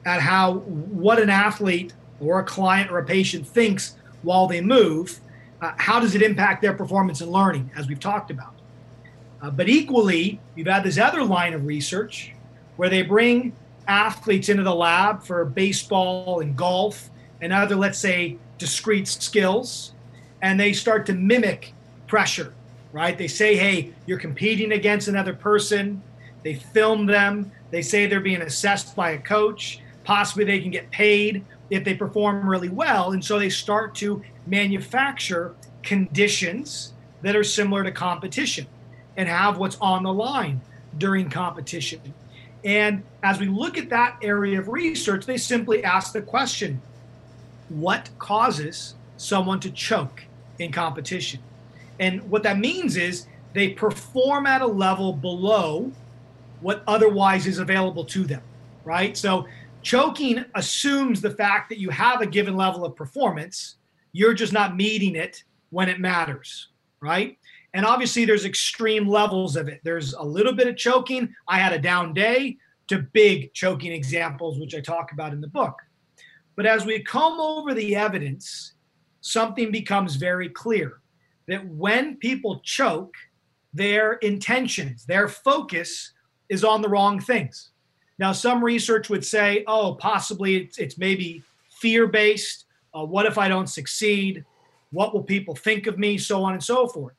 [0.07, 5.19] at how what an athlete or a client or a patient thinks while they move,
[5.61, 8.53] uh, how does it impact their performance and learning, as we've talked about.
[9.41, 12.33] Uh, but equally, you've had this other line of research
[12.77, 13.53] where they bring
[13.87, 17.09] athletes into the lab for baseball and golf
[17.41, 19.93] and other, let's say, discrete skills,
[20.41, 21.73] and they start to mimic
[22.07, 22.53] pressure,
[22.93, 23.17] right?
[23.17, 26.01] They say, hey, you're competing against another person.
[26.43, 27.51] They film them.
[27.71, 29.81] They say they're being assessed by a coach.
[30.07, 33.11] Possibly they can get paid if they perform really well.
[33.11, 35.53] And so they start to manufacture
[35.83, 36.93] conditions
[37.23, 38.67] that are similar to competition
[39.17, 40.61] and have what's on the line
[40.97, 41.99] during competition.
[42.63, 46.81] And as we look at that area of research, they simply ask the question
[47.67, 50.23] what causes someone to choke
[50.57, 51.41] in competition?
[51.99, 55.91] And what that means is they perform at a level below
[56.61, 58.41] what otherwise is available to them,
[58.85, 59.17] right?
[59.17, 59.45] So
[59.87, 63.77] choking assumes the fact that you have a given level of performance,
[64.11, 66.67] you're just not meeting it when it matters,
[66.99, 67.37] right?
[67.73, 69.79] And obviously, there's extreme levels of it.
[69.85, 71.33] There's a little bit of choking.
[71.47, 72.57] I had a down day
[72.87, 75.77] to big choking examples, which I talk about in the book.
[76.57, 78.73] But as we comb over the evidence,
[79.21, 80.99] something becomes very clear
[81.47, 83.15] that when people choke,
[83.73, 86.11] their intentions, their focus
[86.49, 87.71] is on the wrong things.
[88.19, 92.65] Now, some research would say, oh, possibly it's, it's maybe fear based.
[92.93, 94.43] Uh, what if I don't succeed?
[94.91, 96.17] What will people think of me?
[96.17, 97.13] So on and so forth.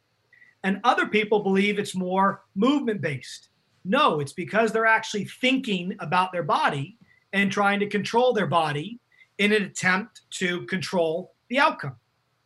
[0.64, 3.50] And other people believe it's more movement based.
[3.84, 6.96] No, it's because they're actually thinking about their body
[7.32, 8.98] and trying to control their body
[9.38, 11.94] in an attempt to control the outcome.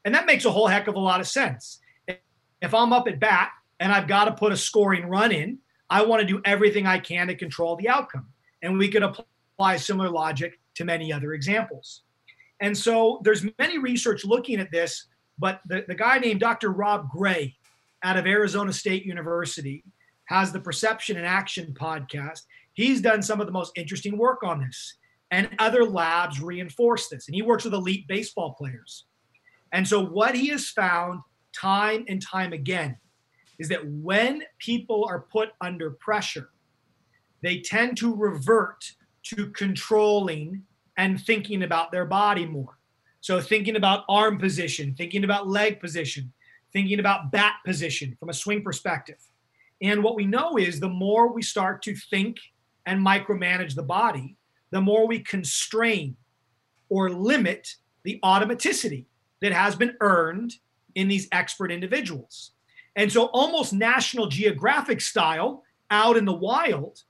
[0.05, 1.81] And that makes a whole heck of a lot of sense.
[2.07, 3.51] If I'm up at bat
[3.81, 5.59] and I've got to put a scoring run in,
[5.89, 8.27] I want to do everything I can to control the outcome.
[8.63, 12.03] And we could apply similar logic to many other examples.
[12.61, 15.09] And so there's many research looking at this,
[15.39, 16.71] but the, the guy named Dr.
[16.71, 17.57] Rob Gray
[18.03, 19.85] out of Arizona State University
[20.27, 22.43] has the Perception and Action podcast.
[22.75, 24.97] He's done some of the most interesting work on this,
[25.31, 27.29] and other labs reinforce this.
[27.29, 29.07] And he works with elite baseball players.
[29.73, 31.21] And so, what he has found
[31.53, 32.97] time and time again
[33.59, 36.51] is that when people are put under pressure,
[37.43, 38.93] they tend to revert
[39.25, 40.63] to controlling
[40.97, 42.79] and thinking about their body more.
[43.21, 46.33] So, thinking about arm position, thinking about leg position,
[46.73, 49.19] thinking about bat position from a swing perspective.
[49.81, 52.39] And what we know is the more we start to think
[52.87, 54.37] and micromanage the body,
[54.71, 56.17] the more we constrain
[56.89, 59.07] or limit the automaticity
[59.41, 60.55] that has been earned
[60.95, 62.53] in these expert individuals.
[62.97, 67.03] And so, almost National Geographic style, out in the wild,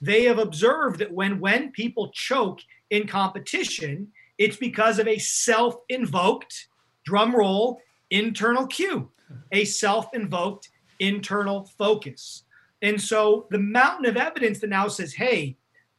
[0.00, 2.60] they have observed that when when people choke
[2.90, 4.08] in competition,
[4.38, 6.68] it's because of a self-invoked
[7.04, 7.80] drum roll
[8.10, 9.10] internal cue,
[9.52, 10.68] a self-invoked
[11.00, 12.44] internal focus.
[12.82, 15.56] And so the mountain of evidence that now says, hey,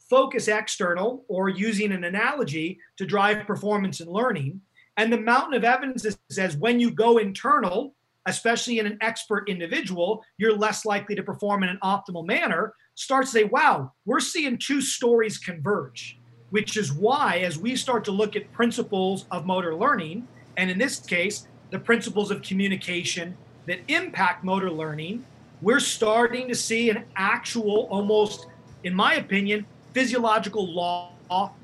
[0.09, 4.61] focus external or using an analogy to drive performance and learning.
[4.97, 7.93] And the mountain of evidence says when you go internal,
[8.25, 12.73] especially in an expert individual, you're less likely to perform in an optimal manner.
[12.99, 16.19] Start to say, wow, we're seeing two stories converge,
[16.49, 20.27] which is why, as we start to look at principles of motor learning,
[20.57, 25.23] and in this case, the principles of communication that impact motor learning,
[25.61, 28.47] we're starting to see an actual, almost,
[28.83, 31.13] in my opinion, physiological law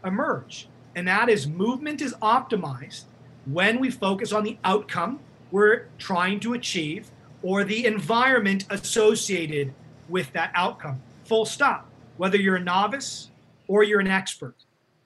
[0.06, 0.70] emerge.
[0.96, 3.04] And that is movement is optimized
[3.44, 5.20] when we focus on the outcome
[5.52, 7.12] we're trying to achieve
[7.44, 9.74] or the environment associated
[10.08, 11.02] with that outcome.
[11.26, 11.90] Full stop.
[12.18, 13.30] Whether you're a novice
[13.68, 14.56] or you're an expert.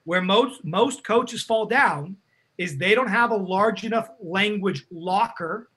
[0.03, 2.17] Where most most coaches fall down
[2.57, 5.69] is they don't have a large enough language locker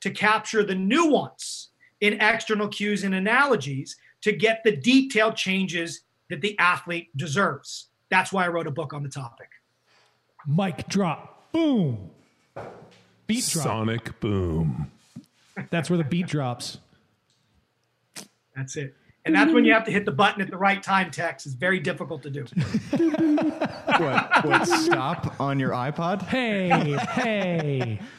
[0.00, 1.68] to capture the nuance
[2.00, 7.88] in external cues and analogies to get the detailed changes that the athlete deserves.
[8.10, 9.48] That's why I wrote a book on the topic.
[10.46, 11.52] Mic drop.
[11.52, 12.10] Boom.
[13.26, 13.64] Beat drop.
[13.64, 14.90] Sonic boom.
[15.68, 16.78] That's where the beat drops.
[18.56, 18.94] That's it.
[19.26, 21.44] And that's when you have to hit the button at the right time, Tex.
[21.44, 22.44] It's very difficult to do.
[23.98, 24.64] what, what?
[24.64, 26.22] Stop on your iPod?
[26.22, 26.68] Hey,
[27.12, 28.00] hey.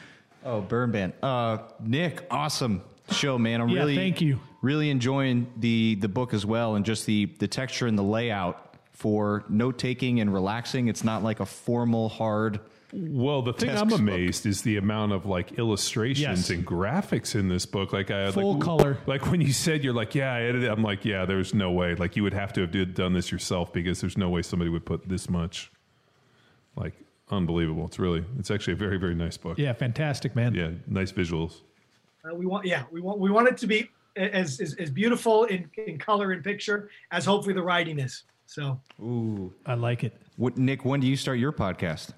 [0.44, 1.12] Oh, burn ban.
[1.22, 3.60] Uh, Nick, awesome show, man.
[3.60, 4.40] I'm Yeah, really thank you.
[4.60, 8.74] Really enjoying the the book as well, and just the the texture and the layout
[8.90, 10.88] for note taking and relaxing.
[10.88, 12.58] It's not like a formal hard.
[12.94, 14.00] Well, the thing I'm Textbook.
[14.00, 16.50] amazed is the amount of like illustrations Yes.
[16.50, 17.92] and graphics in this book.
[17.92, 18.98] Like I Full like, color.
[19.06, 20.68] Like when you said you're like, yeah, I edited.
[20.68, 21.94] I'm like, yeah, there's no way.
[21.94, 24.68] Like you would have to have did, done this yourself because there's no way somebody
[24.70, 25.72] would put this much.
[26.76, 26.92] Like
[27.30, 27.86] unbelievable.
[27.86, 28.24] It's really.
[28.38, 29.58] It's actually a very very nice book.
[29.58, 30.54] Yeah, fantastic, man.
[30.54, 31.62] Yeah, nice visuals.
[32.24, 35.44] Uh, we want, yeah, we want, we want it to be as as, as beautiful
[35.44, 38.24] in, in color and picture as hopefully the writing is.
[38.46, 40.14] So Ooh, I like it.
[40.36, 40.84] what, Nick?
[40.84, 42.10] When do you start your podcast?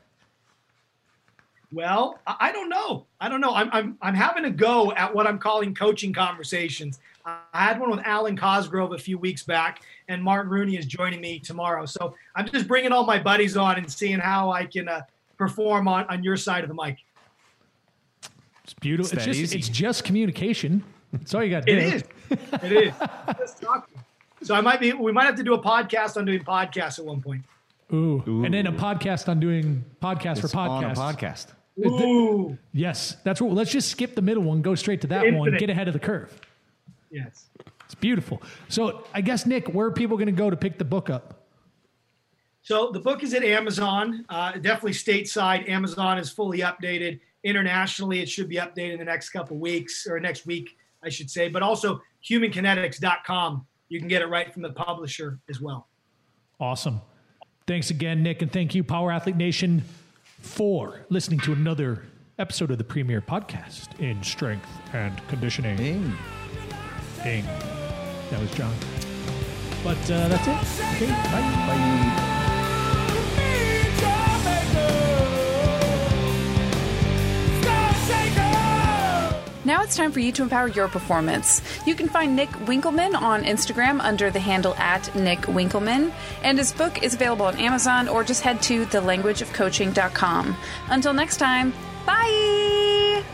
[1.75, 3.07] Well, I I don't know.
[3.21, 3.53] I don't know.
[3.55, 7.01] I'm, I'm, I'm having a go at what I'm calling coaching conversations.
[7.27, 11.21] I had one with Alwyn Cosgrove a few weeks back, and Martin Rooney is joining
[11.21, 11.87] me tomorrow.
[11.87, 15.01] So I'm just bringing all my buddies on and seeing how I can uh,
[15.39, 16.99] perform on, on your side of the mic.
[18.63, 19.07] It's beautiful.
[19.19, 19.59] It's It's, just easy.
[19.59, 20.85] it's just communication.
[21.13, 21.97] That's all you got to It do.
[21.97, 22.03] is.
[22.63, 22.95] It is.
[23.39, 24.01] Just talking.
[24.43, 24.93] So I might be.
[24.93, 27.43] We might have to do a podcast on doing podcasts at one point.
[27.93, 28.43] Ooh.
[28.45, 30.97] And then a podcast on doing podcast for It's on a podcasts.
[30.97, 31.47] podcast.
[31.79, 33.53] Ooh, Yes, that's what.
[33.53, 36.01] Let's just skip the middle one, go straight to that one, get ahead of the
[36.01, 36.39] curve.
[37.11, 37.47] yes.
[37.87, 38.41] It's beautiful.
[38.69, 41.43] So I guess Nick, where are people going to go to pick the book up?
[42.63, 45.69] So the book is at Amazon, uh, definitely stateside.
[45.69, 47.21] Amazon is fully updated.
[47.43, 51.31] Internationally, it should be updated in the next couple weeks or next week, I should
[51.31, 51.49] say.
[51.51, 53.67] But also humankinetics.com.
[53.91, 55.89] You can get it right from the publisher as well.
[56.59, 57.03] Awesome.
[57.67, 59.83] Thanks again, Nick, and thank you, Power Athlete Nation,
[60.45, 62.05] for listening to another
[62.39, 65.77] episode of the Premier Podcast in Strength and Conditioning.
[65.77, 66.13] Ding.
[67.23, 67.45] Ding.
[68.31, 68.75] That was John.
[69.83, 70.85] But uh, that's it.
[70.97, 71.41] Okay, bye.
[71.67, 72.24] Bye.
[79.65, 81.63] Now it's time for you to empower your performance.
[81.87, 86.13] You can find Nick Winkelman on Instagram under the handle at Nick Winkelman,
[86.43, 90.57] and his book is available on Amazon or just head to thelanguageofcoaching.com.
[90.91, 91.73] Until next time,
[92.07, 93.25] bye!